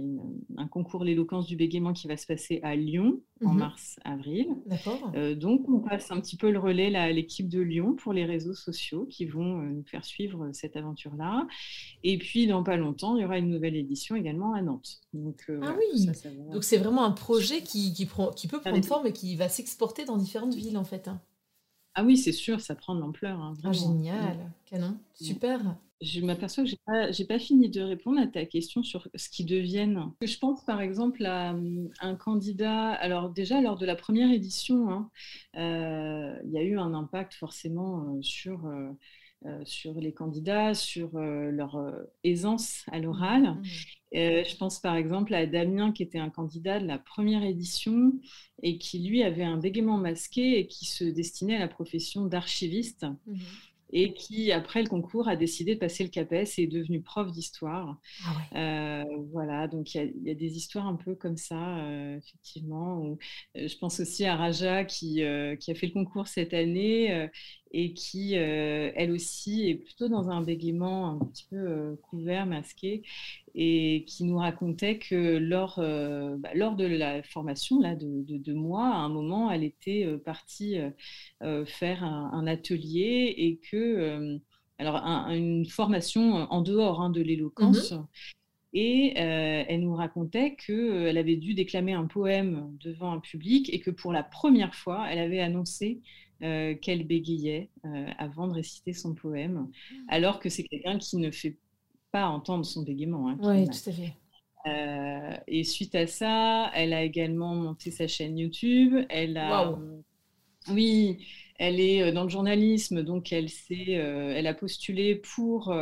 un 0.57 0.67
concours 0.67 1.05
L'éloquence 1.05 1.47
du 1.47 1.57
bégaiement 1.57 1.93
qui 1.93 2.09
va 2.09 2.17
se 2.17 2.27
passer 2.27 2.61
à 2.63 2.75
Lyon 2.75 3.21
en 3.45 3.53
mhm. 3.53 3.59
mars-avril. 3.59 4.49
Euh, 5.15 5.35
donc, 5.35 5.69
on 5.69 5.79
passe 5.81 6.11
un 6.11 6.21
petit 6.21 6.37
peu 6.37 6.51
le 6.51 6.59
relais 6.59 6.95
à 6.95 7.11
l'équipe 7.13 7.49
de 7.49 7.61
Lyon 7.61 7.95
pour 7.95 8.13
les 8.13 8.25
réseaux 8.25 8.55
sociaux 8.55 9.07
qui 9.07 9.25
vont 9.25 9.61
euh, 9.61 9.71
nous 9.71 9.85
faire 9.85 10.05
suivre 10.05 10.51
cette 10.53 10.77
aventure-là. 10.77 11.47
Et 12.03 12.19
puis, 12.19 12.47
dans 12.47 12.63
pas 12.63 12.77
longtemps, 12.77 13.17
il 13.17 13.23
y 13.23 13.25
aura 13.25 13.39
une 13.39 13.51
nouvelle 13.51 13.77
édition 13.77 14.17
également 14.17 14.53
à 14.53 14.63
Nantes. 14.63 15.01
Donc, 15.13 15.51
ah 15.63 15.77
oui, 15.79 16.07
donc 16.53 16.65
c'est 16.65 16.79
vraiment 16.79 17.05
un 17.05 17.13
projet 17.13 17.63
qui, 17.63 17.93
qui, 17.93 18.07
prend, 18.07 18.31
qui 18.31 18.49
peut 18.49 18.61
prendre 18.61 18.85
forme 18.85 19.07
et 19.07 19.13
qui 19.13 19.37
va 19.37 19.49
s'exporter 19.49 20.05
dans 20.05 20.17
différentes 20.17 20.55
villes 20.55 20.79
en 20.79 20.85
fait. 20.85 21.09
Hein. 21.09 21.21
Ah 22.01 22.05
oui, 22.05 22.17
c'est 22.17 22.33
sûr, 22.33 22.61
ça 22.61 22.75
prend 22.75 22.95
de 22.95 23.01
l'ampleur. 23.01 23.39
Hein, 23.39 23.53
ah, 23.63 23.73
génial, 23.73 24.51
canon, 24.65 24.97
super 25.13 25.61
je 26.01 26.21
m'aperçois 26.21 26.65
que 26.65 26.71
je 26.71 26.77
n'ai 27.21 27.27
pas, 27.27 27.39
fini 27.39 27.69
de 27.69 27.83
répondre 27.83 28.19
à 28.19 28.27
ta 28.27 28.47
question 28.47 28.83
sur 28.83 29.07
ce 29.15 29.29
qui 29.29 29.45
deviennent. 29.45 30.11
Je 30.23 30.39
pense 30.39 30.65
par 30.65 30.81
exemple 30.81 31.27
à 31.27 31.51
hum, 31.51 31.91
un 32.01 32.15
candidat, 32.15 32.93
alors 32.93 33.29
déjà 33.29 33.61
lors 33.61 33.77
de 33.77 33.85
la 33.85 33.97
première 33.97 34.33
édition, 34.33 34.91
hein, 34.91 35.11
euh, 35.57 36.35
il 36.47 36.53
y 36.53 36.59
a 36.59 36.63
eu 36.63 36.79
un 36.79 36.95
impact 36.95 37.35
forcément 37.35 38.15
euh, 38.15 38.23
sur, 38.23 38.65
euh, 38.67 38.91
sur 39.65 39.95
les 39.95 40.13
candidats, 40.13 40.75
sur 40.75 41.19
leur 41.19 41.79
aisance 42.25 42.85
à 42.93 42.99
l'oral. 42.99 43.55
Mmh. 43.55 43.65
je 44.13 44.57
pense 44.57 44.81
par 44.81 44.97
exemple 44.97 45.35
à 45.35 45.47
Damien 45.47 45.93
qui 45.93 46.03
était 46.03 46.19
un 46.19 46.31
candidat 46.31 46.79
de 46.79 46.87
la 46.87 46.99
première 46.99 47.43
édition 47.43 48.13
et 48.63 48.77
qui 48.79 48.99
lui 48.99 49.23
avait 49.23 49.45
un 49.45 49.57
bégaiement 49.57 49.97
masqué 49.97 50.59
et 50.59 50.67
qui 50.67 50.85
se 50.85 51.05
destinait 51.05 51.57
à 51.57 51.61
la 51.61 51.69
profession 51.69 52.27
d'archiviste. 52.27 53.07
Mmh 53.27 53.37
et 53.93 54.13
qui, 54.13 54.53
après 54.53 54.83
le 54.83 54.89
concours, 54.89 55.29
a 55.29 55.37
décidé 55.37 55.75
de 55.75 55.81
passer 55.81 56.05
le 56.05 56.11
CAPES 56.11 56.59
et 56.59 56.63
est 56.63 56.67
devenu 56.67 57.01
prof 57.01 57.31
d'histoire. 57.33 57.99
Ah 58.25 58.59
euh, 58.59 59.05
voilà, 59.33 59.69
donc 59.69 59.95
il 59.95 60.13
y, 60.23 60.31
a 60.31 60.35
des 60.35 60.57
histoires 60.57 60.87
un 60.87 60.97
peu 60.97 61.15
comme 61.15 61.37
ça, 61.37 61.79
euh, 61.79 62.17
effectivement. 62.17 63.19
Euh, 63.57 63.69
je 63.69 63.77
pense 63.79 64.01
aussi 64.01 64.25
à 64.25 64.37
Raja 64.37 64.85
qui, 64.85 65.23
qui, 65.61 65.71
a 65.71 65.75
fait 65.75 65.87
le 65.87 65.93
concours 65.93 66.29
cette 66.29 66.55
année 66.55 67.29
et 67.73 67.93
qui, 67.93 68.35
elle 68.35 69.13
aussi, 69.13 69.69
est 69.69 69.77
plutôt 69.77 70.09
dans 70.09 70.29
un 70.29 70.43
bégaiement 70.43 71.11
un 71.11 71.19
petit 71.19 71.47
peu 71.49 71.97
couvert, 72.03 72.47
masqué, 72.47 73.03
et 73.55 74.05
qui 74.07 74.25
nous 74.25 74.39
racontait 74.39 74.99
que 74.99 75.39
lors, 75.39 75.77
bah, 75.77 76.51
lors 76.55 76.75
de 76.75 76.87
la 76.87 77.23
formation 77.23 77.81
là, 77.81 77.95
de, 77.95 78.25
de, 78.27 78.53
mois, 78.53 78.87
à 78.87 78.99
un 78.99 79.09
moment, 79.09 79.51
elle 79.51 79.63
était 79.63 80.05
partie 80.25 80.79
faire 81.67 82.03
un, 82.03 82.47
atelier 82.47 83.35
et 83.37 83.61
que, 83.71 84.41
alors, 84.79 84.97
une 85.29 85.67
formation 85.67 86.51
en 86.51 86.63
dehors 86.63 87.01
hein, 87.01 87.11
de 87.11 87.23
l'éloquence. 87.23 87.93
Mmh 87.93 88.07
et 88.73 89.15
elle 89.17 89.81
nous 89.81 89.95
racontait 89.95 90.55
qu'elle 90.55 91.19
avait 91.19 91.37
dû 91.37 91.55
déclamer 91.55 91.93
un 91.93 92.07
poème 92.07 92.77
devant 92.81 93.13
un 93.13 93.21
public 93.21 93.73
et 93.73 93.81
que 93.81 93.91
pour 93.91 94.13
la 94.13 94.23
première 94.23 94.75
fois, 94.75 95.07
elle 95.11 95.19
avait 95.19 95.41
annoncé 95.41 96.01
euh, 96.43 96.75
qu'elle 96.75 97.07
bégayait 97.07 97.71
euh, 97.85 98.07
avant 98.19 98.49
de 98.49 98.55
réciter 98.55 98.93
son 98.93 99.15
poème, 99.15 99.55
mmh. 99.55 99.95
alors 100.09 100.41
que 100.41 100.49
c'est 100.49 100.65
quelqu'un 100.65 100.99
qui 100.99 101.17
ne 101.17 101.31
fait 101.31 101.57
pas 102.13 102.29
entendre 102.29 102.65
son 102.65 102.83
bégaiement. 102.83 103.29
Hein, 103.29 103.39
oui, 103.43 103.67
tout 103.67 103.91
à 103.91 103.93
fait. 103.93 104.15
Euh, 104.67 105.37
et 105.47 105.65
suite 105.65 105.95
à 105.95 106.07
ça, 106.07 106.71
elle 106.75 106.93
a 106.93 107.03
également 107.03 107.55
monté 107.55 107.91
sa 107.91 108.07
chaîne 108.07 108.39
YouTube. 108.39 108.95
Elle 109.09 109.37
a, 109.37 109.79
oui, 110.69 111.27
elle 111.59 111.81
est 111.81 112.13
dans 112.13 112.25
le 112.25 112.29
journalisme, 112.29 113.03
donc 113.03 113.33
elle, 113.33 113.49
elle 113.71 114.47
a 114.47 114.55
postulé 114.55 115.15
pour 115.15 115.75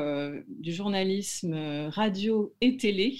du 0.48 0.72
journalisme 0.72 1.54
radio 1.88 2.54
et 2.60 2.76
télé. 2.76 3.16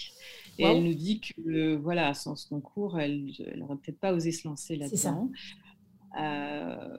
Et 0.59 0.65
elle 0.65 0.83
nous 0.83 0.95
dit 0.95 1.21
que, 1.21 1.77
voilà, 1.77 2.15
sans 2.15 2.35
ce 2.35 2.49
concours, 2.49 2.99
elle 2.99 3.31
n'aurait 3.57 3.77
peut-être 3.77 4.01
pas 4.01 4.13
osé 4.13 4.33
se 4.33 4.47
lancer 4.47 4.77
là-dedans. 4.77 5.31
Euh, 5.33 5.68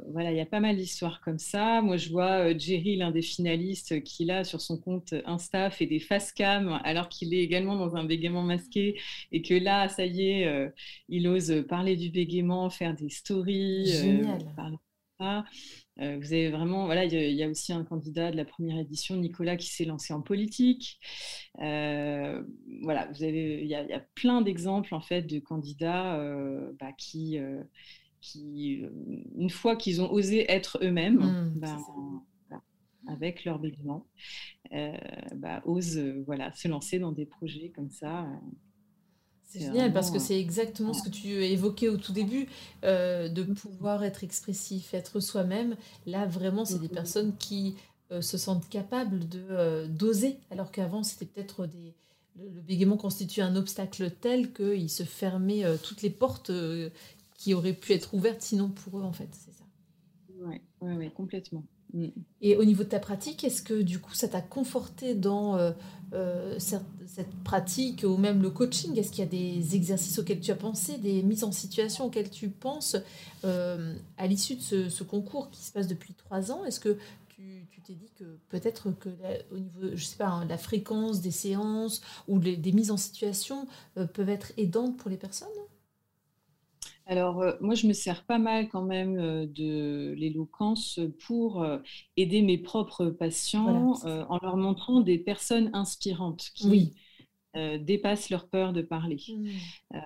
voilà, 0.07 0.31
il 0.31 0.37
y 0.37 0.41
a 0.41 0.45
pas 0.45 0.59
mal 0.59 0.77
d'histoires 0.77 1.21
comme 1.21 1.39
ça. 1.39 1.81
Moi, 1.81 1.97
je 1.97 2.09
vois 2.09 2.49
euh, 2.49 2.55
Jerry, 2.57 2.95
l'un 2.95 3.11
des 3.11 3.21
finalistes, 3.21 4.01
qui 4.03 4.25
là, 4.25 4.43
sur 4.43 4.61
son 4.61 4.79
compte 4.79 5.13
Insta, 5.25 5.69
fait 5.69 5.85
des 5.85 5.99
face 5.99 6.31
cam, 6.31 6.79
alors 6.83 7.09
qu'il 7.09 7.33
est 7.33 7.43
également 7.43 7.75
dans 7.75 7.95
un 7.95 8.05
bégaiement 8.05 8.43
masqué, 8.43 8.99
et 9.31 9.41
que 9.41 9.53
là, 9.53 9.89
ça 9.89 10.05
y 10.05 10.29
est, 10.29 10.47
euh, 10.47 10.69
il 11.09 11.27
ose 11.27 11.65
parler 11.67 11.95
du 11.95 12.09
bégaiement, 12.09 12.69
faire 12.69 12.95
des 12.95 13.09
stories. 13.09 13.87
Génial. 13.87 14.39
vous 15.19 16.33
avez 16.33 16.49
vraiment, 16.49 16.85
voilà, 16.85 17.03
il 17.03 17.13
y, 17.13 17.43
a 17.43 17.49
aussi 17.49 17.73
un 17.73 17.83
candidat 17.83 18.31
de 18.31 18.37
la 18.37 18.45
première 18.45 18.79
édition, 18.79 19.17
Nicolas, 19.17 19.57
qui 19.57 19.67
s'est 19.67 19.85
lancé 19.85 20.13
en 20.13 20.21
politique. 20.21 20.97
voilà, 21.57 23.07
vous 23.11 23.23
avez, 23.23 23.61
il 23.61 23.67
y, 23.67 23.75
a 23.75 24.05
plein 24.15 24.41
d'exemples 24.41 24.95
en 24.95 25.01
fait 25.01 25.23
de 25.23 25.39
candidats 25.39 26.17
bah, 26.79 26.93
qui 26.97 27.37
qui, 28.21 28.81
euh, 28.83 28.89
une 29.37 29.49
fois 29.49 29.75
qu'ils 29.75 30.01
ont 30.01 30.11
osé 30.11 30.49
être 30.51 30.79
eux-mêmes, 30.81 31.19
mmh, 31.19 31.51
ben, 31.55 31.77
avec 33.07 33.43
leur 33.45 33.59
bégaiement, 33.59 34.05
euh, 34.73 34.95
bah, 35.35 35.61
osent 35.65 35.97
euh, 35.97 36.23
voilà, 36.25 36.53
se 36.53 36.67
lancer 36.67 36.99
dans 36.99 37.11
des 37.11 37.25
projets 37.25 37.69
comme 37.69 37.89
ça. 37.89 38.27
C'est 39.43 39.61
génial 39.61 39.91
parce 39.91 40.11
que 40.11 40.19
c'est 40.19 40.39
exactement 40.39 40.93
ce 40.93 41.01
que 41.01 41.09
tu 41.09 41.27
évoquais 41.29 41.89
au 41.89 41.97
tout 41.97 42.13
début, 42.13 42.47
de 42.83 43.43
pouvoir 43.53 44.03
être 44.03 44.23
expressif, 44.23 44.93
être 44.93 45.19
soi-même. 45.19 45.75
Là, 46.05 46.27
vraiment, 46.27 46.65
c'est 46.65 46.77
des 46.77 46.85
mm-hmm. 46.85 46.91
personnes 46.91 47.35
qui 47.37 47.75
se 48.21 48.37
sentent 48.37 48.69
capables 48.69 49.27
de 49.27 49.87
d'oser, 49.87 50.37
alors 50.51 50.71
qu'avant, 50.71 51.01
c'était 51.01 51.25
peut-être 51.25 51.65
des 51.65 51.95
le, 52.35 52.61
bégaiement 52.61 52.95
constitue 52.95 53.41
un 53.41 53.55
obstacle 53.55 54.11
tel 54.11 54.53
qu'il 54.53 54.89
se 54.89 55.01
fermait 55.01 55.63
toutes 55.79 56.03
les 56.03 56.11
portes 56.11 56.51
qui 57.39 57.53
auraient 57.53 57.73
pu 57.73 57.93
être 57.93 58.13
ouvertes 58.13 58.41
sinon 58.41 58.69
pour 58.69 58.99
eux, 58.99 59.03
en 59.03 59.13
fait. 59.13 59.29
C'est 59.31 59.53
ça. 59.53 59.63
Oui, 60.41 60.61
ouais, 60.81 60.95
ouais, 60.95 61.09
complètement. 61.09 61.63
Mm. 61.93 62.07
Et 62.41 62.57
au 62.57 62.65
niveau 62.65 62.83
de 62.83 62.89
ta 62.89 62.99
pratique, 62.99 63.43
est-ce 63.43 63.63
que 63.63 63.81
du 63.81 63.99
coup 63.99 64.13
ça 64.13 64.27
t'a 64.27 64.41
conforté 64.41 65.15
dans 65.15 65.55
euh, 65.55 65.71
euh, 66.13 66.59
cette, 66.59 66.83
pratique 67.43 68.05
ou 68.07 68.17
même 68.17 68.41
le 68.41 68.49
coaching? 68.49 68.97
Est-ce 68.99 69.11
qu'il 69.11 69.19
y 69.19 69.27
a 69.27 69.29
des 69.29 69.75
exercices 69.75 70.19
auxquels 70.19 70.41
tu 70.41 70.51
as 70.51 70.55
pensé, 70.55 70.97
des 70.97 71.23
mises 71.23 71.43
en 71.45 71.51
situation 71.51 72.05
auxquelles 72.05 72.29
tu 72.29 72.49
penses 72.49 72.97
euh, 73.45 73.95
à 74.17 74.27
l'issue 74.27 74.55
de 74.55 74.89
ce, 74.89 75.03
concours 75.03 75.49
qui 75.49 75.63
se 75.63 75.71
passe 75.71 75.87
depuis 75.87 76.13
trois 76.13 76.51
ans? 76.51 76.65
Est-ce 76.65 76.81
que 76.81 76.97
tu 77.37 77.81
t'es 77.81 77.93
dit 77.93 78.11
que 78.17 78.37
peut-être 78.49 78.91
que 78.91 79.09
au 79.51 79.57
niveau, 79.57 79.95
je 79.95 80.03
sais 80.03 80.17
pas, 80.17 80.27
hein, 80.27 80.45
la 80.45 80.57
fréquence 80.57 81.21
des 81.21 81.31
séances 81.31 82.01
ou 82.27 82.37
des 82.37 82.71
mises 82.73 82.91
en 82.91 82.97
situation 82.97 83.65
peuvent 84.13 84.29
être 84.29 84.51
aidantes 84.57 84.97
pour 84.97 85.09
les 85.09 85.17
personnes? 85.17 85.47
Alors, 87.09 87.41
euh, 87.41 87.53
moi, 87.59 87.73
je 87.73 87.87
me 87.87 87.93
sers 87.93 88.23
pas 88.23 88.37
mal 88.37 88.69
quand 88.69 88.83
même 88.83 89.17
euh, 89.17 89.47
de 89.47 90.13
l'éloquence 90.15 90.99
pour 91.25 91.63
euh, 91.63 91.79
aider 92.17 92.43
mes 92.43 92.59
propres 92.59 93.07
patients 93.07 93.93
en 94.05 94.37
leur 94.43 94.57
montrant 94.57 95.01
des 95.01 95.17
personnes 95.17 95.71
inspirantes 95.73 96.51
qui 96.53 96.93
dépassent 97.55 98.29
leur 98.29 98.47
peur 98.47 98.73
de 98.73 98.83
parler. 98.83 99.17
Mmh. 99.27 99.97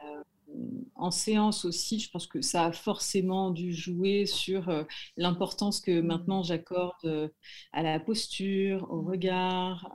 En 0.96 1.12
séance 1.12 1.66
aussi, 1.66 2.00
je 2.00 2.10
pense 2.12 2.28
que 2.28 2.42
ça 2.42 2.66
a 2.66 2.72
forcément 2.72 3.52
dû 3.52 3.74
jouer 3.74 4.26
sur 4.26 4.86
l'importance 5.18 5.82
que 5.82 6.00
mmh. 6.00 6.06
maintenant 6.06 6.44
j'accorde 6.44 7.32
à 7.72 7.84
la 7.84 8.00
posture, 8.00 8.88
au 8.92 9.02
mmh. 9.02 9.08
regard, 9.08 9.92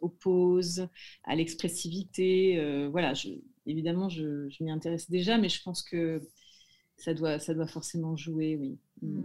aux 0.00 0.08
poses, 0.08 0.88
à 1.24 1.36
l'expressivité. 1.36 2.88
voilà, 2.90 3.14
je, 3.14 3.28
évidemment, 3.66 4.08
je, 4.08 4.48
m'y 4.60 4.70
intéresse 4.70 5.10
déjà, 5.10 5.38
mais 5.38 5.48
je 5.48 5.62
pense 5.62 5.82
que 5.82 6.20
ça 6.96 7.14
doit, 7.14 7.38
ça 7.38 7.54
doit 7.54 7.66
forcément 7.66 8.16
jouer, 8.16 8.56
oui. 8.56 8.78
Mm. 9.02 9.22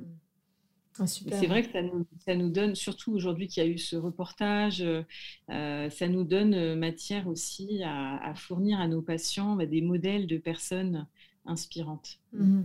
Ah, 0.99 1.07
c'est 1.07 1.47
vrai 1.47 1.63
que 1.63 1.71
ça 1.71 1.81
nous, 1.81 2.05
ça 2.25 2.35
nous 2.35 2.49
donne, 2.49 2.75
surtout 2.75 3.13
aujourd'hui 3.13 3.47
qu'il 3.47 3.63
y 3.63 3.65
a 3.65 3.69
eu 3.69 3.77
ce 3.77 3.95
reportage, 3.95 4.83
euh, 4.83 5.89
ça 5.89 6.07
nous 6.07 6.23
donne 6.23 6.53
euh, 6.53 6.75
matière 6.75 7.27
aussi 7.27 7.81
à, 7.83 8.33
fournir 8.35 8.79
à 8.79 8.87
nos 8.87 9.01
patients 9.01 9.55
bah, 9.55 9.65
des 9.65 9.81
modèles 9.81 10.27
de 10.27 10.37
personnes 10.37 11.07
inspirantes. 11.45 12.19
Hmm. 12.31 12.63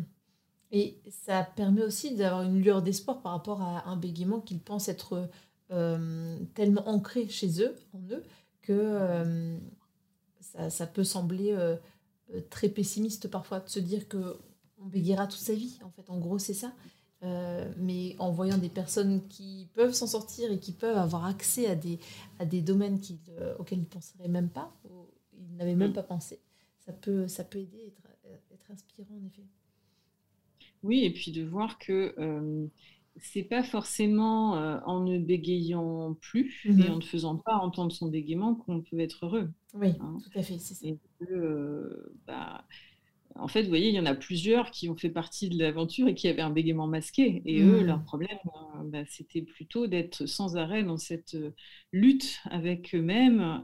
Et 0.70 0.99
ça 1.09 1.45
permet 1.45 1.83
aussi 1.83 2.14
d'avoir 2.14 2.43
une 2.43 2.61
lueur 2.61 2.83
d'espoir 2.83 3.22
par 3.22 3.33
rapport 3.33 3.62
à 3.62 3.89
un 3.89 3.97
bégaiement 3.97 4.41
qu'ils 4.41 4.61
pensent 4.61 4.89
être 4.89 5.31
euh, 5.70 6.39
tellement 6.55 6.87
ancré 6.87 7.26
chez 7.29 7.62
eux, 7.62 7.74
en 7.95 8.01
eux, 8.11 8.22
que 8.61 9.59
ça, 10.70 10.87
peut 10.87 11.05
sembler 11.05 11.53
euh, 11.53 11.76
euh, 12.35 12.41
très 12.51 12.68
pessimiste 12.68 13.29
parfois 13.29 13.61
de 13.61 13.68
se 13.68 13.79
dire 13.79 14.09
que 14.09 14.37
on 14.81 14.87
bégayera 14.87 15.26
toute 15.26 15.41
sa 15.41 15.55
vie. 15.55 15.79
En 15.83 15.91
fait, 15.91 16.09
en 16.09 16.18
gros, 16.18 16.39
c'est 16.39 16.55
ça. 16.55 16.72
Euh, 17.25 17.73
mais 17.77 18.14
en 18.21 18.31
voyant 18.31 18.59
des 18.59 18.69
personnes 18.69 19.27
qui 19.29 19.66
peuvent 19.75 19.93
s'en 19.93 20.07
sortir 20.07 20.53
et 20.53 20.61
qui 20.61 20.73
peuvent 20.73 20.97
avoir 20.97 21.27
accès 21.27 21.66
à 21.66 21.75
des, 21.75 21.99
à 22.39 22.45
des 22.45 22.62
domaines 22.62 23.01
auxquels 23.59 23.79
ils 23.79 23.83
ne 23.83 23.87
penseraient 23.87 24.29
même 24.29 24.49
pas, 24.49 24.73
ou 24.85 25.07
ils 25.33 25.57
n'avaient 25.57 25.75
même 25.75 25.93
pas 25.93 26.05
pensé, 26.05 26.39
ça 26.79 26.93
peut, 26.93 27.27
ça 27.27 27.43
peut 27.43 27.59
aider, 27.59 27.87
être, 27.89 28.09
être 28.53 28.71
inspirant 28.71 29.16
en 29.16 29.27
effet. 29.27 29.43
Oui, 30.85 31.05
et 31.05 31.12
puis 31.12 31.33
de 31.33 31.45
voir 31.45 31.79
que 31.79 32.14
c'est 33.23 33.43
pas 33.43 33.62
forcément 33.62 34.57
euh, 34.57 34.79
en 34.87 35.01
ne 35.01 35.19
bégayant 35.19 36.14
plus 36.14 36.66
et 36.66 36.73
mhm. 36.73 36.93
en 36.93 36.97
ne 36.97 37.03
faisant 37.03 37.37
pas 37.37 37.57
entendre 37.57 37.93
son 37.93 38.09
bégaiement 38.09 38.55
qu'on 38.55 38.81
peut 38.81 39.01
être 39.01 39.27
heureux. 39.27 39.51
Oui, 39.75 39.95
hein. 40.01 40.19
tout 40.23 40.39
à 40.39 40.43
fait, 40.43 40.59
c'est 40.59 40.75
ça. 40.75 40.87
Euh, 41.31 42.14
bah, 42.27 42.64
en 43.39 43.49
fait, 43.49 43.62
vous 43.62 43.68
voyez, 43.68 43.89
il 43.89 43.95
y 43.95 44.01
en 44.01 44.07
a 44.07 44.14
plusieurs 44.14 44.70
qui 44.70 44.89
ont 44.89 44.97
fait 44.97 45.11
partie 45.11 45.49
de 45.49 45.59
l'aventure 45.59 46.09
et 46.09 46.14
qui 46.14 46.28
avaient 46.28 46.43
un 46.43 46.51
bégaiement 46.51 46.86
masqué. 46.86 47.43
Et 47.45 47.62
eux, 47.62 47.82
leur 47.82 48.03
problème, 48.03 48.39
euh, 48.47 48.84
bah, 48.84 49.05
c'était 49.09 49.43
plutôt 49.43 49.86
d'être 49.86 50.26
sans 50.26 50.57
arrêt 50.57 50.82
dans 50.82 50.97
cette 50.97 51.36
lutte 51.93 52.41
avec 52.51 52.95
eux-mêmes, 52.95 53.62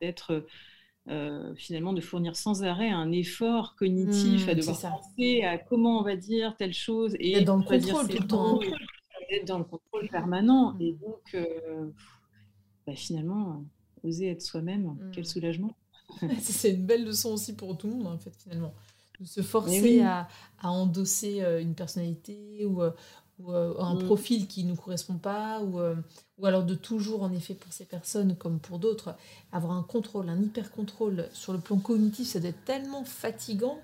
d'être 0.00 0.44
euh, 1.10 1.54
finalement 1.54 1.94
de 1.94 2.02
fournir 2.02 2.36
sans 2.36 2.64
arrêt 2.64 2.90
un 2.90 3.10
effort 3.12 3.76
cognitif 3.76 4.46
mmh, 4.46 4.50
à 4.50 4.54
devoir 4.54 4.78
penser 4.78 5.40
à 5.42 5.56
comment 5.56 6.00
on 6.00 6.02
va 6.02 6.16
dire 6.16 6.54
telle 6.58 6.74
chose 6.74 7.16
et 7.18 7.40
dans 7.44 7.56
le 7.56 7.62
contrôle 7.62 8.08
tout 8.08 8.22
le 8.22 8.26
temps. 8.26 8.60
Être 9.30 9.46
dans 9.46 9.58
le 9.58 9.64
contrôle 9.64 10.08
permanent. 10.08 10.74
Mmh. 10.74 10.82
Et 10.82 10.92
donc, 10.92 11.34
euh, 11.34 11.90
bah, 12.86 12.94
finalement, 12.94 13.64
oser 14.02 14.28
être 14.28 14.42
soi-même, 14.42 14.98
quel 15.14 15.24
soulagement. 15.24 15.74
c'est 16.40 16.72
une 16.72 16.86
belle 16.86 17.04
leçon 17.04 17.32
aussi 17.32 17.54
pour 17.54 17.76
tout 17.76 17.88
le 17.88 17.94
monde, 17.94 18.06
en 18.06 18.18
fait, 18.18 18.34
finalement. 18.36 18.74
De 19.20 19.26
se 19.26 19.42
forcer 19.42 20.00
à, 20.02 20.28
à, 20.60 20.70
endosser 20.70 21.42
euh, 21.42 21.60
une 21.60 21.74
personnalité 21.74 22.64
ou, 22.64 22.82
ou 23.38 23.52
euh, 23.52 23.74
un 23.78 23.94
mm. 23.94 24.04
profil 24.04 24.46
qui 24.46 24.64
ne 24.64 24.70
nous 24.70 24.76
correspond 24.76 25.16
pas, 25.16 25.62
ou, 25.62 25.78
euh, 25.78 25.94
ou 26.38 26.46
alors 26.46 26.64
de 26.64 26.74
toujours, 26.74 27.22
en 27.22 27.32
effet, 27.32 27.54
pour 27.54 27.72
ces 27.72 27.84
personnes 27.84 28.36
comme 28.36 28.58
pour 28.58 28.78
d'autres, 28.78 29.14
avoir 29.52 29.72
un 29.72 29.82
contrôle, 29.82 30.28
un 30.28 30.40
hyper-contrôle 30.40 31.28
sur 31.32 31.52
le 31.52 31.60
plan 31.60 31.78
cognitif, 31.78 32.26
ça 32.26 32.40
doit 32.40 32.50
être 32.50 32.64
tellement 32.64 33.04
fatigant, 33.04 33.78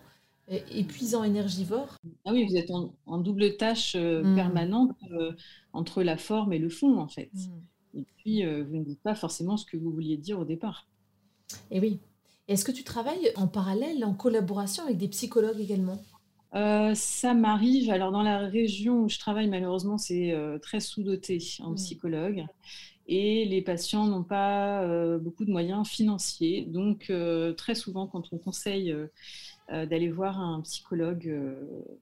épuisant, 0.49 1.23
énergivore. 1.25 1.97
Ah 2.25 2.33
oui, 2.33 2.47
vous 2.49 2.57
êtes 2.57 2.71
en, 2.71 3.19
double 3.19 3.57
tâche 3.57 3.95
euh, 3.97 4.25
mm. 4.25 4.35
permanente 4.35 4.97
entre 5.73 6.03
la 6.03 6.17
forme 6.17 6.53
et 6.53 6.59
le 6.59 6.69
fond, 6.69 6.99
en 6.99 7.09
fait. 7.09 7.31
Mm. 7.33 7.99
Et 7.99 8.07
puis, 8.17 8.45
vous 8.45 8.77
ne 8.77 8.85
dites 8.85 9.03
pas 9.03 9.15
forcément 9.15 9.57
ce 9.57 9.65
que 9.65 9.77
vous 9.77 9.93
vouliez 9.93 10.17
dire 10.17 10.41
au 10.41 10.45
départ. 10.45 10.89
Et 11.71 11.79
oui. 11.79 12.01
Est-ce 12.47 12.65
que 12.65 12.73
tu 12.73 12.85
travailles 12.85 13.33
en 13.37 13.47
parallèle, 13.47 14.05
en 14.05 14.15
collaboration 14.15 14.85
avec 14.85 14.99
des 14.99 15.09
psychologues 15.09 15.61
également? 15.61 15.99
Euh, 16.55 16.95
ça 16.95 17.35
m'arrive. 17.35 17.91
Alors, 17.91 18.13
dans 18.13 18.23
la 18.23 18.39
région 18.39 19.05
où 19.05 19.09
je 19.09 19.19
travaille, 19.19 19.49
malheureusement, 19.49 19.99
c'est 19.99 20.33
euh, 20.33 20.59
très 20.59 20.81
sous-doté 20.81 21.39
en 21.61 21.71
mmh. 21.71 21.75
psychologue. 21.77 22.47
Et 23.07 23.45
les 23.45 23.61
patients 23.61 24.07
n'ont 24.07 24.23
pas 24.23 24.83
euh, 24.83 25.19
beaucoup 25.19 25.45
de 25.45 25.51
moyens 25.51 25.87
financiers. 25.87 26.65
Donc, 26.67 27.13
très 27.57 27.75
souvent, 27.75 28.07
quand 28.07 28.33
on 28.33 28.39
conseille 28.39 28.95
d'aller 29.69 30.11
voir 30.11 30.39
un 30.39 30.61
psychologue, 30.61 31.35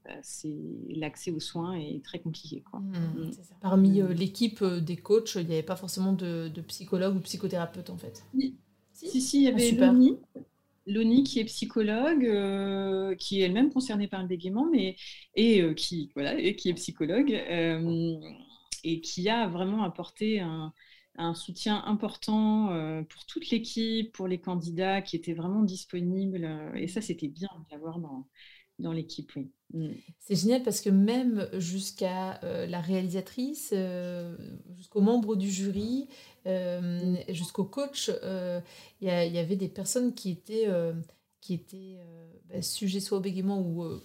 bah, 0.04 0.10
c'est 0.22 0.54
l'accès 0.88 1.30
aux 1.30 1.40
soins 1.40 1.74
est 1.74 2.04
très 2.04 2.18
compliqué. 2.18 2.62
Quoi. 2.68 2.80
Mmh, 2.80 2.94
mmh. 2.94 3.30
Parmi 3.60 4.02
l'équipe 4.14 4.62
des 4.62 4.96
coachs, 4.96 5.36
il 5.36 5.46
n'y 5.46 5.54
avait 5.54 5.62
pas 5.62 5.76
forcément 5.76 6.12
de, 6.12 6.48
de, 6.48 6.60
psychologue 6.62 7.16
ou 7.16 7.20
psychothérapeute, 7.20 7.90
en 7.90 7.96
fait? 7.96 8.24
Si, 8.34 8.56
si, 9.08 9.20
si, 9.20 9.38
il 9.38 9.44
y 9.44 9.48
avait 9.48 9.82
ah, 9.82 9.92
Loni 10.86 11.22
qui 11.22 11.38
est 11.38 11.44
psychologue, 11.44 12.24
euh, 12.24 13.14
qui 13.14 13.40
est 13.40 13.44
elle-même 13.44 13.72
concernée 13.72 14.08
par 14.08 14.20
le 14.20 14.28
bégaiement, 14.28 14.68
mais 14.70 14.96
et 15.36 15.62
euh, 15.62 15.74
qui 15.74 16.10
voilà 16.14 16.38
et 16.38 16.56
qui 16.56 16.70
est 16.70 16.74
psychologue 16.74 17.32
euh, 17.32 18.16
et 18.84 19.00
qui 19.00 19.28
a 19.28 19.46
vraiment 19.46 19.84
apporté 19.84 20.40
un, 20.40 20.72
soutien 21.34 21.84
important 21.84 22.68
pour 23.08 23.26
toute 23.26 23.50
l'équipe, 23.50 24.12
pour 24.12 24.26
les 24.26 24.40
candidats 24.40 25.02
qui 25.02 25.14
étaient 25.14 25.34
vraiment 25.34 25.62
disponibles. 25.62 26.48
et 26.74 26.88
ça, 26.88 27.00
c'était 27.00 27.28
bien 27.28 27.48
d'avoir 27.70 27.98
dans, 27.98 28.26
dans 28.82 28.92
l'équipe. 28.92 29.32
Oui. 29.36 29.50
Mm. 29.72 29.92
C'est 30.18 30.36
génial 30.36 30.62
parce 30.62 30.82
que 30.82 30.90
même 30.90 31.48
jusqu'à 31.54 32.40
la 32.42 32.80
réalisatrice, 32.80 33.72
jusqu'aux 34.76 35.00
membres 35.00 35.34
du 35.34 35.50
jury, 35.50 36.08
euh, 36.46 37.16
jusqu'au 37.28 37.64
coach, 37.64 38.10
euh, 38.22 38.60
il 39.00 39.08
y, 39.08 39.38
avait 39.38 39.56
des 39.56 39.68
personnes 39.68 40.12
qui 40.14 40.30
étaient, 40.30 40.66
euh, 40.66 40.92
qui 41.40 41.54
étaient 41.54 41.98
bah, 42.48 42.62
sujets 42.62 43.00
soit 43.00 43.18
au 43.18 43.20
bégaiement 43.20 43.60
ou, 43.60 44.00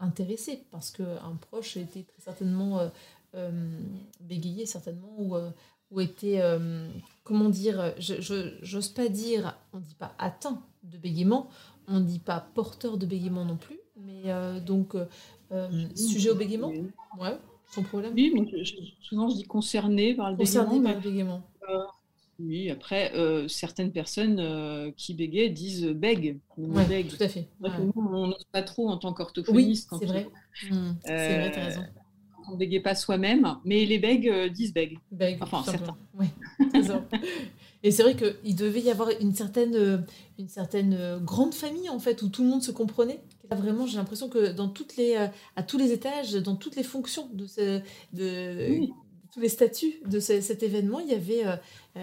intéressés 0.00 0.64
parce 0.70 0.90
qu'un 0.90 1.38
proche 1.40 1.76
était 1.76 2.02
très 2.02 2.20
certainement 2.20 2.90
bégayé, 4.20 4.66
certainement, 4.66 5.14
ou, 5.18 5.36
ou 5.90 6.00
était, 6.00 6.42
comment 7.22 7.48
dire, 7.48 7.94
je 7.98 8.74
n'ose 8.74 8.88
pas 8.88 9.08
dire, 9.08 9.56
on 9.72 9.78
ne 9.78 9.82
dit 9.84 9.94
pas 9.94 10.14
atteint 10.18 10.62
de 10.82 10.98
bégaiement, 10.98 11.48
on 11.86 12.00
ne 12.00 12.04
dit 12.04 12.18
pas 12.18 12.40
porteur 12.54 12.98
de 12.98 13.06
bégaiement 13.06 13.44
non 13.44 13.56
plus, 13.56 13.78
mais 13.96 14.60
donc 14.60 14.94
sujet 15.94 16.30
au 16.30 16.34
bégaiement, 16.34 16.72
ouais, 17.20 17.38
sans 17.70 17.82
problème. 17.82 18.12
Oui, 18.14 18.32
souvent 19.00 19.28
je 19.28 19.36
dis 19.36 19.44
concerné 19.44 20.14
par 20.14 20.30
le 20.30 20.36
concerné 20.36 20.82
Par 20.82 20.94
le 20.94 21.00
bégaiement. 21.00 21.42
Oui, 22.40 22.68
après, 22.70 23.12
euh, 23.14 23.46
certaines 23.46 23.92
personnes 23.92 24.40
euh, 24.40 24.90
qui 24.96 25.14
bégayent 25.14 25.52
disent 25.52 25.86
bègue. 25.86 26.38
Ouais, 26.56 27.04
Tout 27.04 27.22
à 27.22 27.28
fait. 27.28 27.48
on 27.62 28.26
n'ose 28.28 28.44
pas 28.50 28.62
trop 28.62 28.88
en 28.88 28.96
tant 28.96 29.12
qu'orthophoniste. 29.12 29.88
Oui, 29.92 29.98
c'est 30.00 30.06
vrai. 30.06 30.28
Mmh, 30.70 30.90
c'est 31.04 31.38
vrai, 31.38 31.52
tu 31.52 31.58
as 31.58 31.64
raison. 31.64 31.84
On 32.48 32.52
ne 32.52 32.56
bégaye 32.58 32.80
pas 32.80 32.94
soi-même, 32.94 33.56
mais 33.64 33.86
les 33.86 33.98
bègues 33.98 34.52
disent 34.52 34.74
bègue. 34.74 34.98
Bègue, 35.12 35.38
enfin, 35.40 35.62
certains. 35.64 35.96
Oui, 36.18 36.26
Et 37.82 37.90
c'est 37.90 38.02
vrai 38.02 38.16
qu'il 38.16 38.56
devait 38.56 38.80
y 38.80 38.90
avoir 38.90 39.10
une 39.20 39.34
certaine, 39.34 40.04
une 40.38 40.48
certaine 40.48 41.20
grande 41.22 41.54
famille, 41.54 41.88
en 41.90 41.98
fait, 41.98 42.22
où 42.22 42.28
tout 42.28 42.42
le 42.42 42.48
monde 42.48 42.62
se 42.62 42.70
comprenait. 42.70 43.20
Vraiment, 43.50 43.86
j'ai 43.86 43.96
l'impression 43.96 44.28
que 44.28 44.52
dans 44.52 44.68
toutes 44.68 44.96
les, 44.96 45.16
à 45.56 45.62
tous 45.62 45.78
les 45.78 45.92
étages, 45.92 46.32
dans 46.34 46.56
toutes 46.56 46.76
les 46.76 46.82
fonctions 46.82 47.28
de, 47.32 47.46
ce, 47.46 47.80
de 48.12 48.86
tous 49.32 49.40
les 49.40 49.48
statuts 49.48 50.00
de 50.06 50.20
cet 50.20 50.62
événement, 50.62 51.00
il 51.00 51.08
y 51.08 51.14
avait 51.14 51.44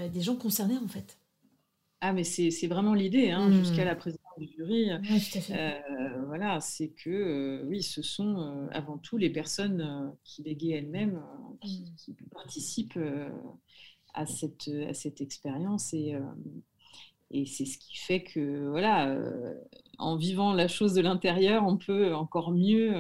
des 0.09 0.21
gens 0.21 0.35
concernés, 0.35 0.77
en 0.77 0.87
fait. 0.87 1.17
Ah, 2.03 2.13
mais 2.13 2.23
c'est 2.23 2.65
vraiment 2.65 2.95
l'idée, 2.95 3.29
hein, 3.29 3.51
jusqu'à 3.51 3.83
mmh. 3.83 3.85
la 3.85 3.95
présidence 3.95 4.39
du 4.39 4.47
jury. 4.47 4.89
Euh, 5.51 6.25
voilà, 6.25 6.59
c'est 6.59 6.89
que, 6.89 7.11
euh, 7.11 7.63
oui, 7.67 7.83
ce 7.83 8.01
sont 8.01 8.39
euh, 8.39 8.67
avant 8.71 8.97
tout 8.97 9.17
les 9.17 9.29
personnes 9.29 10.11
qui 10.23 10.41
bégayent 10.41 10.73
elles-mêmes, 10.73 11.21
qui, 11.61 11.83
mmh. 12.07 12.13
participent 12.31 12.99
à 14.15 14.25
cette, 14.25 14.67
à 14.89 14.95
cette 14.95 15.21
expérience. 15.21 15.93
Et, 15.93 16.15
et 17.29 17.45
c'est 17.45 17.65
ce 17.65 17.77
qui 17.77 17.95
fait 17.95 18.23
que, 18.23 18.67
voilà, 18.69 19.15
en 20.01 20.15
vivant 20.15 20.53
la 20.53 20.67
chose 20.67 20.93
de 20.93 21.01
l'intérieur, 21.01 21.63
on 21.65 21.77
peut 21.77 22.13
encore 22.13 22.51
mieux 22.51 22.93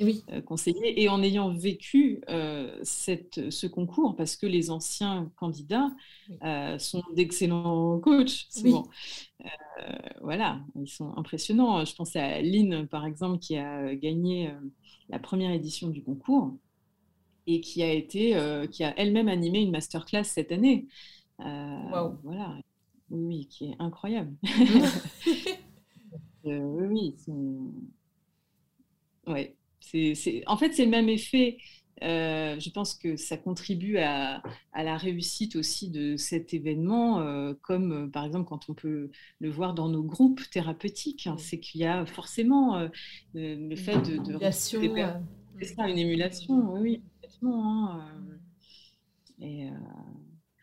oui. 0.00 0.24
Euh, 0.30 0.40
conseiller. 0.40 1.02
Et 1.02 1.08
en 1.08 1.22
ayant 1.22 1.52
vécu 1.52 2.20
euh, 2.28 2.78
cette, 2.82 3.50
ce 3.50 3.66
concours, 3.66 4.16
parce 4.16 4.36
que 4.36 4.46
les 4.46 4.70
anciens 4.70 5.30
candidats 5.36 5.90
euh, 6.44 6.78
sont 6.78 7.02
d'excellents 7.14 7.98
coachs, 7.98 8.46
voilà, 10.20 10.60
ils 10.80 10.88
sont 10.88 11.16
impressionnants. 11.16 11.84
Je 11.84 11.94
pense 11.94 12.16
à 12.16 12.40
Lynn, 12.42 12.86
par 12.86 13.06
exemple, 13.06 13.38
qui 13.38 13.56
a 13.56 13.94
gagné 13.94 14.52
la 15.08 15.18
première 15.18 15.52
édition 15.52 15.88
du 15.88 16.02
concours 16.02 16.54
et 17.46 17.60
qui 17.60 17.82
a 17.82 17.92
été, 17.92 18.36
qui 18.70 18.84
a 18.84 18.98
elle-même 18.98 19.28
animé 19.28 19.60
une 19.60 19.70
masterclass 19.70 20.24
cette 20.24 20.52
année. 20.52 20.86
Voilà, 21.38 22.56
oui, 23.10 23.46
qui 23.46 23.66
est 23.66 23.76
incroyable. 23.78 24.34
oui, 26.50 27.14
oui, 27.26 27.56
ouais 29.26 29.58
en 30.46 30.56
fait, 30.56 30.72
c'est 30.72 30.84
le 30.84 30.90
même 30.90 31.08
effet. 31.08 31.58
Euh, 32.04 32.60
je 32.60 32.70
pense 32.70 32.94
que 32.94 33.16
ça 33.16 33.36
contribue 33.36 33.98
à, 33.98 34.40
la 34.74 34.96
réussite 34.96 35.56
aussi 35.56 35.90
de 35.90 36.16
cet 36.16 36.54
événement, 36.54 37.20
euh, 37.20 37.54
comme 37.62 37.92
euh, 37.92 38.06
par 38.08 38.24
exemple 38.24 38.48
quand 38.48 38.70
on 38.70 38.74
peut 38.74 39.10
le 39.40 39.50
voir 39.50 39.74
dans 39.74 39.88
nos 39.88 40.04
groupes 40.04 40.48
thérapeutiques. 40.50 41.26
Hein, 41.26 41.36
c'est 41.38 41.58
qu'il 41.58 41.80
y 41.80 41.84
a 41.84 42.06
forcément 42.06 42.88
le 43.34 43.76
fait 43.76 43.96
de... 43.96 44.16
de 44.16 44.32
émulation, 44.32 44.80
ça, 45.76 45.88
une 45.88 45.98
émulation, 45.98 46.72
oui, 46.74 47.02
complètement. 47.14 47.90
Hein, 47.90 48.08
et, 49.40 49.68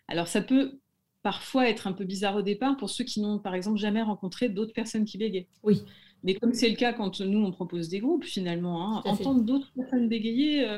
alors 0.08 0.28
ça 0.28 0.42
peut 0.42 0.80
parfois 1.26 1.68
être 1.68 1.88
un 1.88 1.92
peu 1.92 2.04
bizarre 2.04 2.36
au 2.36 2.44
départ 2.44 2.78
pour 2.78 2.92
ceux 2.92 3.04
qui 3.04 3.20
n'ont 3.20 3.40
par 3.40 3.56
exemple 3.56 3.80
jamais 3.80 4.04
rencontré 4.04 4.48
d'autres 4.48 4.74
personnes 4.74 5.06
qui 5.06 5.18
bégayent. 5.18 5.48
Oui. 5.64 5.82
Mais 6.24 6.36
comme 6.36 6.54
c'est 6.54 6.70
le 6.70 6.76
cas 6.76 6.94
quand 6.94 7.20
nous, 7.20 7.44
on 7.44 7.52
propose 7.52 7.90
des 7.90 7.98
groupes, 7.98 8.24
finalement, 8.24 8.98
hein, 8.98 9.02
entendre 9.06 9.42
d'autres 9.42 9.72
personnes 9.76 10.08
bégayer, 10.08 10.70
euh, 10.70 10.78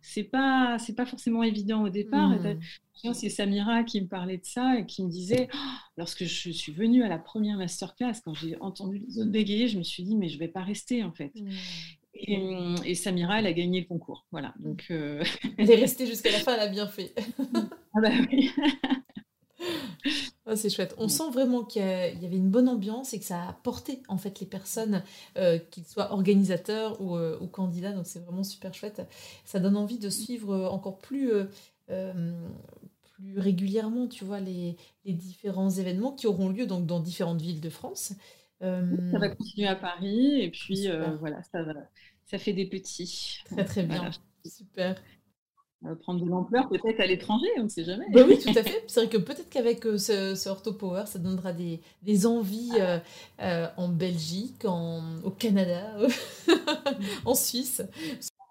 c'est 0.00 0.24
pas, 0.24 0.78
c'est 0.78 0.94
pas 0.94 1.04
forcément 1.04 1.42
évident 1.42 1.82
au 1.82 1.90
départ. 1.90 2.30
Mmh. 2.30 3.12
C'est 3.12 3.28
Samira 3.28 3.84
qui 3.84 4.00
me 4.00 4.06
parlait 4.06 4.38
de 4.38 4.46
ça 4.46 4.78
et 4.78 4.86
qui 4.86 5.04
me 5.04 5.10
disait, 5.10 5.48
oh, 5.52 5.58
lorsque 5.98 6.24
je 6.24 6.50
suis 6.50 6.72
venue 6.72 7.02
à 7.02 7.08
la 7.08 7.18
première 7.18 7.58
masterclass, 7.58 8.14
quand 8.24 8.32
j'ai 8.32 8.58
entendu 8.62 9.04
les 9.06 9.18
autres 9.18 9.30
bégayer, 9.30 9.68
je 9.68 9.76
me 9.76 9.82
suis 9.82 10.04
dit, 10.04 10.16
mais 10.16 10.30
je 10.30 10.38
vais 10.38 10.48
pas 10.48 10.62
rester 10.62 11.04
en 11.04 11.12
fait. 11.12 11.32
Mmh. 11.34 12.76
Et, 12.86 12.94
Samira, 12.94 13.40
elle 13.40 13.46
a 13.46 13.52
gagné 13.52 13.80
le 13.80 13.86
concours. 13.86 14.24
Voilà. 14.32 14.54
Donc, 14.58 14.86
euh, 14.90 15.22
Elle 15.58 15.70
est 15.70 15.76
restée 15.76 16.06
jusqu'à 16.06 16.32
la 16.32 16.38
fin, 16.38 16.54
elle 16.54 16.60
a 16.60 16.68
bien 16.68 16.86
fait. 16.86 17.12
ah 17.54 18.00
bah 18.00 18.08
oui. 18.32 18.50
Oh, 20.48 20.54
c'est 20.54 20.70
chouette. 20.70 20.94
On 20.98 21.08
sent 21.08 21.28
vraiment 21.32 21.64
qu'il 21.64 21.82
y 21.82 21.84
avait 22.24 22.36
une 22.36 22.50
bonne 22.50 22.68
ambiance 22.68 23.12
et 23.14 23.18
que 23.18 23.24
ça 23.24 23.48
a 23.48 23.52
porté 23.64 24.00
en 24.08 24.16
fait 24.16 24.38
les 24.38 24.46
personnes, 24.46 25.02
euh, 25.36 25.58
qu'ils 25.58 25.84
soient 25.84 26.12
organisateurs 26.12 27.00
ou, 27.00 27.16
euh, 27.16 27.36
ou 27.40 27.48
candidats. 27.48 27.92
Donc 27.92 28.06
c'est 28.06 28.20
vraiment 28.20 28.44
super 28.44 28.72
chouette. 28.72 29.02
Ça 29.44 29.58
donne 29.58 29.76
envie 29.76 29.98
de 29.98 30.08
suivre 30.08 30.66
encore 30.66 30.98
plus, 30.98 31.32
euh, 31.90 32.46
plus 33.16 33.38
régulièrement, 33.40 34.06
tu 34.06 34.24
vois, 34.24 34.38
les, 34.38 34.76
les, 35.04 35.14
différents 35.14 35.70
événements 35.70 36.12
qui 36.12 36.28
auront 36.28 36.48
lieu 36.48 36.66
donc 36.66 36.86
dans 36.86 37.00
différentes 37.00 37.42
villes 37.42 37.60
de 37.60 37.70
France. 37.70 38.12
Ça 38.60 39.18
va 39.18 39.28
continuer 39.28 39.68
à 39.68 39.76
Paris 39.76 40.40
et 40.40 40.50
puis 40.50 40.86
voilà, 41.18 41.42
ça, 41.42 41.58
ça 42.24 42.38
fait 42.38 42.52
des 42.52 42.66
petits. 42.66 43.40
Très 43.46 43.64
très 43.64 43.82
bien. 43.82 44.10
Super 44.44 44.94
prendre 46.00 46.24
de 46.24 46.28
l'ampleur 46.28 46.68
peut-être 46.68 47.00
à 47.00 47.06
l'étranger, 47.06 47.46
on 47.58 47.64
ne 47.64 47.68
sait 47.68 47.84
jamais. 47.84 48.06
Bah 48.10 48.22
oui, 48.26 48.38
tout 48.38 48.50
à 48.50 48.62
fait. 48.62 48.84
C'est 48.86 49.00
vrai 49.00 49.08
que 49.08 49.18
peut-être 49.18 49.48
qu'avec 49.50 49.86
euh, 49.86 49.98
ce, 49.98 50.34
ce 50.34 50.48
Ortho 50.48 50.72
Power, 50.72 51.04
ça 51.06 51.18
donnera 51.18 51.52
des, 51.52 51.80
des 52.02 52.26
envies 52.26 52.72
euh, 52.80 52.98
euh, 53.40 53.68
en 53.76 53.88
Belgique, 53.88 54.64
en, 54.64 55.02
au 55.22 55.30
Canada, 55.30 55.96
en 57.24 57.34
Suisse. 57.34 57.82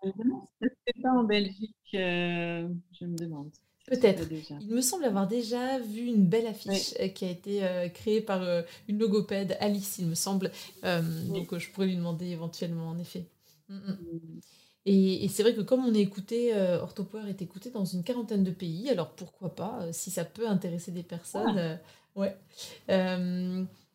Je 0.04 0.10
me 0.10 1.02
pas 1.02 1.10
en 1.10 1.24
Belgique, 1.24 1.76
je 1.94 3.06
me 3.06 3.18
demande. 3.18 3.50
Peut-être. 3.88 4.24
Il 4.62 4.74
me 4.74 4.82
semble 4.82 5.06
avoir 5.06 5.28
déjà 5.28 5.78
vu 5.80 6.06
une 6.06 6.26
belle 6.26 6.48
affiche 6.48 6.96
qui 7.14 7.26
a 7.26 7.30
été 7.30 7.62
créée 7.94 8.22
par 8.22 8.42
une 8.88 8.98
logopède, 8.98 9.58
Alice, 9.60 9.98
il 10.00 10.08
me 10.08 10.16
semble. 10.16 10.52
Donc 10.84 11.58
je 11.58 11.70
pourrais 11.72 11.88
lui 11.88 11.96
demander 11.96 12.28
éventuellement, 12.28 12.90
en 12.90 12.98
effet. 12.98 13.26
Mm, 13.70 13.76
mm. 13.76 14.40
Et, 14.88 15.28
c'est 15.30 15.42
vrai 15.42 15.56
que 15.56 15.62
comme 15.62 15.84
on 15.84 15.94
est 15.96 16.02
écouté, 16.02 16.54
euh, 16.54 16.80
Orthopower 16.80 17.28
est 17.28 17.42
écouté 17.42 17.72
dans 17.72 17.86
une 17.86 18.04
quarantaine 18.04 18.44
de 18.44 18.52
pays, 18.52 18.90
alors 18.90 19.12
pourquoi 19.12 19.56
pas, 19.56 19.80
euh, 19.82 19.90
si 19.92 20.12
ça 20.12 20.26
peut 20.26 20.48
intéresser 20.48 20.92
des 20.92 21.02
personnes. 21.02 21.58
Euh, 21.58 21.76
ouais. 22.16 22.38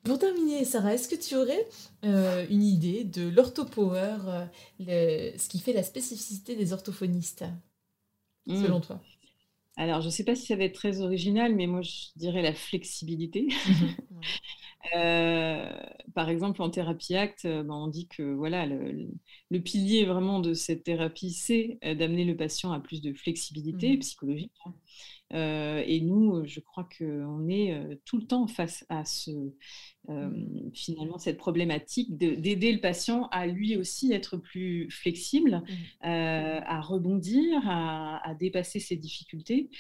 pour 0.03 0.19
terminer, 0.19 0.65
Sarah, 0.65 0.95
est-ce 0.95 1.09
que 1.09 1.15
tu 1.15 1.37
aurais 1.37 1.67
une 2.03 2.63
idée 2.63 3.05
de 3.05 3.29
l'Orthopower, 3.29 4.47
ce 4.81 5.49
qui 5.49 5.61
fait 5.61 5.73
la 5.73 5.85
spécificité 5.85 6.57
des 6.57 6.73
orthophonistes, 6.73 7.45
hmm. 8.47 8.63
selon 8.63 8.81
toi? 8.81 9.01
Alors, 9.77 10.01
je 10.01 10.07
ne 10.07 10.11
sais 10.11 10.25
pas 10.25 10.35
si 10.35 10.47
ça 10.47 10.57
va 10.57 10.65
être 10.65 10.75
très 10.75 11.01
original, 11.01 11.55
mais 11.55 11.67
moi, 11.67 11.81
je 11.81 12.09
dirais 12.17 12.43
la 12.43 12.53
flexibilité. 12.53 13.49
Mhm. 13.67 13.95
Euh, 14.97 15.71
par 16.15 16.31
exemple, 16.31 16.63
en 16.63 16.71
thérapie 16.71 17.15
acte, 17.15 17.45
ben, 17.47 17.71
on 17.71 17.87
dit 17.87 18.09
que 18.09 18.23
voilà, 18.23 18.67
le, 18.67 19.59
pilier 19.61 20.05
vraiment 20.05 20.41
de 20.41 20.55
cette 20.55 20.85
thérapie, 20.85 21.33
c'est 21.33 21.79
euh, 21.85 21.95
d'amener 21.95 22.25
le 22.25 22.37
patient 22.37 22.73
à 22.73 22.81
plus 22.81 23.01
de 23.01 23.13
flexibilité 23.13 23.93
mhm. 23.93 23.99
psychologique. 24.01 24.53
Hein. 24.65 24.75
Euh, 25.33 25.85
et 25.87 26.01
nous, 26.01 26.45
je 26.45 26.59
crois 26.59 26.89
qu'on 26.99 27.49
est 27.49 28.01
tout 28.05 28.17
le 28.17 28.27
temps 28.27 28.49
face 28.49 28.85
à 28.89 29.05
ce, 29.05 29.31
mhm. 30.09 30.71
finalement 30.75 31.19
cette 31.19 31.37
problématique 31.37 32.17
d'aider 32.17 32.73
le 32.73 32.81
patient 32.81 33.29
à 33.31 33.47
lui 33.47 33.77
aussi 33.77 34.13
être 34.13 34.39
plus 34.39 34.91
flexible, 34.91 35.63
à 36.01 36.81
rebondir, 36.81 37.61
à, 37.65 38.29
à, 38.29 38.35
dépasser 38.35 38.81
ses 38.81 38.97
difficultés. 38.97 39.71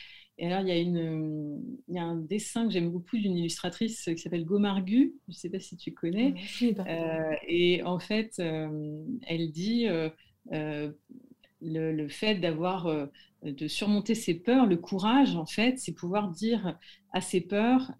Et 0.40 0.46
alors, 0.46 0.62
il 0.62 0.68
y, 0.68 0.72
a 0.72 0.78
une, 0.78 1.60
il 1.86 1.96
y 1.96 1.98
a 1.98 2.02
un 2.02 2.16
dessin 2.16 2.66
que 2.66 2.72
j'aime 2.72 2.90
beaucoup 2.90 3.18
d'une 3.18 3.36
illustratrice 3.36 4.04
qui 4.06 4.16
s'appelle 4.16 4.46
Gomargu, 4.46 5.12
je 5.28 5.32
ne 5.32 5.36
sais 5.36 5.50
pas 5.50 5.60
si 5.60 5.76
tu 5.76 5.92
connais. 5.92 6.34
Euh, 6.62 7.34
et 7.46 7.82
en 7.82 7.98
fait, 7.98 8.32
euh, 8.38 9.04
elle 9.26 9.52
dit 9.52 9.86
euh, 9.86 10.08
le, 10.50 11.92
le, 11.92 12.08
fait 12.08 12.36
d'avoir, 12.36 12.90
de 13.42 13.68
surmonter 13.68 14.14
ses 14.14 14.32
peurs, 14.32 14.64
le 14.64 14.78
courage, 14.78 15.36
en 15.36 15.44
fait, 15.44 15.78
c'est 15.78 15.92
pouvoir 15.92 16.30
dire 16.30 16.74
à 17.12 17.20
ses 17.20 17.42
peurs, 17.42 17.92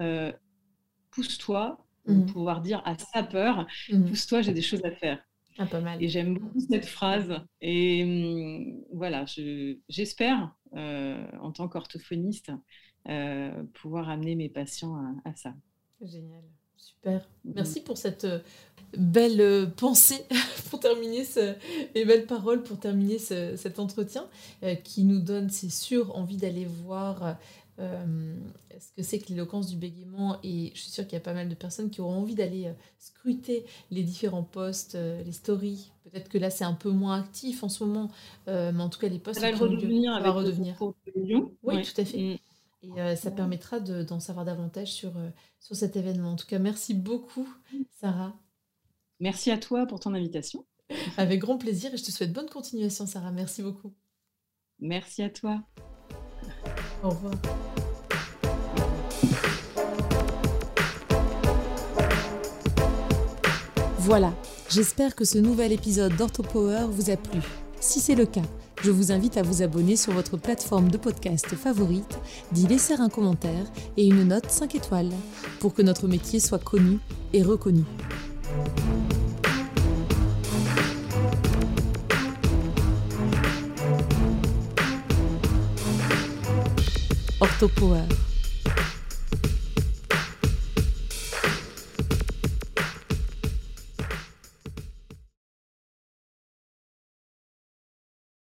pousse-toi, 1.11 1.84
mmh. 2.07 2.24
pouvoir 2.24 2.62
dire 2.62 2.80
à 2.86 2.97
sa 2.97 3.22
peur, 3.22 3.66
mmh. 3.93 4.07
pousse-toi, 4.07 4.41
j'ai 4.41 4.55
des 4.55 4.62
choses 4.62 4.84
à 4.86 4.93
faire. 4.93 5.22
Ah, 5.59 5.66
pas 5.66 5.80
mal. 5.80 6.03
Et 6.03 6.09
j'aime 6.09 6.38
beaucoup 6.38 6.61
cette 6.61 6.86
phrase. 6.86 7.34
Et 7.61 8.03
hum, 8.03 8.82
voilà, 8.95 9.26
j'espère, 9.91 10.55
en 10.75 11.53
tant 11.53 11.68
qu'orthophoniste, 11.68 12.53
euh, 13.09 13.51
pouvoir 13.75 14.11
amener 14.11 14.35
mes 14.35 14.49
patients 14.49 14.97
à, 15.25 15.35
ça. 15.35 15.55
Génial. 16.03 16.43
Super. 16.77 17.21
Mm-hmm. 17.21 17.53
Merci 17.55 17.81
pour 17.81 17.97
cette 17.97 18.25
euh, 18.25 18.41
belle 18.97 19.73
pensée 19.75 20.27
pour 20.71 20.81
terminer 20.81 21.25
ce, 21.25 21.55
et 21.95 22.05
belles 22.05 22.27
paroles 22.27 22.62
pour 22.62 22.79
terminer 22.79 23.18
cet 23.18 23.79
entretien 23.79 24.29
qui 24.85 25.05
nous 25.05 25.21
donne, 25.21 25.51
c'est 25.51 25.71
sûr, 25.71 26.16
envie 26.16 26.37
d'aller 26.37 26.66
voir 26.66 27.37
euh, 27.81 28.37
ce 28.78 28.93
que 28.93 29.03
c'est 29.03 29.18
que 29.18 29.28
l'éloquence 29.28 29.68
du 29.68 29.76
bégaiement 29.76 30.39
et 30.43 30.70
je 30.74 30.81
suis 30.81 30.91
sûre 30.91 31.05
qu'il 31.05 31.14
y 31.14 31.16
a 31.16 31.24
pas 31.24 31.33
mal 31.33 31.49
de 31.49 31.55
personnes 31.55 31.91
qui 31.91 32.01
auront 32.01 32.18
envie 32.18 32.35
d'aller 32.35 32.66
euh, 32.66 32.72
scruter 32.99 33.64
les 33.91 34.03
différents 34.03 34.43
posts, 34.43 34.97
euh, 34.97 35.22
les 35.22 35.33
stories. 35.33 35.91
Peut-être 36.05 36.28
que 36.28 36.39
là 36.39 36.51
c'est 36.51 36.64
un 36.64 36.74
peu 36.74 36.91
moins 36.91 37.18
actif 37.18 37.62
en 37.62 37.68
ce 37.68 37.85
moment, 37.85 38.11
mais 38.47 38.81
en 38.81 38.89
tout 38.89 38.99
cas 38.99 39.09
les 39.09 39.18
posts 39.18 39.41
ça 39.41 39.51
va 39.51 39.57
redevenir. 39.57 40.20
va 40.20 40.31
redevenir. 40.31 40.76
Oui, 41.62 41.83
tout 41.83 42.01
à 42.01 42.05
fait. 42.05 42.18
Mm. 42.18 42.39
Et 42.83 43.16
ça 43.16 43.31
permettra 43.31 43.78
d'en 43.78 44.20
savoir 44.20 44.45
davantage 44.45 44.93
sur, 44.93 45.12
sur 45.59 45.76
cet 45.76 45.97
événement. 45.97 46.33
En 46.33 46.37
tout 46.37 46.47
cas, 46.47 46.59
merci 46.59 46.95
beaucoup, 46.95 47.47
Sarah. 48.01 48.35
Merci 49.20 49.51
à 49.51 49.59
toi 49.59 49.87
pour 49.87 50.01
ton 50.01 50.14
invitation. 50.14 50.64
Avec 51.18 51.41
grand 51.41 51.59
plaisir 51.59 51.93
et 51.93 51.99
je 51.99 52.05
te 52.05 52.11
souhaite 52.11 52.33
bonne 52.33 52.49
continuation, 52.49 53.07
Sarah. 53.07 53.31
Merci 53.31 53.62
beaucoup. 53.62 53.95
Merci 54.81 55.22
à 55.22 55.31
toi. 55.31 55.62
Au 57.03 57.11
revoir. 57.11 57.35
Voilà, 63.99 64.33
j'espère 64.69 65.15
que 65.15 65.25
ce 65.25 65.39
nouvel 65.39 65.73
épisode 65.73 66.17
d'OrthoPower 66.17 66.87
vous 66.91 67.11
a 67.11 67.17
plu. 67.17 67.41
Si 67.81 68.01
c'est 68.01 68.15
le 68.15 68.27
cas, 68.27 68.43
je 68.83 68.91
vous 68.91 69.13
invite 69.13 69.37
à 69.37 69.43
vous 69.43 69.63
abonner 69.63 69.97
sur 69.97 70.13
votre 70.13 70.37
plateforme 70.37 70.91
de 70.91 70.97
podcast 70.97 71.47
favorite, 71.55 72.19
d'y 72.53 72.67
laisser 72.67 72.95
un 72.95 73.09
commentaire 73.09 73.67
et 73.97 74.07
une 74.07 74.25
note 74.25 74.51
5 74.51 74.75
étoiles 74.75 75.13
pour 75.61 75.75
que 75.75 75.83
notre 75.83 76.09
métier 76.09 76.41
soit 76.41 76.63
connu 76.63 76.99
et 77.33 77.43
reconnu. 77.43 77.85
OrthoPower 87.61 88.30